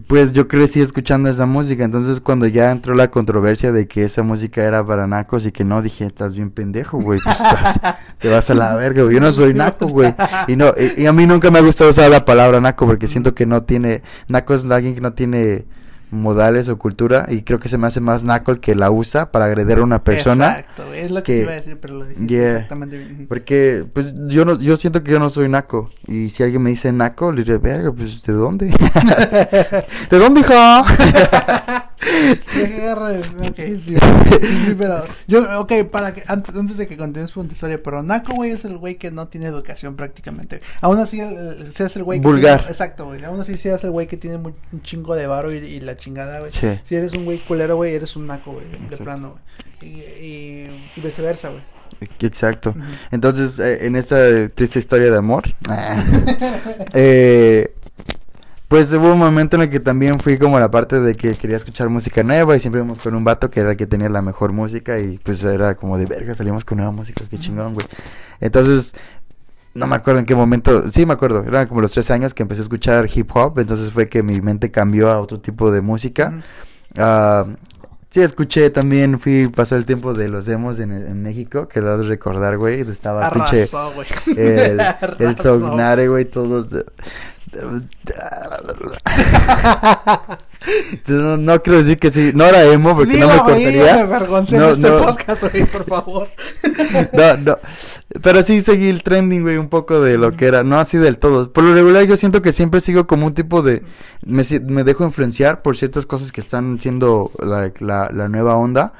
pues 0.08 0.32
yo 0.32 0.48
crecí 0.48 0.80
escuchando 0.80 1.28
esa 1.30 1.46
música. 1.46 1.84
Entonces, 1.84 2.20
cuando 2.20 2.46
ya 2.46 2.70
entró 2.72 2.94
la 2.94 3.10
controversia 3.10 3.70
de 3.70 3.86
que 3.86 4.04
esa 4.04 4.22
música 4.22 4.64
era 4.64 4.84
para 4.84 5.06
nacos 5.06 5.46
y 5.46 5.52
que 5.52 5.64
no, 5.64 5.80
dije, 5.82 6.04
estás 6.06 6.34
bien 6.34 6.50
pendejo, 6.50 6.98
güey. 6.98 7.20
Pues 7.22 7.36
estás- 7.40 7.80
te 8.18 8.28
vas 8.28 8.50
a 8.50 8.54
la 8.54 8.74
verga, 8.74 9.02
güey. 9.04 9.14
Yo 9.14 9.20
no 9.20 9.32
soy 9.32 9.54
naco, 9.54 9.86
güey. 9.86 10.12
Y 10.48 10.56
no, 10.56 10.74
y, 10.76 11.02
y 11.02 11.06
a 11.06 11.12
mí 11.12 11.26
nunca 11.26 11.50
me 11.52 11.60
ha 11.60 11.62
gustado 11.62 11.90
usar 11.90 12.10
la 12.10 12.24
palabra 12.24 12.60
naco 12.60 12.86
porque 12.86 13.06
siento 13.06 13.34
que 13.34 13.46
no 13.46 13.62
tiene. 13.62 14.02
Naco 14.28 14.52
es 14.54 14.64
alguien 14.68 14.94
que 14.96 15.00
no 15.00 15.12
tiene 15.12 15.64
modales 16.10 16.68
o 16.68 16.78
cultura 16.78 17.26
y 17.28 17.42
creo 17.42 17.58
que 17.58 17.68
se 17.68 17.78
me 17.78 17.86
hace 17.86 18.00
más 18.00 18.22
naco 18.22 18.52
el 18.52 18.60
que 18.60 18.74
la 18.74 18.90
usa 18.90 19.32
para 19.32 19.46
agredir 19.46 19.78
a 19.78 19.82
una 19.82 20.04
persona. 20.04 20.58
Exacto, 20.60 20.92
es 20.92 21.10
lo 21.10 21.22
que, 21.22 21.40
iba 21.40 21.52
a 21.52 21.56
decir, 21.56 21.78
pero 21.80 21.94
lo 21.94 22.04
dijiste 22.04 22.26
Yeah. 22.26 22.52
exactamente 22.52 22.98
bien. 22.98 23.26
Porque, 23.28 23.86
pues, 23.92 24.14
yo 24.26 24.44
no, 24.44 24.58
yo 24.58 24.76
siento 24.76 25.02
que 25.02 25.10
yo 25.12 25.18
no 25.18 25.30
soy 25.30 25.48
naco. 25.48 25.90
Y 26.06 26.28
si 26.30 26.42
alguien 26.42 26.62
me 26.62 26.70
dice 26.70 26.92
naco, 26.92 27.32
le 27.32 27.42
diré, 27.42 27.58
verga, 27.58 27.92
pues, 27.92 28.22
¿de 28.22 28.32
dónde? 28.32 28.66
¿De 30.10 30.18
dónde, 30.18 30.40
hija? 30.40 30.84
Ok, 32.06 33.56
sí, 33.56 33.96
sí, 33.96 34.58
sí, 34.66 34.74
pero 34.76 35.04
yo, 35.26 35.60
ok, 35.60 35.72
para 35.90 36.14
que, 36.14 36.22
antes, 36.26 36.54
antes 36.54 36.76
de 36.76 36.86
que 36.86 36.96
continúes 36.96 37.32
con 37.32 37.46
tu 37.46 37.52
historia, 37.54 37.82
pero 37.82 38.02
Naco, 38.02 38.34
güey, 38.34 38.50
es 38.52 38.64
el 38.64 38.76
güey 38.78 38.96
que 38.96 39.10
no 39.10 39.28
tiene 39.28 39.46
educación 39.46 39.96
prácticamente. 39.96 40.60
Aún 40.80 40.98
así, 40.98 41.20
se 41.72 41.84
hace 41.84 41.98
el 41.98 42.04
güey 42.04 42.20
que 42.20 42.26
Vulgar. 42.26 42.58
tiene- 42.60 42.70
exacto, 42.72 43.06
güey, 43.06 43.24
aún 43.24 43.40
así 43.40 43.56
se 43.56 43.72
hace 43.72 43.86
el 43.86 43.92
güey 43.92 44.06
que 44.06 44.16
tiene 44.16 44.36
un 44.36 44.54
chingo 44.82 45.14
de 45.14 45.26
varo 45.26 45.52
y, 45.52 45.56
y 45.56 45.80
la 45.80 45.96
chingada, 45.96 46.40
güey. 46.40 46.52
Sí. 46.52 46.68
Si 46.84 46.94
eres 46.94 47.12
un 47.12 47.24
güey 47.24 47.38
culero, 47.38 47.76
güey, 47.76 47.94
eres 47.94 48.16
un 48.16 48.26
naco, 48.26 48.52
güey, 48.52 48.66
de, 48.88 48.96
plano, 48.96 49.36
güey. 49.80 49.92
Y, 49.92 50.00
y, 50.00 50.90
y 50.96 51.00
viceversa, 51.00 51.50
güey. 51.50 51.62
Exacto. 52.20 52.74
Entonces, 53.10 53.58
eh, 53.58 53.86
en 53.86 53.96
esta 53.96 54.48
triste 54.48 54.78
historia 54.78 55.10
de 55.10 55.16
amor, 55.16 55.44
eh, 56.94 57.72
pues 58.68 58.92
hubo 58.92 59.12
un 59.12 59.18
momento 59.18 59.56
en 59.56 59.62
el 59.62 59.70
que 59.70 59.78
también 59.78 60.18
fui 60.18 60.38
como 60.38 60.58
la 60.58 60.70
parte 60.70 61.00
de 61.00 61.14
que 61.14 61.32
quería 61.32 61.56
escuchar 61.56 61.88
música 61.88 62.22
nueva 62.24 62.56
y 62.56 62.60
siempre 62.60 62.80
íbamos 62.80 62.98
con 62.98 63.14
un 63.14 63.22
vato 63.22 63.48
que 63.48 63.60
era 63.60 63.70
el 63.70 63.76
que 63.76 63.86
tenía 63.86 64.08
la 64.08 64.22
mejor 64.22 64.52
música 64.52 64.98
y 64.98 65.18
pues 65.18 65.44
era 65.44 65.76
como 65.76 65.98
de 65.98 66.06
verga, 66.06 66.34
salimos 66.34 66.64
con 66.64 66.78
nueva 66.78 66.90
música, 66.90 67.24
qué 67.30 67.38
chingón, 67.38 67.74
güey. 67.74 67.86
Entonces, 68.40 68.94
no 69.74 69.86
me 69.86 69.94
acuerdo 69.94 70.18
en 70.18 70.26
qué 70.26 70.34
momento, 70.34 70.88
sí 70.88 71.06
me 71.06 71.12
acuerdo, 71.12 71.44
eran 71.44 71.68
como 71.68 71.80
los 71.80 71.92
tres 71.92 72.10
años 72.10 72.34
que 72.34 72.42
empecé 72.42 72.62
a 72.62 72.64
escuchar 72.64 73.06
hip 73.14 73.30
hop, 73.34 73.58
entonces 73.60 73.92
fue 73.92 74.08
que 74.08 74.24
mi 74.24 74.40
mente 74.40 74.72
cambió 74.72 75.10
a 75.10 75.20
otro 75.20 75.38
tipo 75.40 75.70
de 75.70 75.80
música. 75.80 76.42
Ah, 76.96 77.46
sí, 78.10 78.20
escuché 78.20 78.70
también, 78.70 79.20
fui 79.20 79.46
pasar 79.46 79.78
el 79.78 79.86
tiempo 79.86 80.12
de 80.12 80.28
los 80.28 80.44
demos 80.44 80.80
en, 80.80 80.92
en 80.92 81.22
México, 81.22 81.68
que 81.68 81.80
lo 81.80 81.98
de 81.98 82.04
recordar, 82.08 82.56
güey, 82.56 82.80
estaba 82.80 83.28
Arrasó, 83.28 83.92
güey. 83.92 84.08
el, 84.36 84.38
el 84.38 84.80
Arrasó. 84.80 85.60
Sognare, 85.60 86.08
güey, 86.08 86.24
todos... 86.24 86.70
No, 91.08 91.36
no 91.36 91.62
quiero 91.62 91.78
decir 91.78 91.98
que 91.98 92.10
sí, 92.10 92.32
no 92.34 92.44
era 92.44 92.64
emo 92.64 92.94
porque 92.96 93.18
no 93.18 93.28
me 93.28 93.38
güey, 93.38 93.66
me 93.72 93.72
contaría. 93.74 94.00
avergoncé 94.00 94.58
No, 94.58 94.66
en 94.66 94.70
este 94.72 94.90
no. 94.90 94.98
podcast, 94.98 95.42
güey, 95.50 95.64
por 95.64 95.84
favor. 95.84 96.28
No, 97.12 97.36
no. 97.36 97.58
Pero 98.22 98.42
sí 98.42 98.60
seguí 98.60 98.88
el 98.88 99.02
trending, 99.02 99.42
güey, 99.42 99.58
un 99.58 99.68
poco 99.68 100.00
de 100.00 100.18
lo 100.18 100.32
que 100.36 100.46
era. 100.46 100.64
No 100.64 100.78
así 100.78 100.96
del 100.98 101.18
todo. 101.18 101.52
Por 101.52 101.64
lo 101.64 101.74
regular 101.74 102.04
yo 102.04 102.16
siento 102.16 102.42
que 102.42 102.52
siempre 102.52 102.80
sigo 102.80 103.06
como 103.06 103.26
un 103.26 103.34
tipo 103.34 103.62
de... 103.62 103.82
Me, 104.26 104.42
me 104.66 104.84
dejo 104.84 105.04
influenciar 105.04 105.62
por 105.62 105.76
ciertas 105.76 106.06
cosas 106.06 106.32
que 106.32 106.40
están 106.40 106.80
siendo 106.80 107.30
la, 107.38 107.70
la, 107.80 108.10
la 108.12 108.28
nueva 108.28 108.56
onda. 108.56 108.92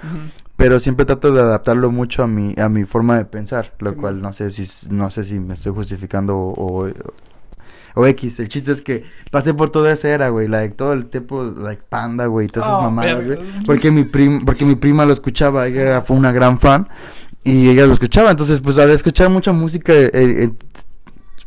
Pero 0.57 0.79
siempre 0.81 1.05
trato 1.05 1.33
de 1.33 1.41
adaptarlo 1.41 1.91
mucho 1.91 2.23
a 2.23 2.27
mi, 2.27 2.55
a 2.59 2.69
mi 2.69 2.85
forma 2.85 3.17
de 3.19 3.25
pensar. 3.25 3.73
Lo 3.79 3.91
Sí, 3.91 3.97
cual 3.97 4.23
no 4.23 4.33
sé 4.33 4.51
si 4.51 4.89
no 4.91 5.11
sé 5.11 5.25
si 5.25 5.39
me 5.41 5.55
estoy 5.55 5.73
justificando 5.73 6.37
o, 6.37 6.87
o, 6.87 6.91
o 7.99 8.07
X. 8.07 8.39
El 8.41 8.49
chiste 8.49 8.71
es 8.73 8.83
que 8.83 9.05
pasé 9.31 9.53
por 9.55 9.71
toda 9.71 9.91
esa 9.93 10.09
era, 10.11 10.29
güey. 10.29 10.47
Like, 10.49 10.75
todo 10.77 10.93
el 10.93 11.07
tiempo, 11.07 11.43
like 11.43 11.83
panda, 11.89 12.27
güey, 12.27 12.47
todas 12.47 12.69
esas 12.69 12.79
Oh, 12.79 12.83
mamadas, 12.83 13.27
güey. 13.27 13.39
Porque 13.65 13.91
mi 13.91 14.05
prim, 14.05 14.45
porque 14.45 14.65
mi 14.65 14.77
prima 14.77 15.05
lo 15.07 15.13
escuchaba, 15.13 15.67
ella 15.67 15.81
era- 15.81 16.03
fue 16.03 16.17
una 16.17 16.31
gran 16.31 16.61
fan. 16.61 16.89
Y 17.43 17.69
ella 17.71 17.87
lo 17.87 17.93
escuchaba. 17.95 18.31
Entonces, 18.31 18.61
pues 18.61 18.77
al 18.79 18.91
escuchar 18.91 19.31
mucha 19.31 19.53
música, 19.53 19.93
eh, 19.93 20.11
eh, 20.13 20.51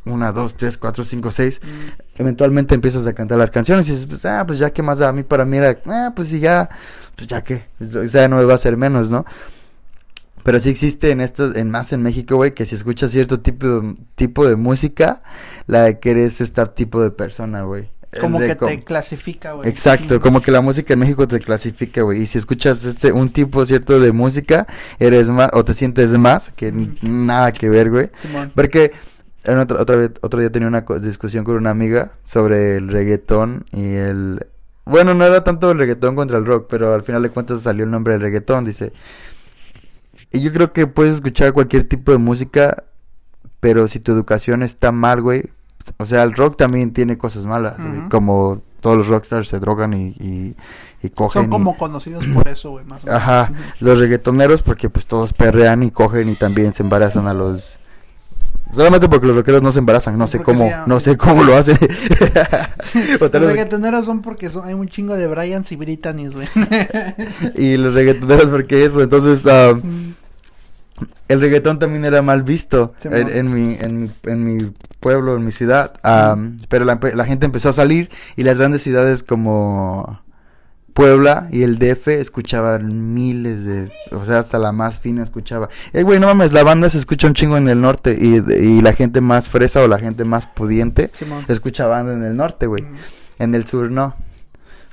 una, 0.05 0.31
dos, 0.31 0.55
tres, 0.55 0.77
cuatro, 0.77 1.03
cinco, 1.03 1.29
seis, 1.29 1.61
Mm. 1.63 2.21
eventualmente 2.21 2.73
empiezas 2.73 3.05
a 3.05 3.13
cantar 3.13 3.37
las 3.37 3.51
canciones 3.51 3.87
y 3.89 3.91
dices, 3.91 4.05
pues, 4.07 4.25
ah, 4.25 4.43
pues 4.47 4.57
ya 4.59 4.71
que 4.71 4.81
más. 4.81 5.01
A 5.01 5.11
mí 5.11 5.23
para 5.23 5.45
mí 5.45 5.57
era, 5.57 5.77
ah, 5.85 6.13
pues 6.15 6.29
si 6.29 6.39
ya, 6.39 6.67
pues 7.15 7.27
ya 7.27 7.43
que, 7.43 7.63
o 7.81 8.09
sea, 8.09 8.27
no 8.27 8.37
me 8.37 8.45
va 8.45 8.53
a 8.53 8.55
hacer 8.55 8.75
menos, 8.77 9.11
¿no? 9.11 9.25
Pero 10.43 10.59
sí 10.59 10.69
existe 10.69 11.11
en 11.11 11.21
estos, 11.21 11.55
en 11.55 11.69
más 11.69 11.93
en 11.93 12.01
México, 12.01 12.35
güey, 12.35 12.53
que 12.53 12.65
si 12.65 12.75
escuchas 12.75 13.11
cierto 13.11 13.39
tipo, 13.39 13.95
tipo 14.15 14.47
de 14.47 14.55
música, 14.55 15.21
la 15.67 15.83
de 15.83 15.99
que 15.99 16.11
eres 16.11 16.41
este 16.41 16.65
tipo 16.67 17.01
de 17.01 17.11
persona, 17.11 17.63
güey. 17.63 17.89
Como 18.19 18.39
que 18.39 18.55
te 18.55 18.79
clasifica, 18.79 19.53
güey. 19.53 19.69
Exacto, 19.69 20.19
como 20.19 20.41
que 20.41 20.51
la 20.51 20.61
música 20.61 20.93
en 20.93 20.99
México 20.99 21.27
te 21.27 21.39
clasifica, 21.39 22.01
güey. 22.01 22.23
Y 22.23 22.25
si 22.25 22.39
escuchas 22.39 22.83
este 22.85 23.11
un 23.11 23.29
tipo 23.29 23.63
cierto 23.65 23.99
de 23.99 24.11
música, 24.11 24.65
eres 24.97 25.29
más 25.29 25.49
o 25.53 25.63
te 25.63 25.75
sientes 25.75 26.09
más, 26.11 26.51
que 26.55 26.73
nada 27.03 27.51
que 27.51 27.69
ver, 27.69 27.91
güey. 27.91 28.09
Porque 28.55 28.93
en 29.43 29.59
otro, 29.59 29.79
otra 29.79 29.95
vez, 29.95 30.11
otro 30.21 30.39
día 30.39 30.51
tenía 30.51 30.67
una 30.67 30.85
discusión 31.01 31.43
con 31.43 31.55
una 31.55 31.69
amiga 31.69 32.13
sobre 32.23 32.77
el 32.77 32.87
reggaetón 32.89 33.65
y 33.71 33.93
el... 33.93 34.47
Bueno, 34.85 35.13
no 35.13 35.23
era 35.23 35.43
tanto 35.43 35.69
el 35.69 35.77
reggaetón 35.77 36.15
contra 36.15 36.39
el 36.39 36.47
rock, 36.47 36.65
pero 36.67 36.95
al 36.95 37.03
final 37.03 37.21
de 37.21 37.29
cuentas 37.29 37.61
salió 37.61 37.83
el 37.83 37.91
nombre 37.91 38.13
del 38.13 38.23
reggaetón, 38.23 38.65
dice. 38.65 38.91
Y 40.31 40.41
yo 40.41 40.51
creo 40.53 40.73
que 40.73 40.87
puedes 40.87 41.15
escuchar 41.15 41.53
cualquier 41.53 41.85
tipo 41.85 42.11
de 42.11 42.17
música, 42.19 42.83
pero 43.59 43.87
si 43.87 43.99
tu 43.99 44.11
educación 44.11 44.63
está 44.63 44.91
mal, 44.91 45.21
güey. 45.21 45.49
O 45.97 46.05
sea, 46.05 46.23
el 46.23 46.33
rock 46.33 46.57
también 46.57 46.93
tiene 46.93 47.17
cosas 47.17 47.45
malas, 47.45 47.77
güey, 47.77 47.99
Ujú. 47.99 48.09
como 48.09 48.61
todos 48.81 48.95
los 48.97 49.07
rockstars 49.07 49.47
se 49.47 49.59
drogan 49.59 49.93
y, 49.93 50.07
y, 50.19 50.55
y 51.01 51.09
cogen. 51.09 51.41
Son 51.43 51.49
y- 51.49 51.51
como 51.51 51.77
conocidos 51.77 52.25
por 52.27 52.47
eso, 52.47 52.71
güey, 52.71 52.85
más 52.85 53.03
o 53.03 53.07
menos. 53.07 53.21
Ajá, 53.21 53.51
los 53.79 53.97
reggaetoneros 53.99 54.61
porque 54.61 54.89
pues 54.89 55.05
todos 55.05 55.33
perrean 55.33 55.81
y 55.83 55.91
cogen 55.91 56.29
y 56.29 56.35
también 56.35 56.73
se 56.73 56.83
embarazan 56.83 57.27
a 57.27 57.33
los... 57.33 57.79
Solamente 58.71 59.09
porque 59.09 59.25
los 59.25 59.35
rockeros 59.35 59.63
no 59.63 59.71
se 59.71 59.79
embarazan, 59.79 60.15
no 60.15 60.27
sé 60.27 60.37
Porque 60.37 60.51
cómo, 60.59 60.69
no 60.85 60.99
sé 60.99 61.17
cómo 61.17 61.43
lo 61.43 61.57
hacen. 61.57 61.75
Los 63.19 63.31
reggaetoneros 63.31 64.05
son 64.05 64.21
porque 64.21 64.49
son, 64.51 64.65
hay 64.67 64.75
un 64.75 64.87
chingo 64.87 65.15
de 65.15 65.27
Bryans 65.27 65.71
y 65.71 65.75
Britannies, 65.75 66.35
güey. 66.35 66.47
y 67.55 67.77
los 67.77 67.95
reggaetoneros 67.95 68.45
porque 68.51 68.85
eso, 68.85 69.01
entonces 69.01 69.47
ah, 69.47 69.73
el 71.27 71.41
reggaetón 71.41 71.79
también 71.79 72.05
era 72.05 72.21
mal 72.21 72.43
visto 72.43 72.93
Sí, 72.97 73.07
en, 73.11 73.29
en 73.29 73.51
mi, 73.51 73.77
en, 73.79 74.01
mi, 74.01 74.11
en 74.23 74.43
mi 74.43 74.71
pueblo, 74.99 75.35
en 75.35 75.45
mi 75.45 75.51
ciudad, 75.51 75.93
pero 76.67 76.85
la, 76.85 77.25
gente 77.25 77.45
empezó 77.45 77.69
a 77.69 77.73
salir 77.73 78.09
y 78.35 78.43
las 78.43 78.57
grandes 78.57 78.81
ciudades 78.83 79.23
como 79.23 80.21
Puebla 80.93 81.47
y 81.51 81.63
el 81.63 81.79
DF 81.79 82.07
escuchaban 82.09 83.13
miles 83.13 83.63
de, 83.63 83.91
o 84.11 84.25
sea, 84.25 84.39
hasta 84.39 84.59
la 84.59 84.71
más 84.71 84.99
fina 84.99 85.23
escuchaba. 85.23 85.69
Eh, 85.93 86.03
güey, 86.03 86.19
no 86.19 86.27
mames, 86.27 86.51
la 86.51 86.63
banda 86.63 86.89
se 86.89 86.97
escucha 86.97 87.27
un 87.27 87.33
chingo 87.33 87.57
en 87.57 87.69
el 87.69 87.79
norte 87.79 88.17
y, 88.19 88.43
y 88.53 88.81
la 88.81 88.93
gente 88.93 89.21
más 89.21 89.47
fresa 89.47 89.81
o 89.81 89.87
la 89.87 89.99
gente 89.99 90.25
más 90.25 90.47
pudiente 90.47 91.11
escucha 91.47 91.87
banda 91.87 92.13
en 92.13 92.23
el 92.23 92.35
norte, 92.35 92.67
güey. 92.67 92.83
Mm. 92.83 92.95
En 93.39 93.55
el 93.55 93.65
sur 93.65 93.89
no. 93.89 94.15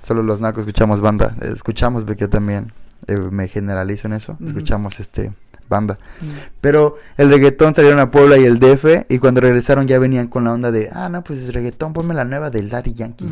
Solo 0.02 0.22
los 0.22 0.40
nacos 0.40 0.60
escuchamos 0.60 1.00
banda. 1.00 1.34
Escuchamos 1.40 2.04
porque 2.04 2.20
yo 2.20 2.28
también 2.30 2.72
eh, 3.08 3.16
me 3.16 3.48
generalizo 3.48 4.06
en 4.06 4.14
eso. 4.14 4.36
Escuchamos 4.44 5.00
este 5.00 5.32
banda. 5.68 5.98
Mm. 6.20 6.26
Pero 6.60 6.96
el 7.16 7.30
reggaetón 7.30 7.74
salieron 7.74 7.98
a 8.00 8.10
Puebla 8.10 8.36
y 8.38 8.44
el 8.44 8.58
DF 8.58 9.06
y 9.08 9.18
cuando 9.18 9.40
regresaron 9.40 9.86
ya 9.86 9.98
venían 9.98 10.28
con 10.28 10.44
la 10.44 10.52
onda 10.52 10.72
de, 10.72 10.90
ah, 10.92 11.08
no, 11.08 11.22
pues 11.22 11.40
es 11.40 11.54
reggaetón, 11.54 11.92
ponme 11.92 12.14
la 12.14 12.24
nueva 12.24 12.50
del 12.50 12.68
Daddy 12.68 12.94
Yankee. 12.94 13.26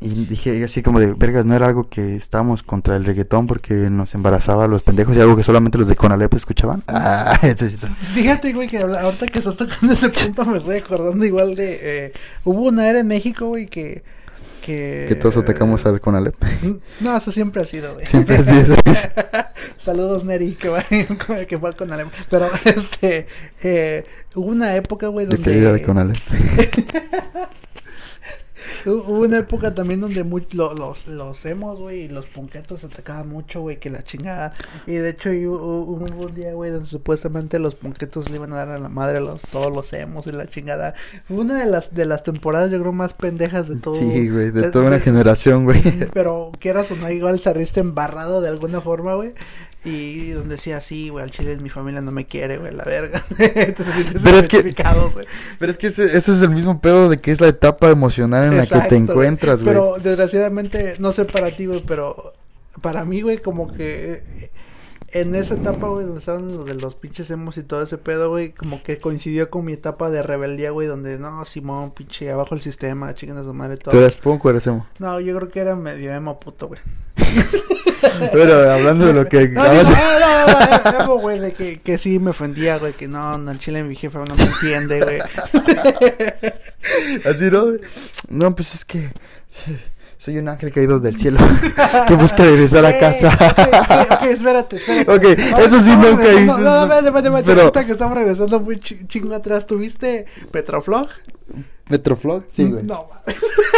Y 0.00 0.08
dije 0.26 0.64
así 0.64 0.82
como 0.82 1.00
de, 1.00 1.12
vergas, 1.12 1.46
no 1.46 1.54
era 1.54 1.66
algo 1.66 1.88
que 1.88 2.16
estábamos 2.16 2.62
contra 2.62 2.96
el 2.96 3.04
reggaetón 3.04 3.46
porque 3.46 3.74
nos 3.74 4.14
embarazaba 4.14 4.64
a 4.64 4.68
los 4.68 4.82
pendejos 4.82 5.16
y 5.16 5.20
algo 5.20 5.36
que 5.36 5.42
solamente 5.42 5.78
los 5.78 5.88
de 5.88 5.96
Conalep 5.96 6.32
escuchaban. 6.34 6.82
Ah. 7.02 7.38
Fíjate, 8.14 8.52
güey, 8.52 8.68
que 8.68 8.78
ahorita 8.78 9.26
que 9.26 9.38
estás 9.38 9.56
tocando 9.56 9.92
ese 9.92 10.10
punto 10.10 10.44
me 10.44 10.58
estoy 10.58 10.78
acordando 10.78 11.24
igual 11.24 11.54
de... 11.54 11.78
eh, 12.06 12.12
hubo 12.44 12.64
una 12.64 12.88
era 12.88 13.00
en 13.00 13.06
México, 13.06 13.46
güey, 13.46 13.66
que... 13.66 14.02
Que, 14.60 15.06
que 15.08 15.14
todos 15.14 15.36
atacamos 15.38 15.86
al 15.86 16.00
Conalep. 16.00 16.34
No, 17.00 17.16
eso 17.16 17.32
siempre 17.32 17.62
ha 17.62 17.64
sido, 17.64 17.94
güey. 17.94 18.06
Siempre 18.06 18.36
ha 18.36 18.44
sido. 18.44 18.76
Saludos, 19.76 20.24
Neri, 20.24 20.54
que, 20.54 20.68
va, 20.68 20.82
que 21.48 21.58
fue 21.58 21.72
con 21.72 21.92
Alem. 21.92 22.08
Pero, 22.28 22.50
este, 22.64 23.26
eh, 23.62 24.04
hubo 24.34 24.46
una 24.46 24.76
época, 24.76 25.08
güey, 25.08 25.26
De 25.26 25.38
que 25.38 25.50
de 25.50 25.60
donde... 25.62 25.82
Conalep. 25.82 26.18
Hubo 28.86 29.20
una 29.20 29.38
época 29.38 29.74
también 29.74 30.00
donde 30.00 30.24
muy, 30.24 30.46
lo- 30.52 30.74
los, 30.74 31.06
los 31.06 31.44
emos, 31.46 31.78
güey, 31.78 32.02
y 32.02 32.08
los 32.08 32.26
punquetos 32.26 32.84
atacaban 32.84 33.28
mucho, 33.28 33.60
güey, 33.62 33.78
que 33.78 33.90
la 33.90 34.02
chingada. 34.02 34.52
Y 34.86 34.92
de 34.94 35.10
hecho 35.10 35.30
hubo, 35.30 35.82
hubo 35.82 36.26
un 36.26 36.34
día, 36.34 36.52
güey, 36.54 36.70
donde 36.70 36.86
supuestamente 36.86 37.58
los 37.58 37.74
punquetos 37.74 38.30
le 38.30 38.36
iban 38.36 38.52
a 38.52 38.56
dar 38.56 38.68
a 38.70 38.78
la 38.78 38.88
madre 38.88 39.18
a 39.18 39.20
los, 39.20 39.42
todos 39.42 39.72
los 39.74 39.92
emos 39.92 40.26
y 40.26 40.32
la 40.32 40.48
chingada. 40.48 40.94
Fue 41.26 41.36
una 41.38 41.58
de 41.58 41.66
las, 41.66 41.92
de 41.94 42.04
las 42.06 42.22
temporadas, 42.22 42.70
yo 42.70 42.78
creo, 42.80 42.92
más 42.92 43.12
pendejas 43.14 43.68
de 43.68 43.76
todo. 43.76 43.94
Sí, 43.96 44.28
güey, 44.28 44.50
de 44.50 44.62
de- 44.62 44.70
toda 44.70 44.86
una 44.86 44.96
de- 44.96 45.02
generación, 45.02 45.64
güey. 45.64 45.82
Pero 46.12 46.52
quieras 46.58 46.90
o 46.90 46.96
no, 46.96 47.10
igual 47.10 47.40
saliste 47.40 47.80
embarrado 47.80 48.40
de 48.40 48.48
alguna 48.48 48.80
forma, 48.80 49.14
güey. 49.14 49.32
Y 49.84 50.30
donde 50.32 50.56
decía, 50.56 50.80
sí, 50.80 51.08
güey, 51.08 51.24
al 51.24 51.30
chile 51.30 51.56
mi 51.58 51.70
familia 51.70 52.02
no 52.02 52.12
me 52.12 52.26
quiere, 52.26 52.58
güey, 52.58 52.74
la 52.74 52.84
verga. 52.84 53.24
Te 53.36 53.82
sientes 53.82 54.20
Pero 54.22 54.38
es 54.38 54.48
que-. 54.48 54.74
Pero 55.58 55.72
es 55.72 55.78
que 55.78 55.86
ese, 55.86 56.04
ese 56.16 56.32
es 56.32 56.42
el 56.42 56.50
mismo 56.50 56.80
pedo 56.80 57.08
de 57.08 57.16
que 57.16 57.32
es 57.32 57.40
la 57.40 57.48
etapa 57.48 57.88
emocional 57.90 58.44
en 58.44 58.58
la 58.58 58.66
que 58.66 58.88
te 58.88 58.96
encuentras, 58.96 59.62
güey. 59.62 59.74
Pero 59.74 59.96
desgraciadamente, 60.02 60.96
no 60.98 61.12
sé 61.12 61.24
para 61.24 61.54
ti, 61.56 61.64
güey, 61.64 61.82
pero 61.86 62.34
para 62.82 63.06
mí, 63.06 63.22
güey, 63.22 63.38
como 63.38 63.72
que 63.72 64.12
eh, 64.12 64.50
en 65.12 65.34
esa 65.34 65.54
etapa, 65.54 65.88
güey, 65.88 66.04
donde 66.04 66.20
estaban 66.20 66.54
lo 66.54 66.64
de 66.64 66.74
los 66.74 66.94
pinches 66.94 67.30
emos 67.30 67.56
y 67.56 67.62
todo 67.62 67.82
ese 67.82 67.96
pedo, 67.96 68.28
güey, 68.28 68.52
como 68.52 68.82
que 68.82 69.00
coincidió 69.00 69.48
con 69.48 69.64
mi 69.64 69.72
etapa 69.72 70.10
de 70.10 70.22
rebeldía, 70.22 70.72
güey, 70.72 70.88
donde 70.88 71.18
no, 71.18 71.44
Simón, 71.46 71.92
pinche, 71.92 72.30
abajo 72.30 72.54
el 72.54 72.60
sistema, 72.60 73.14
chiquen 73.14 73.36
a 73.38 73.42
su 73.42 73.54
madre 73.54 73.76
¿Tú 73.76 73.90
todo. 73.90 74.00
eras 74.00 74.16
punk 74.16 74.44
o 74.44 74.50
eras 74.50 74.66
emo? 74.66 74.86
No, 74.98 75.18
yo 75.20 75.34
creo 75.36 75.48
que 75.48 75.60
era 75.60 75.74
medio 75.74 76.12
emo 76.12 76.38
puto, 76.38 76.68
güey. 76.68 76.80
Pero 78.32 78.72
hablando 78.72 79.06
de 79.06 79.12
lo 79.12 79.26
que 79.26 79.48
No, 79.48 79.62
no, 79.72 79.82
no, 79.82 80.92
no, 80.92 81.00
emo, 81.04 81.16
güey, 81.18 81.38
de 81.38 81.52
que, 81.52 81.80
que 81.80 81.98
sí 81.98 82.18
me 82.18 82.30
ofendía, 82.30 82.78
güey, 82.78 82.92
que 82.92 83.08
no, 83.08 83.36
no, 83.38 83.50
el 83.50 83.58
chile 83.58 83.82
mi 83.84 83.96
jefe 83.96 84.18
no 84.18 84.34
me 84.34 84.42
entiende, 84.44 85.00
güey. 85.02 85.20
Así, 87.24 87.44
¿no? 87.50 87.64
No, 88.28 88.54
pues 88.54 88.74
es 88.74 88.84
que 88.84 89.10
soy 90.16 90.38
un 90.38 90.48
ángel 90.48 90.72
caído 90.72 91.00
del 91.00 91.16
cielo 91.18 91.38
que 92.06 92.14
busca 92.14 92.44
regresar 92.44 92.84
a 92.84 92.98
casa. 92.98 93.28
ok, 93.28 94.12
ok, 94.12 94.22
espérate, 94.26 94.76
espérate. 94.76 95.10
Ok, 95.12 95.24
eso 95.58 95.80
sí 95.80 95.90
regresando- 95.90 96.30
hice 96.30 96.44
No, 96.46 96.58
no, 96.58 96.82
espérate, 96.94 97.28
espérate, 97.28 97.60
Ahorita 97.60 97.86
que 97.86 97.92
estamos 97.92 98.16
regresando 98.16 98.60
muy 98.60 98.78
chi- 98.80 99.06
chingo 99.06 99.34
atrás, 99.34 99.66
¿tuviste 99.66 100.26
Petroflog? 100.52 101.08
¿Metroflog? 101.90 102.44
Sí, 102.48 102.70
güey. 102.70 102.84
No. 102.84 103.08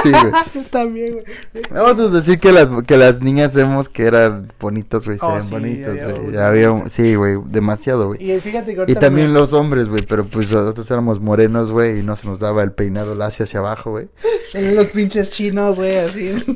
Sí, 0.03 0.11
güey. 0.11 0.65
También, 0.71 1.13
güey. 1.15 1.25
Vamos 1.71 1.99
a 1.99 2.09
decir 2.09 2.39
que 2.39 2.53
las, 2.53 2.69
que 2.87 2.97
las 2.97 3.21
niñas 3.21 3.55
vemos 3.55 3.89
que 3.89 4.05
eran 4.05 4.53
bonitas, 4.61 5.07
güey. 5.07 5.19
Oh, 5.21 5.41
sí, 5.41 5.51
güey. 5.51 6.37
Había, 6.37 6.89
sí, 6.91 7.15
güey, 7.15 7.39
demasiado, 7.47 8.09
güey. 8.09 8.23
Y 8.33 8.39
fíjate 8.41 8.75
que 8.75 8.85
Y 8.93 8.95
también 8.95 9.33
me- 9.33 9.39
los 9.39 9.53
hombres, 9.53 9.89
güey, 9.89 10.05
pero 10.07 10.27
pues 10.27 10.53
nosotros 10.53 10.91
éramos 10.91 11.21
morenos, 11.21 11.71
güey, 11.73 12.01
y 12.01 12.03
no 12.03 12.17
se 12.17 12.27
nos 12.27 12.39
daba 12.39 12.63
el 12.63 12.73
peinado 12.73 13.15
lacio 13.15 13.45
hacia 13.45 13.61
abajo, 13.61 13.93
güey. 13.93 14.09
salían 14.51 14.77
los 14.77 14.87
pinches 14.89 15.31
chinos, 15.31 15.77
güey, 15.77 15.97
así. 15.97 16.33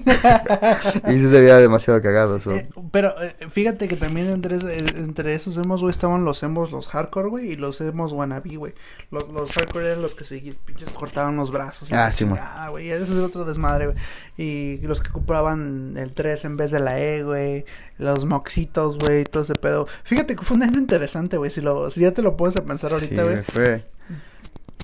Y 1.08 1.18
sí 1.18 1.30
se 1.30 1.40
veía 1.40 1.56
demasiado 1.58 2.00
cagado 2.02 2.36
eso. 2.36 2.52
Eh, 2.52 2.68
pero 2.90 3.14
eh, 3.22 3.34
fíjate 3.50 3.88
que 3.88 3.96
también 3.96 4.28
entre, 4.28 4.56
eh, 4.56 4.84
entre 4.96 5.34
esos 5.34 5.56
emos, 5.56 5.80
güey, 5.80 5.90
estaban 5.90 6.24
los 6.24 6.42
emos, 6.42 6.72
los 6.72 6.88
hardcore, 6.88 7.28
güey, 7.28 7.52
y 7.52 7.56
los 7.56 7.80
emos 7.80 8.12
wannabe, 8.12 8.56
güey. 8.56 8.74
Los, 9.10 9.28
los 9.32 9.52
hardcore 9.52 9.86
eran 9.86 10.02
los 10.02 10.14
que 10.14 10.24
se 10.24 10.36
pinches 10.64 10.90
cortaban 10.90 11.36
los 11.36 11.45
brazos. 11.50 11.92
Ah, 11.92 12.12
sí, 12.12 12.24
mo. 12.24 12.34
chingada, 12.36 12.68
güey, 12.68 12.90
eso 12.90 13.04
es 13.04 13.10
otro 13.10 13.44
desmadre, 13.44 13.86
güey. 13.86 13.98
Y 14.36 14.78
los 14.86 15.00
que 15.00 15.10
compraban 15.10 15.94
el 15.96 16.12
3 16.12 16.44
en 16.44 16.56
vez 16.56 16.70
de 16.70 16.80
la 16.80 17.00
E, 17.00 17.22
güey. 17.22 17.64
Los 17.98 18.24
moxitos, 18.24 18.98
güey, 18.98 19.24
todo 19.24 19.42
ese 19.42 19.54
pedo. 19.54 19.86
Fíjate 20.04 20.36
que 20.36 20.42
fue 20.44 20.56
un 20.56 20.62
año 20.62 20.78
interesante, 20.78 21.36
güey, 21.38 21.50
si, 21.50 21.60
lo, 21.60 21.90
si 21.90 22.00
ya 22.00 22.12
te 22.12 22.22
lo 22.22 22.36
pones 22.36 22.56
a 22.56 22.64
pensar 22.64 22.92
ahorita, 22.92 23.22
Sí, 23.22 23.28
güey. 23.28 23.42
fue. 23.44 23.84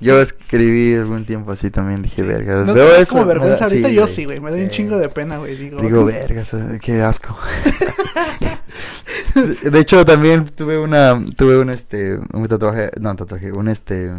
Yo 0.00 0.20
escribí 0.20 0.94
algún 0.96 1.24
tiempo 1.26 1.52
así 1.52 1.70
también, 1.70 2.02
dije, 2.02 2.22
verga. 2.22 2.64
¿No 2.64 2.74
eso, 2.76 3.12
como 3.12 3.26
vergüenza 3.26 3.64
ahorita? 3.64 3.88
sí, 3.88 3.94
yo 3.94 4.02
güey. 4.02 4.12
sí, 4.14 4.24
güey, 4.24 4.40
me 4.40 4.50
da 4.50 4.56
un 4.56 4.64
Sí. 4.64 4.68
chingo 4.70 4.98
de 4.98 5.08
pena, 5.08 5.36
güey. 5.38 5.54
Digo, 5.54 5.80
Digo, 5.80 6.04
vergas, 6.04 6.54
eh, 6.54 6.80
qué 6.82 7.02
asco. 7.02 7.38
de 9.34 9.70
de 9.70 9.78
hecho, 9.78 10.04
también 10.04 10.44
tuve 10.46 10.78
una, 10.78 11.22
tuve 11.36 11.58
un, 11.58 11.70
este, 11.70 12.18
un 12.32 12.48
tatuaje, 12.48 12.90
no, 13.00 13.10
un 13.10 13.16
tatuaje, 13.16 13.52
un, 13.52 13.68
este, 13.68 14.10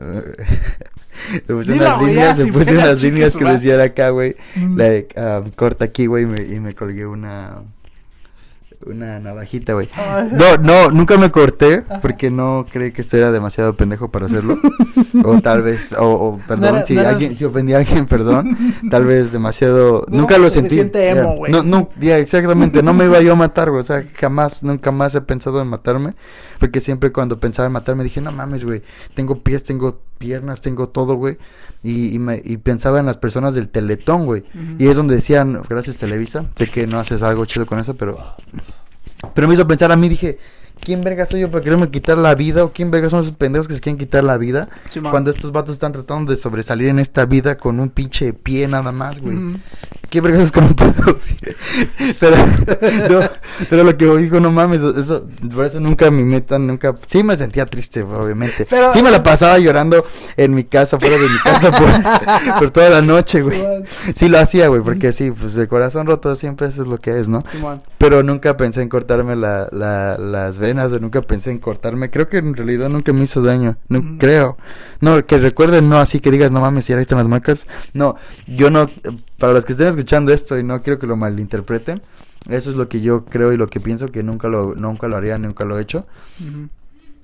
le 1.46 1.54
puse 1.54 1.72
Dilo, 1.72 1.84
unas 1.98 2.14
ya, 2.14 2.32
líneas, 2.34 2.50
puse 2.50 2.72
pena, 2.72 2.84
unas 2.84 3.02
líneas 3.02 3.36
que 3.36 3.44
decían 3.44 3.80
acá, 3.80 4.10
güey, 4.10 4.36
Mm. 4.56 4.76
like, 4.78 5.14
ah, 5.20 5.42
corta 5.56 5.84
aquí, 5.84 6.06
güey, 6.06 6.24
y 6.24 6.26
me, 6.26 6.42
y 6.42 6.60
me 6.60 6.74
colgué 6.74 7.06
una, 7.06 7.62
una 8.86 9.18
navajita, 9.20 9.74
güey. 9.74 9.88
No, 10.32 10.56
no, 10.56 10.90
nunca 10.90 11.18
me 11.18 11.30
corté 11.30 11.82
porque 12.00 12.30
no 12.30 12.64
creí 12.70 12.92
que 12.92 13.02
esto 13.02 13.16
era 13.18 13.30
demasiado 13.30 13.76
pendejo 13.76 14.10
para 14.10 14.26
hacerlo. 14.26 14.56
o 15.24 15.40
tal 15.40 15.62
vez, 15.62 15.92
o, 15.92 16.06
o 16.08 16.38
perdón, 16.48 16.76
era- 16.76 16.84
si 16.86 16.94
no 16.94 17.00
eras- 17.02 17.12
alguien, 17.12 17.36
si 17.36 17.44
ofendí 17.44 17.74
a 17.74 17.78
alguien, 17.78 18.06
perdón. 18.06 18.56
Tal 18.90 19.04
vez 19.04 19.32
demasiado, 19.32 20.06
No 20.10 20.18
nunca 20.22 20.38
lo 20.38 20.48
sentí. 20.48 20.80
emo, 20.80 21.36
güey. 21.36 21.52
No, 21.52 21.62
no, 21.62 21.88
ya, 22.00 22.18
exactamente, 22.18 22.82
no 22.82 22.94
me 22.94 23.04
iba 23.04 23.20
yo 23.20 23.32
a 23.32 23.36
matar, 23.36 23.68
güey. 23.70 23.80
O 23.80 23.84
sea, 23.84 24.02
jamás, 24.18 24.62
nunca 24.62 24.90
más 24.90 25.14
he 25.14 25.20
pensado 25.20 25.60
en 25.60 25.68
matarme. 25.68 26.14
Porque 26.58 26.80
siempre 26.80 27.10
cuando 27.12 27.38
pensaba 27.40 27.66
en 27.66 27.72
matarme 27.72 28.04
dije, 28.04 28.20
no 28.20 28.32
mames, 28.32 28.64
güey. 28.64 28.82
Tengo 29.14 29.42
pies, 29.42 29.64
tengo 29.64 30.00
piernas, 30.18 30.60
tengo 30.60 30.88
todo, 30.90 31.14
güey. 31.14 31.38
Y, 31.82 32.14
y, 32.14 32.18
me, 32.18 32.40
y 32.44 32.58
pensaba 32.58 33.00
en 33.00 33.06
las 33.06 33.16
personas 33.16 33.54
del 33.54 33.70
teletón, 33.70 34.26
güey. 34.26 34.44
Y 34.78 34.88
es 34.88 34.96
donde 34.96 35.14
decían, 35.14 35.62
gracias 35.68 35.96
Televisa, 35.96 36.44
sé 36.56 36.66
que 36.68 36.86
no 36.86 37.00
haces 37.00 37.22
algo 37.22 37.46
chido 37.46 37.64
con 37.64 37.78
eso, 37.78 37.94
pero... 37.94 38.18
Pero 39.34 39.48
me 39.48 39.54
hizo 39.54 39.66
pensar 39.66 39.92
a 39.92 39.96
mí, 39.96 40.08
dije, 40.08 40.38
¿quién 40.80 41.02
verga 41.02 41.24
soy 41.26 41.40
yo 41.40 41.50
para 41.50 41.62
quererme 41.62 41.90
quitar 41.90 42.18
la 42.18 42.34
vida? 42.34 42.64
¿O 42.64 42.72
quién 42.72 42.90
verga 42.90 43.08
son 43.08 43.20
esos 43.20 43.34
pendejos 43.34 43.68
que 43.68 43.74
se 43.74 43.80
quieren 43.80 43.98
quitar 43.98 44.24
la 44.24 44.36
vida? 44.36 44.68
Simón. 44.90 45.10
Cuando 45.10 45.30
estos 45.30 45.52
vatos 45.52 45.74
están 45.74 45.92
tratando 45.92 46.32
de 46.32 46.38
sobresalir 46.38 46.88
en 46.88 46.98
esta 46.98 47.24
vida 47.26 47.56
con 47.56 47.80
un 47.80 47.90
pinche 47.90 48.32
pie 48.32 48.66
nada 48.68 48.92
más, 48.92 49.20
güey. 49.20 49.36
Ujú. 49.36 49.58
¿Qué 50.10 50.20
verga 50.20 50.42
es 50.42 50.50
como 50.50 50.68
pero, 52.18 52.36
no, 52.36 53.20
pero 53.68 53.84
lo 53.84 53.96
que 53.96 54.06
dijo, 54.18 54.40
no 54.40 54.50
mames, 54.50 54.82
eso, 54.82 55.24
por 55.54 55.64
eso 55.66 55.78
nunca 55.78 56.10
mi 56.10 56.24
meta, 56.24 56.58
nunca, 56.58 56.94
sí 57.06 57.22
me 57.22 57.36
sentía 57.36 57.64
triste, 57.66 58.02
obviamente. 58.02 58.66
Pero- 58.68 58.92
sí 58.92 59.02
me 59.02 59.10
la 59.12 59.22
pasaba 59.22 59.58
llorando 59.58 60.04
en 60.36 60.52
mi 60.54 60.64
casa, 60.64 60.98
fuera 60.98 61.16
de 61.16 61.22
mi 61.28 61.38
casa, 61.44 61.70
por, 62.52 62.58
por 62.58 62.70
toda 62.72 62.90
la 62.90 63.02
noche, 63.02 63.40
güey. 63.40 63.62
Sí 64.14 64.28
lo 64.28 64.40
hacía, 64.40 64.66
güey, 64.66 64.80
porque 64.82 65.12
sí, 65.12 65.30
pues 65.30 65.56
el 65.56 65.68
corazón 65.68 66.08
roto 66.08 66.34
siempre 66.34 66.66
eso 66.66 66.82
es 66.82 66.88
lo 66.88 66.98
que 66.98 67.20
es, 67.20 67.28
¿no? 67.28 67.42
Simón. 67.52 67.80
Pero 67.98 68.24
nunca 68.24 68.56
pensé 68.56 68.82
en 68.82 68.88
cortarme 68.88 69.36
la, 69.36 69.68
la, 69.70 70.18
las 70.18 70.58
o 70.78 70.98
nunca 70.98 71.22
pensé 71.22 71.50
en 71.50 71.58
cortarme. 71.58 72.10
Creo 72.10 72.28
que 72.28 72.38
en 72.38 72.54
realidad 72.54 72.88
nunca 72.88 73.12
me 73.12 73.22
hizo 73.24 73.42
daño. 73.42 73.76
No 73.88 73.98
Ujú. 74.00 74.18
creo. 74.18 74.56
No, 75.00 75.24
que 75.26 75.38
recuerden, 75.38 75.88
no 75.88 75.98
así 75.98 76.20
que 76.20 76.30
digas, 76.30 76.52
no 76.52 76.60
mames, 76.60 76.84
si 76.84 76.92
ahí 76.92 77.00
están 77.00 77.18
las 77.18 77.28
marcas. 77.28 77.66
No, 77.94 78.16
yo 78.46 78.70
no, 78.70 78.90
para 79.38 79.52
los 79.52 79.64
que 79.64 79.72
estén 79.72 79.88
escuchando 79.88 80.32
esto 80.32 80.58
y 80.58 80.62
no 80.62 80.80
quiero 80.82 80.98
que 80.98 81.06
lo 81.06 81.16
malinterpreten, 81.16 82.02
eso 82.48 82.70
es 82.70 82.76
lo 82.76 82.88
que 82.88 83.00
yo 83.00 83.24
creo 83.24 83.52
y 83.52 83.56
lo 83.56 83.66
que 83.66 83.80
pienso 83.80 84.10
que 84.10 84.22
nunca 84.22 84.48
lo, 84.48 84.74
nunca 84.74 85.08
lo 85.08 85.16
haría, 85.16 85.36
nunca 85.38 85.64
lo 85.64 85.78
he 85.78 85.82
hecho. 85.82 86.06
Ujú. 86.40 86.68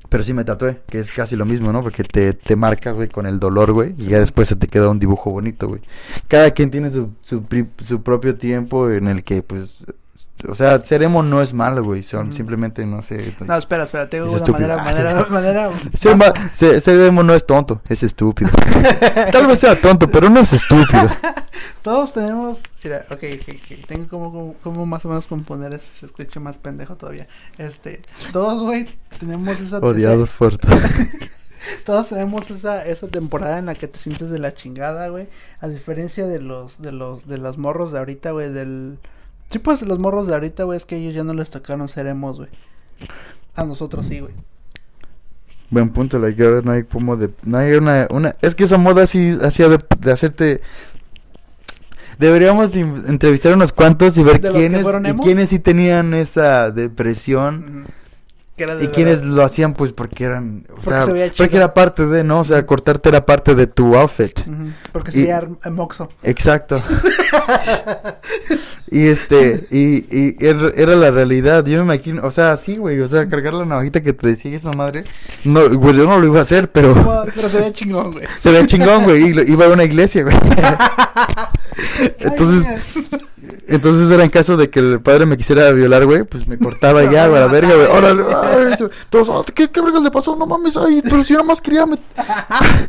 Pero 0.09 0.23
sí 0.23 0.33
me 0.33 0.45
tatué, 0.45 0.83
que 0.89 1.01
es 1.01 1.11
casi 1.11 1.35
lo 1.35 1.45
mismo, 1.45 1.73
¿no? 1.73 1.83
Porque 1.83 2.05
te, 2.05 2.33
te 2.33 2.55
marcas, 2.55 2.95
güey, 2.95 3.09
con 3.09 3.27
el 3.27 3.41
dolor, 3.41 3.73
güey, 3.73 3.93
y 3.99 4.05
ya 4.07 4.21
después 4.21 4.47
se 4.47 4.55
te 4.55 4.69
queda 4.69 4.89
un 4.89 5.01
dibujo 5.01 5.31
bonito, 5.33 5.67
güey. 5.67 5.81
Cada 6.29 6.53
quien 6.53 6.71
tiene 6.71 6.91
su, 6.91 7.11
su, 7.23 7.43
su 7.79 8.03
propio 8.03 8.37
tiempo 8.37 8.89
en 8.89 9.09
el 9.09 9.25
que, 9.25 9.43
pues, 9.43 9.85
o 10.49 10.55
sea, 10.55 10.79
ser 10.79 11.03
emo 11.03 11.23
no 11.23 11.41
es 11.41 11.55
malo, 11.55 11.83
güey, 11.83 12.03
son 12.03 12.33
simplemente, 12.33 12.85
no 12.85 13.03
sé. 13.03 13.35
No, 13.41 13.57
espera, 13.57 13.85
espera, 13.85 14.09
tengo 14.09 14.27
Es 14.27 14.33
una 14.33 14.37
estúpido. 14.39 14.69
manera, 14.69 14.83
Ah, 14.83 14.85
manera, 14.85 15.27
manera. 15.31 15.71
Ser, 15.95 16.17
ma- 16.17 16.33
ser- 16.53 16.81
ser 16.81 17.01
emo 17.01 17.23
no 17.23 17.35
es 17.35 17.47
tonto, 17.47 17.81
es 17.89 18.03
estúpido. 18.03 18.51
Tal 19.33 19.47
vez 19.47 19.59
sea 19.61 19.81
tonto, 19.81 20.09
pero 20.11 20.29
no 20.29 20.41
es 20.41 20.53
estúpido. 20.53 21.09
Todos 21.83 22.13
tenemos, 22.13 22.63
mira, 22.85 23.07
ok, 23.11 23.25
ok, 23.41 23.55
ok, 23.55 23.87
tengo 23.87 24.09
como, 24.09 24.31
como, 24.33 24.55
como 24.63 24.87
más 24.87 25.05
o 25.05 25.09
menos 25.09 25.27
componer 25.27 25.73
este, 25.73 26.01
se 26.01 26.07
escucha 26.07 26.39
más 26.41 26.59
pendejo 26.59 26.97
todavía. 26.97 27.29
Este, 27.59 28.03
todos, 28.33 28.63
güey, 28.63 28.89
tenemos 29.19 29.61
esa, 29.61 29.79
Odiados 29.79 30.35
todo. 30.35 30.59
todos 31.85 32.09
tenemos 32.09 32.51
esa, 32.51 32.85
esa 32.85 33.09
temporada 33.09 33.59
en 33.59 33.67
la 33.67 33.75
que 33.75 33.89
te 33.89 33.99
sientes 33.99 34.31
de 34.31 34.39
la 34.39 34.53
chingada, 34.53 35.09
güey. 35.09 35.29
A 35.61 35.69
diferencia 35.69 36.27
de 36.27 36.41
los, 36.41 36.81
de 36.81 36.93
los, 36.93 37.27
de 37.27 37.39
los 37.39 37.57
morros 37.59 37.93
de 37.93 37.99
ahorita, 38.01 38.33
güey, 38.33 38.51
del, 38.53 38.99
sí, 39.49 39.59
pues, 39.59 39.83
los 39.83 39.99
morros 39.99 40.27
de 40.27 40.35
ahorita, 40.35 40.65
güey, 40.65 40.77
es 40.77 40.87
que 40.87 40.97
ellos 40.97 41.15
ya 41.15 41.25
no 41.25 41.35
les 41.35 41.51
tocaron 41.51 41.89
ser 41.89 42.07
emos, 42.07 42.37
güey. 42.37 42.49
A 43.55 43.65
nosotros 43.65 44.07
sí, 44.07 44.21
güey. 44.21 44.35
Buen 45.71 45.91
punto, 45.91 46.19
like, 46.19 46.43
ahora 46.45 46.63
no 46.63 46.73
hay 46.73 46.85
como 46.85 47.17
de... 47.17 47.31
No 47.45 47.59
hay 47.59 47.73
una... 47.73 48.07
una 48.11 48.37
es 48.41 48.55
que 48.55 48.65
esa 48.65 48.79
moda 48.79 49.03
así 49.03 49.37
hacía 49.43 49.69
de, 49.69 49.79
de 49.99 50.13
hacerte... 50.13 50.61
Deberíamos 52.19 52.75
entrevistar 52.77 53.53
unos 53.55 53.73
cuantos 53.73 54.17
y 54.17 54.23
ver 54.23 54.41
¿De 54.41 54.49
los 54.49 54.57
que 54.57 54.69
quiénes, 54.69 54.87
y 54.87 55.13
quiénes 55.23 55.49
sí 55.51 55.59
tenían 55.59 56.15
esa 56.15 56.71
depresión 56.71 57.85
Ujú. 57.85 57.93
Que 58.57 58.65
era 58.65 58.75
de 58.75 58.85
y 58.85 58.87
verdad. 58.89 59.23
lo 59.23 59.45
hacían 59.45 59.75
pues 59.75 59.93
porque 59.93 60.25
eran... 60.25 60.67
O 60.71 60.75
Porque 60.77 60.89
sea, 60.91 61.03
se 61.03 61.13
veía 61.13 61.31
porque 61.37 61.57
era 61.57 61.75
parte 61.75 62.07
de, 62.07 62.25
¿no? 62.25 62.41
O 62.41 62.45
sea, 62.45 62.65
cortarte 62.65 63.11
era 63.11 63.27
parte 63.27 63.55
de 63.55 63.67
tu 63.67 63.95
outfit. 63.97 64.39
Porque 64.93 65.13
se 65.13 65.19
y- 65.19 65.23
veía 65.25 65.43
moxo. 65.71 66.09
Exacto. 66.23 66.81
y 68.91 69.09
este, 69.09 69.67
y, 69.71 70.07
y 70.11 70.37
era, 70.41 70.71
era 70.75 70.97
la 70.97 71.11
realidad. 71.11 71.65
Yo 71.67 71.79
me 71.85 71.95
imagino, 71.95 72.23
o 72.25 72.31
sea, 72.31 72.57
sí, 72.57 72.77
güey, 72.77 73.01
o 73.01 73.09
sea, 73.09 73.29
cargar 73.29 73.53
la 73.55 73.65
navajita 73.67 74.03
que 74.03 74.13
te 74.13 74.29
decía 74.29 74.57
esa 74.57 74.73
madre. 74.73 75.05
No, 75.45 75.69
güey, 75.79 75.97
yo 75.97 76.07
no 76.07 76.19
lo 76.19 76.27
iba 76.27 76.39
a 76.39 76.43
hacer, 76.43 76.71
pero 76.71 77.25
Pero 77.35 77.49
se 77.49 77.59
veía 77.59 77.73
chingón, 77.73 78.13
güey. 78.13 78.27
se 78.41 78.51
ve 78.51 78.67
chingón, 78.67 79.05
güey, 79.05 79.33
y 79.47 79.53
iba 79.53 79.67
a 79.67 79.71
una 79.71 79.85
iglesia, 79.85 80.23
güey. 80.23 80.37
Entonces, 82.21 82.67
entonces 83.69 84.11
era 84.11 84.23
en 84.25 84.31
caso 84.31 84.57
de 84.57 84.71
que 84.71 84.79
el 84.81 85.01
padre 85.01 85.27
me 85.27 85.37
quisiera 85.37 85.71
violar, 85.73 86.05
güey, 86.07 86.25
pues 86.25 86.47
me 86.47 86.59
cortaba 86.59 87.03
ya, 87.05 87.27
güey, 87.29 87.43
a 87.43 87.47
la 87.47 87.53
verga, 87.53 87.75
güey. 87.75 87.87
Órale, 87.87 88.23
ay, 88.43 88.87
todos, 89.11 89.29
"Ah, 89.31 89.53
¿qué, 89.55 89.69
qué 89.69 89.81
verga 89.81 90.01
le 90.01 90.11
pasó? 90.11 90.35
No 90.37 90.47
mames, 90.47 90.77
ay, 90.77 91.01
pero 91.03 91.23
si 91.25 91.33
yo 91.35 91.39
nada 91.41 91.49
más 91.49 91.61
quería 91.61 91.85
met- 91.87 91.99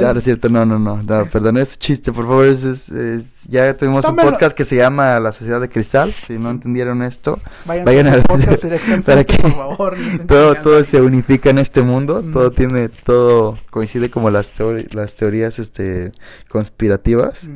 Ya, 0.00 0.12
no 0.12 0.18
es 0.18 0.24
cierto, 0.24 0.48
no, 0.48 0.64
no, 0.64 0.78
no, 0.78 1.02
no, 1.02 1.26
perdón, 1.26 1.56
es 1.56 1.76
chiste, 1.78 2.12
por 2.12 2.24
favor, 2.26 2.46
es, 2.46 2.62
es- 2.62 2.88
es- 2.90 3.42
ya 3.48 3.76
tuvimos 3.76 4.04
un 4.04 4.14
podcast 4.16 4.56
que 4.56 4.64
se 4.64 4.76
llama 4.76 5.18
La 5.18 5.32
Sociedad 5.32 5.60
de 5.60 5.68
Cristal, 5.68 6.14
si 6.26 6.34
no 6.38 6.50
entendieron 6.50 7.02
esto, 7.02 7.40
Vayan, 7.64 7.84
Vayan 7.84 8.06
a 8.06 8.16
directamente, 8.62 9.02
para 9.02 9.24
que- 9.24 9.36
por 9.38 9.52
favor. 9.52 9.98
no 9.98 10.26
todo, 10.26 10.54
todo 10.56 10.84
se 10.84 11.00
unifica 11.00 11.50
en 11.50 11.58
este 11.58 11.82
mundo, 11.82 12.22
Mm. 12.22 12.32
todo 12.32 12.52
tiene, 12.52 12.88
todo 12.88 13.58
coincide 13.70 14.10
como 14.10 14.30
las, 14.30 14.52
las 14.92 15.14
teorías, 15.16 15.58
este, 15.58 16.12
conspirativas, 16.48 17.42
Ujú. 17.44 17.52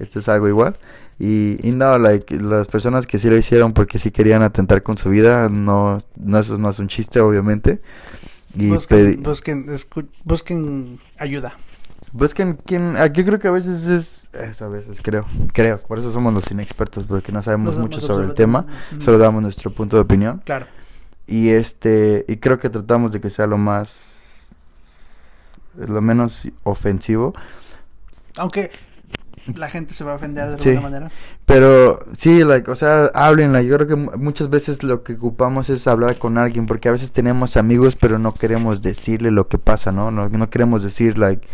Esto 0.00 0.18
es 0.18 0.28
algo 0.28 0.48
igual, 0.48 0.78
y, 1.18 1.58
y 1.66 1.72
no, 1.72 1.98
like, 1.98 2.34
las 2.40 2.66
personas 2.68 3.06
que 3.06 3.18
sí 3.18 3.28
lo 3.28 3.36
hicieron 3.36 3.72
porque 3.72 3.98
sí 3.98 4.10
querían 4.10 4.42
atentar 4.42 4.82
con 4.82 4.96
su 4.98 5.10
vida, 5.10 5.48
no, 5.48 5.98
no, 6.16 6.38
eso 6.38 6.56
no 6.58 6.70
es 6.70 6.78
un 6.78 6.88
chiste, 6.88 7.20
obviamente, 7.20 7.80
y 8.54 8.70
Busquen, 8.70 9.22
busquen, 10.24 10.98
ayuda. 11.18 11.54
Busquen 12.12 12.58
quién. 12.66 12.96
ah, 12.96 13.06
Yo 13.06 13.24
creo 13.24 13.38
que 13.38 13.46
a 13.46 13.52
veces 13.52 13.86
es. 13.86 14.28
Eso 14.32 14.64
a 14.64 14.68
veces 14.68 15.00
creo. 15.00 15.24
Creo. 15.52 15.78
Por 15.78 16.00
eso 16.00 16.10
somos 16.10 16.34
los 16.34 16.50
inexpertos, 16.50 17.04
porque 17.04 17.30
no 17.30 17.40
sabemos 17.42 17.76
No 17.76 17.82
mucho 17.82 18.00
sobre 18.00 18.26
el 18.26 18.34
tema. 18.34 18.66
Solo 18.98 19.18
damos 19.18 19.42
nuestro 19.42 19.72
punto 19.72 19.96
de 19.96 20.02
opinión. 20.02 20.42
Claro. 20.44 20.66
Y 21.28 21.50
este. 21.50 22.24
Y 22.26 22.38
creo 22.38 22.58
que 22.58 22.68
tratamos 22.68 23.12
de 23.12 23.20
que 23.20 23.30
sea 23.30 23.46
lo 23.46 23.58
más. 23.58 24.50
Lo 25.76 26.00
menos 26.00 26.48
ofensivo. 26.64 27.32
Aunque 28.36 28.72
la 29.56 29.68
gente 29.68 29.94
se 29.94 30.04
va 30.04 30.12
a 30.12 30.16
ofender 30.16 30.50
de 30.50 30.58
Sí. 30.60 30.68
alguna 30.70 30.88
manera. 30.90 31.10
Pero 31.46 32.04
sí, 32.12 32.44
like, 32.44 32.70
o 32.70 32.76
sea, 32.76 33.06
háblenla. 33.14 33.62
Yo 33.62 33.76
creo 33.76 33.88
que 33.88 33.96
mu- 33.96 34.12
muchas 34.16 34.50
veces 34.50 34.82
lo 34.82 35.02
que 35.02 35.14
ocupamos 35.14 35.68
es 35.70 35.86
hablar 35.86 36.18
con 36.18 36.38
alguien, 36.38 36.66
porque 36.66 36.88
a 36.88 36.92
veces 36.92 37.10
tenemos 37.10 37.56
amigos, 37.56 37.96
pero 37.96 38.18
no 38.18 38.32
queremos 38.34 38.82
decirle 38.82 39.30
lo 39.30 39.48
que 39.48 39.58
pasa, 39.58 39.90
¿no? 39.90 40.10
No, 40.10 40.28
no 40.28 40.50
queremos 40.50 40.82
decir, 40.82 41.18
like, 41.18 41.46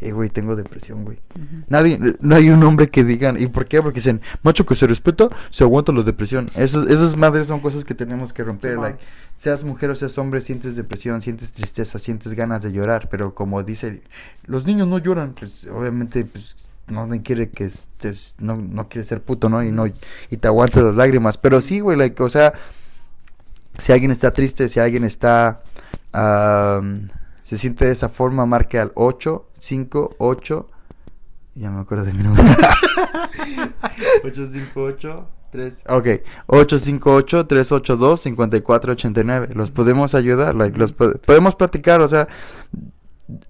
eh, 0.00 0.10
güey, 0.10 0.28
tengo 0.28 0.56
depresión, 0.56 1.04
güey. 1.04 1.18
Ujú. 1.36 1.64
Nadie, 1.68 1.98
no 2.20 2.34
hay 2.34 2.50
un 2.50 2.62
hombre 2.64 2.90
que 2.90 3.04
digan, 3.04 3.40
¿y 3.40 3.46
por 3.46 3.66
qué? 3.66 3.80
Porque 3.80 4.00
dicen, 4.00 4.20
macho 4.42 4.66
que 4.66 4.74
se 4.74 4.86
respeta, 4.88 5.28
se 5.50 5.62
aguanta 5.62 5.92
la 5.92 6.02
depresión. 6.02 6.46
Esas, 6.56 6.88
esas 6.88 7.16
madres 7.16 7.46
son 7.46 7.60
cosas 7.60 7.84
que 7.84 7.94
tenemos 7.94 8.32
que 8.32 8.42
romper. 8.42 8.72
Simón. 8.72 8.84
like, 8.86 9.04
seas 9.36 9.62
mujer 9.62 9.90
o 9.90 9.94
seas 9.94 10.18
hombre, 10.18 10.40
sientes 10.40 10.74
depresión, 10.76 11.20
sientes 11.20 11.52
tristeza, 11.52 11.98
sientes 12.00 12.34
ganas 12.34 12.62
de 12.64 12.72
llorar. 12.72 13.08
Pero 13.08 13.34
como 13.34 13.62
dice, 13.62 14.02
los 14.46 14.66
niños 14.66 14.88
no 14.88 14.98
lloran, 14.98 15.32
pues 15.38 15.66
obviamente, 15.72 16.24
pues 16.24 16.56
no 16.88 17.08
quiere 17.22 17.50
que 17.50 17.64
estés, 17.64 18.36
no, 18.38 18.56
no 18.56 18.88
quiere 18.88 19.04
ser 19.04 19.22
puto, 19.22 19.48
¿no? 19.48 19.62
Y 19.62 19.70
no, 19.72 19.86
y 19.86 20.36
te 20.36 20.48
aguantas 20.48 20.82
las 20.84 20.96
lágrimas. 20.96 21.38
Pero 21.38 21.60
sí, 21.60 21.80
güey, 21.80 21.96
like, 21.96 22.22
o 22.22 22.28
sea, 22.28 22.52
si 23.78 23.92
alguien 23.92 24.10
está 24.10 24.30
triste, 24.32 24.68
si 24.68 24.80
alguien 24.80 25.04
está, 25.04 25.62
am, 26.12 27.08
se 27.42 27.58
siente 27.58 27.86
de 27.86 27.92
esa 27.92 28.08
forma, 28.08 28.46
marque 28.46 28.78
al 28.78 28.92
8, 28.94 29.48
5, 29.58 30.16
8. 30.18 30.68
Ya 31.56 31.70
me 31.70 31.80
acuerdo 31.80 32.04
de 32.04 32.12
mi 32.12 32.22
número. 32.22 32.42
858 34.24 35.28
3 35.50 35.84
Ok, 35.88 36.06
858 36.46 37.46
382 37.46 38.20
5489. 38.20 39.48
Los 39.54 39.70
podemos 39.70 40.14
ayudar, 40.16 40.54
like, 40.56 40.76
los 40.78 40.92
po- 40.92 41.12
podemos 41.24 41.54
platicar, 41.54 42.00
o 42.02 42.08
sea, 42.08 42.26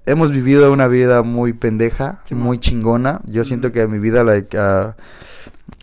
hemos 0.06 0.30
vivido 0.30 0.72
una 0.72 0.86
vida 0.88 1.22
muy 1.22 1.52
pendeja, 1.52 2.20
muy 2.30 2.58
chingona. 2.58 3.20
Yo 3.26 3.44
siento 3.44 3.72
que 3.72 3.86
mi 3.86 3.98
vida 3.98 4.22
like 4.24 4.56
ah, 4.58 4.96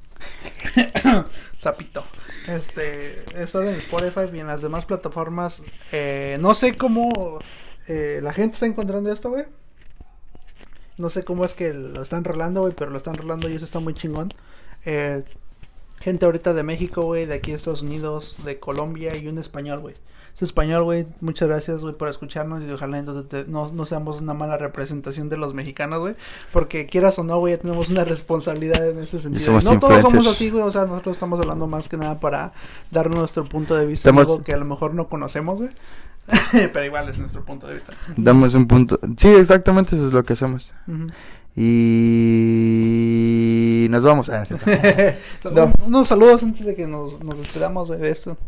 Zapito. 1.58 2.04
Este, 2.46 3.24
es 3.42 3.50
solo 3.50 3.70
en 3.70 3.76
Spotify 3.76 4.28
y 4.32 4.38
en 4.38 4.46
las 4.46 4.62
demás 4.62 4.84
plataformas. 4.84 5.62
Eh, 5.90 6.38
no 6.40 6.54
sé 6.54 6.76
cómo 6.76 7.40
eh, 7.88 8.20
la 8.22 8.32
gente 8.32 8.54
está 8.54 8.66
encontrando 8.66 9.12
esto, 9.12 9.30
güey. 9.30 9.44
No 10.96 11.08
sé 11.08 11.24
cómo 11.24 11.44
es 11.44 11.54
que 11.54 11.74
lo 11.74 12.02
están 12.02 12.22
rolando, 12.22 12.60
güey, 12.60 12.74
pero 12.76 12.92
lo 12.92 12.98
están 12.98 13.16
rolando 13.16 13.48
y 13.48 13.54
eso 13.54 13.64
está 13.64 13.80
muy 13.80 13.94
chingón. 13.94 14.32
Eh, 14.84 15.24
gente 16.00 16.24
ahorita 16.24 16.54
de 16.54 16.62
México, 16.62 17.02
güey, 17.02 17.26
de 17.26 17.34
aquí 17.34 17.50
de 17.50 17.56
Estados 17.56 17.82
Unidos, 17.82 18.36
de 18.44 18.60
Colombia 18.60 19.16
y 19.16 19.26
un 19.26 19.38
español, 19.38 19.80
güey. 19.80 19.96
Es 20.34 20.42
español, 20.42 20.84
güey. 20.84 21.06
Muchas 21.20 21.48
gracias, 21.48 21.82
güey, 21.82 21.94
por 21.94 22.08
escucharnos 22.08 22.64
y 22.64 22.70
ojalá 22.70 22.98
entonces 22.98 23.48
no, 23.48 23.70
no 23.72 23.86
seamos 23.86 24.20
una 24.20 24.34
mala 24.34 24.56
representación 24.56 25.28
de 25.28 25.36
los 25.36 25.54
mexicanos, 25.54 26.00
güey. 26.00 26.14
Porque 26.52 26.86
quieras 26.86 27.18
o 27.18 27.24
no, 27.24 27.38
güey, 27.38 27.54
ya 27.54 27.60
tenemos 27.60 27.88
una 27.90 28.04
responsabilidad 28.04 28.88
en 28.88 28.98
ese 28.98 29.20
sentido. 29.20 29.46
somos 29.46 29.64
no 29.64 29.78
todos 29.78 30.02
somos 30.02 30.26
así, 30.26 30.50
güey. 30.50 30.62
O 30.64 30.70
sea, 30.70 30.86
nosotros 30.86 31.16
estamos 31.16 31.38
hablando 31.40 31.66
más 31.66 31.88
que 31.88 31.96
nada 31.96 32.18
para 32.18 32.52
dar 32.90 33.14
nuestro 33.14 33.44
punto 33.48 33.74
de 33.76 33.86
vista. 33.86 34.08
Estamos- 34.08 34.28
Algo 34.30 34.42
que 34.42 34.54
a 34.54 34.56
lo 34.56 34.64
mejor 34.64 34.94
no 34.94 35.08
conocemos, 35.08 35.58
güey. 35.58 35.70
Pero 36.72 36.84
igual 36.84 37.08
es 37.08 37.18
nuestro 37.18 37.44
punto 37.44 37.66
de 37.66 37.74
vista. 37.74 37.92
Damos 38.16 38.54
un 38.54 38.66
punto. 38.68 38.98
Sí, 39.16 39.28
exactamente, 39.28 39.96
eso 39.96 40.06
es 40.06 40.12
lo 40.12 40.22
que 40.24 40.34
hacemos. 40.34 40.72
Y 41.54 41.68
nos 43.90 44.02
vamos. 44.04 44.30
Ah, 44.30 44.44
no. 45.52 45.72
Unos 45.84 46.08
saludos 46.08 46.42
antes 46.42 46.64
de 46.64 46.74
que 46.74 46.86
nos, 46.86 47.22
nos 47.22 47.38
despedamos, 47.38 47.88
güey, 47.88 48.00
de 48.00 48.10
esto. 48.10 48.38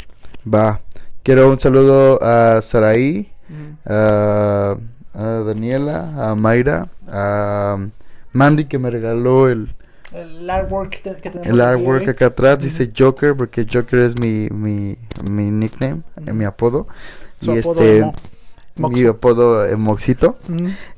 Va. 0.53 0.81
Quiero 1.25 1.51
un 1.51 1.59
saludo 1.59 2.23
a 2.23 2.61
Saraí, 2.63 3.33
Ujú. 3.51 3.77
a, 3.93 4.77
a 5.15 5.25
Daniela, 5.47 6.31
a 6.31 6.35
Mayra, 6.35 6.89
a 7.09 7.79
Mandy 8.33 8.67
que 8.67 8.79
me 8.79 8.91
regaló 8.91 9.49
el, 9.49 9.75
El 10.13 10.49
artwork 10.51 10.91
que, 10.91 10.99
te- 10.99 11.21
que 11.21 11.31
tenemos 11.31 11.49
el 11.49 11.61
aquí, 11.61 11.71
artwork 11.81 12.09
acá 12.09 12.27
atrás. 12.27 12.59
Dice 12.61 12.93
Joker 12.97 13.35
porque 13.35 13.67
Joker 13.71 14.01
es 14.01 14.19
mi, 14.21 14.49
mi, 14.51 14.97
mi 15.31 15.51
nickname, 15.51 16.03
eh, 16.27 16.33
mi 16.33 16.45
apodo. 16.45 16.87
Su 17.41 17.55
y 17.55 17.59
apodo 17.59 17.81
este, 17.81 18.13
mi 18.77 19.07
apodo 19.07 19.65
eh, 19.65 19.77
Moxito. 19.77 20.37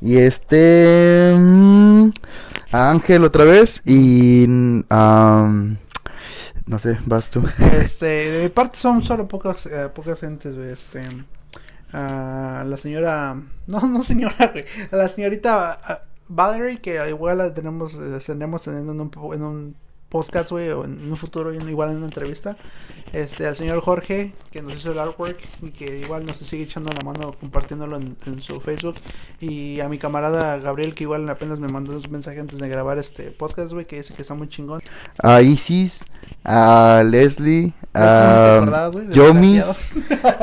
Y 0.00 0.16
este. 0.18 1.34
mm, 1.38 2.08
a 2.72 2.90
Ángel 2.90 3.22
otra 3.24 3.44
vez. 3.44 3.80
Y. 3.86 4.44
mm, 4.48 4.80
no 6.66 6.78
sé, 6.78 6.98
vas 7.06 7.30
tú. 7.30 7.42
Este, 7.72 8.30
de 8.30 8.42
mi 8.44 8.48
parte 8.48 8.78
son 8.78 9.02
solo 9.04 9.28
pocas, 9.28 9.66
eh, 9.66 9.88
pocas 9.94 10.20
gentes, 10.20 10.56
güey, 10.56 10.70
este, 10.70 11.08
a 11.92 12.64
la 12.66 12.76
señora, 12.76 13.34
no, 13.66 13.80
no 13.80 14.02
señora, 14.02 14.50
güey, 14.52 14.64
a 14.90 14.96
la 14.96 15.08
señorita 15.08 15.78
ah, 15.82 16.02
Valerie, 16.28 16.80
que 16.80 17.08
igual 17.08 17.38
la 17.38 17.54
tenemos, 17.54 17.96
tenemos 18.24 18.62
teniendo 18.62 18.92
en 18.92 19.00
un, 19.00 19.10
en 19.34 19.42
un 19.42 19.76
podcast, 20.08 20.50
güey, 20.50 20.70
o 20.70 20.84
en 20.84 21.10
un 21.10 21.16
futuro, 21.16 21.52
igual 21.52 21.90
en 21.90 21.96
una 21.96 22.06
entrevista, 22.06 22.56
este, 23.12 23.46
al 23.46 23.56
señor 23.56 23.80
Jorge, 23.80 24.32
que 24.50 24.62
nos 24.62 24.74
hizo 24.74 24.92
el 24.92 24.98
artwork, 24.98 25.38
y 25.62 25.70
que 25.70 25.98
igual 25.98 26.26
nos 26.26 26.38
sigue 26.38 26.64
echando 26.64 26.90
la 26.92 27.04
mano 27.04 27.32
compartiéndolo 27.32 27.96
en, 27.96 28.16
en 28.26 28.40
su 28.40 28.60
Facebook, 28.60 28.96
y 29.40 29.80
a 29.80 29.88
mi 29.88 29.98
camarada 29.98 30.58
Gabriel, 30.58 30.94
que 30.94 31.04
igual 31.04 31.28
apenas 31.28 31.58
me 31.58 31.68
mandó 31.68 31.96
un 31.96 32.02
mensaje 32.10 32.40
antes 32.40 32.58
de 32.58 32.68
grabar 32.68 32.98
este 32.98 33.30
podcast, 33.30 33.72
güey, 33.72 33.84
que 33.84 33.96
dice 33.96 34.14
que 34.14 34.22
está 34.22 34.34
muy 34.34 34.48
chingón. 34.48 34.82
A 35.22 35.42
Isis. 35.42 36.04
A 36.44 37.02
Leslie. 37.04 37.72
¿Cómo 37.92 38.70
te 38.70 38.76
A? 38.76 38.90
Yomis. 39.10 39.64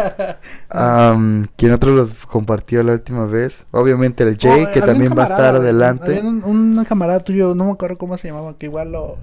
Am, 0.69 1.45
¿Quién 1.55 1.71
otro 1.71 1.91
los 1.91 2.13
compartió 2.25 2.83
la 2.83 2.93
última 2.93 3.25
vez? 3.25 3.65
Obviamente 3.71 4.23
el 4.23 4.37
Jay, 4.37 4.65
Oh, 4.65 4.73
que 4.73 4.81
también 4.81 5.13
va 5.17 5.23
a 5.23 5.27
estar 5.27 5.55
adelante. 5.55 6.19
Un, 6.21 6.43
un 6.43 6.83
camarada 6.85 7.19
tuyo, 7.23 7.55
no 7.55 7.65
me 7.65 7.71
acuerdo 7.71 7.97
cómo 7.97 8.17
se 8.17 8.27
llamaba, 8.27 8.57
que 8.57 8.65
igual 8.65 8.91
lo, 8.91 9.17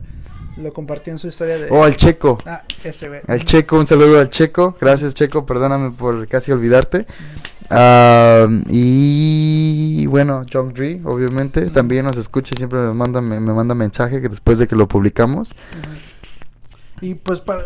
lo 0.56 0.72
compartió 0.72 1.12
en 1.12 1.18
su 1.18 1.28
historia 1.28 1.58
de... 1.58 1.70
O 1.70 1.84
al 1.84 1.96
Checo. 1.96 2.38
Ah, 2.46 2.62
ese, 2.84 3.08
güey. 3.08 3.20
Al 3.26 3.44
Checo, 3.44 3.76
un 3.78 3.86
saludo 3.86 4.18
al 4.18 4.30
Checo. 4.30 4.76
Gracias, 4.80 5.14
Checo. 5.14 5.46
Perdóname 5.46 5.90
por 5.92 6.26
casi 6.28 6.52
olvidarte. 6.52 7.06
Y 8.68 10.06
bueno, 10.06 10.44
John 10.52 10.72
Dree, 10.74 11.00
obviamente, 11.04 11.66
también 11.70 12.04
nos 12.04 12.16
escucha. 12.16 12.54
Siempre 12.56 12.80
me 12.80 12.92
manda, 12.92 13.20
me, 13.20 13.40
me 13.40 13.52
manda 13.52 13.74
mensaje 13.74 14.20
que 14.20 14.28
después 14.28 14.58
de 14.58 14.66
que 14.66 14.76
lo 14.76 14.88
publicamos. 14.88 15.54
Y 17.00 17.14
pues 17.14 17.40
para... 17.40 17.64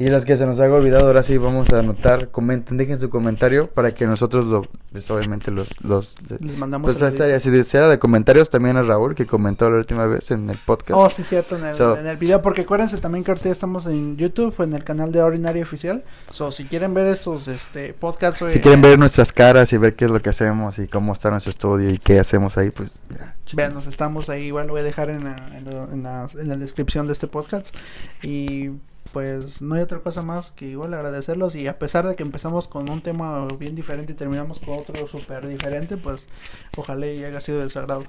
Y 0.00 0.10
los 0.10 0.24
que 0.24 0.36
se 0.36 0.46
nos 0.46 0.60
haga 0.60 0.76
olvidado, 0.76 1.08
ahora 1.08 1.24
sí 1.24 1.38
vamos 1.38 1.72
a 1.72 1.80
anotar. 1.80 2.30
Comenten, 2.30 2.76
dejen 2.76 3.00
su 3.00 3.10
comentario 3.10 3.68
para 3.68 3.90
que 3.92 4.06
nosotros 4.06 4.44
lo, 4.46 4.62
pues, 4.92 5.10
obviamente 5.10 5.50
los, 5.50 5.70
los, 5.82 6.14
Les 6.40 6.56
mandamos 6.56 6.92
pues 6.92 7.02
estaría, 7.02 7.40
si 7.40 7.50
desea 7.50 7.88
de 7.88 7.98
comentarios 7.98 8.48
también 8.48 8.76
a 8.76 8.82
Raúl 8.82 9.16
que 9.16 9.26
comentó 9.26 9.68
la 9.68 9.78
última 9.78 10.06
vez 10.06 10.30
en 10.30 10.50
el 10.50 10.56
podcast. 10.56 10.92
Oh, 10.92 11.10
sí, 11.10 11.24
cierto, 11.24 11.56
en 11.56 11.64
el, 11.64 11.74
So- 11.74 11.96
en 11.96 12.06
el 12.06 12.16
video, 12.16 12.40
porque 12.42 12.60
acuérdense 12.60 12.98
también 12.98 13.24
que 13.24 13.32
ahorita 13.32 13.48
estamos 13.48 13.86
en 13.86 14.16
YouTube, 14.16 14.54
en 14.62 14.72
el 14.72 14.84
canal 14.84 15.10
de 15.10 15.20
Ordinario 15.20 15.64
Oficial. 15.64 16.04
So, 16.32 16.52
si 16.52 16.64
quieren 16.66 16.94
ver 16.94 17.08
estos 17.08 17.48
este, 17.48 17.92
podcasts, 17.92 18.44
si 18.52 18.60
quieren 18.60 18.80
ver 18.80 19.00
nuestras 19.00 19.32
caras 19.32 19.72
y 19.72 19.78
ver 19.78 19.96
qué 19.96 20.04
es 20.04 20.12
lo 20.12 20.22
que 20.22 20.30
hacemos 20.30 20.78
y 20.78 20.86
cómo 20.86 21.12
está 21.12 21.30
nuestro 21.30 21.50
estudio 21.50 21.90
y 21.90 21.98
qué 21.98 22.20
hacemos 22.20 22.56
ahí, 22.56 22.70
pues 22.70 22.92
ya. 23.10 23.34
Veanos, 23.52 23.86
estamos 23.88 24.28
ahí, 24.28 24.44
igual 24.44 24.68
lo 24.68 24.74
voy 24.74 24.80
a 24.82 24.84
dejar 24.84 25.10
en 25.10 25.24
la, 25.24 25.48
en, 25.56 25.64
lo- 25.64 25.90
en 25.90 26.02
la, 26.04 26.28
en 26.38 26.48
la 26.48 26.56
descripción 26.56 27.08
de 27.08 27.14
este 27.14 27.26
podcast. 27.26 27.74
Y 28.22 28.70
pues 29.18 29.60
no 29.62 29.74
hay 29.74 29.82
otra 29.82 29.98
cosa 29.98 30.22
más 30.22 30.52
que 30.52 30.66
igual 30.66 30.94
agradecerlos. 30.94 31.56
Y 31.56 31.66
a 31.66 31.76
pesar 31.76 32.06
de 32.06 32.14
que 32.14 32.22
empezamos 32.22 32.68
con 32.68 32.88
un 32.88 33.02
tema 33.02 33.48
bien 33.58 33.74
diferente 33.74 34.12
y 34.12 34.14
terminamos 34.14 34.60
con 34.60 34.78
otro 34.78 35.08
súper 35.08 35.48
diferente, 35.48 35.96
pues 35.96 36.28
ojalá 36.76 37.04
y 37.08 37.24
haya 37.24 37.40
sido 37.40 37.58
de 37.58 37.68
su 37.68 37.80
agrado. 37.80 38.04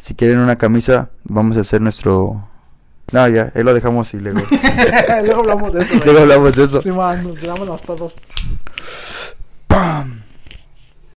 Si 0.00 0.16
quieren 0.16 0.38
una 0.38 0.56
camisa, 0.56 1.10
vamos 1.22 1.56
a 1.56 1.60
hacer 1.60 1.80
nuestro... 1.80 2.44
No, 3.12 3.28
ya, 3.28 3.52
ahí 3.54 3.62
lo 3.62 3.72
dejamos 3.72 4.12
y 4.14 4.18
luego, 4.18 4.40
Luego 5.24 5.42
hablamos 5.42 5.72
de 5.72 5.82
eso, 5.84 5.94
luego 6.04 6.18
hablamos 6.18 6.56
de 6.56 6.64
eso. 6.64 6.82
Sí, 6.82 6.90
man, 6.90 7.32
vámonos 7.46 7.82
todos. 7.84 8.16
¡Pam! 9.68 10.15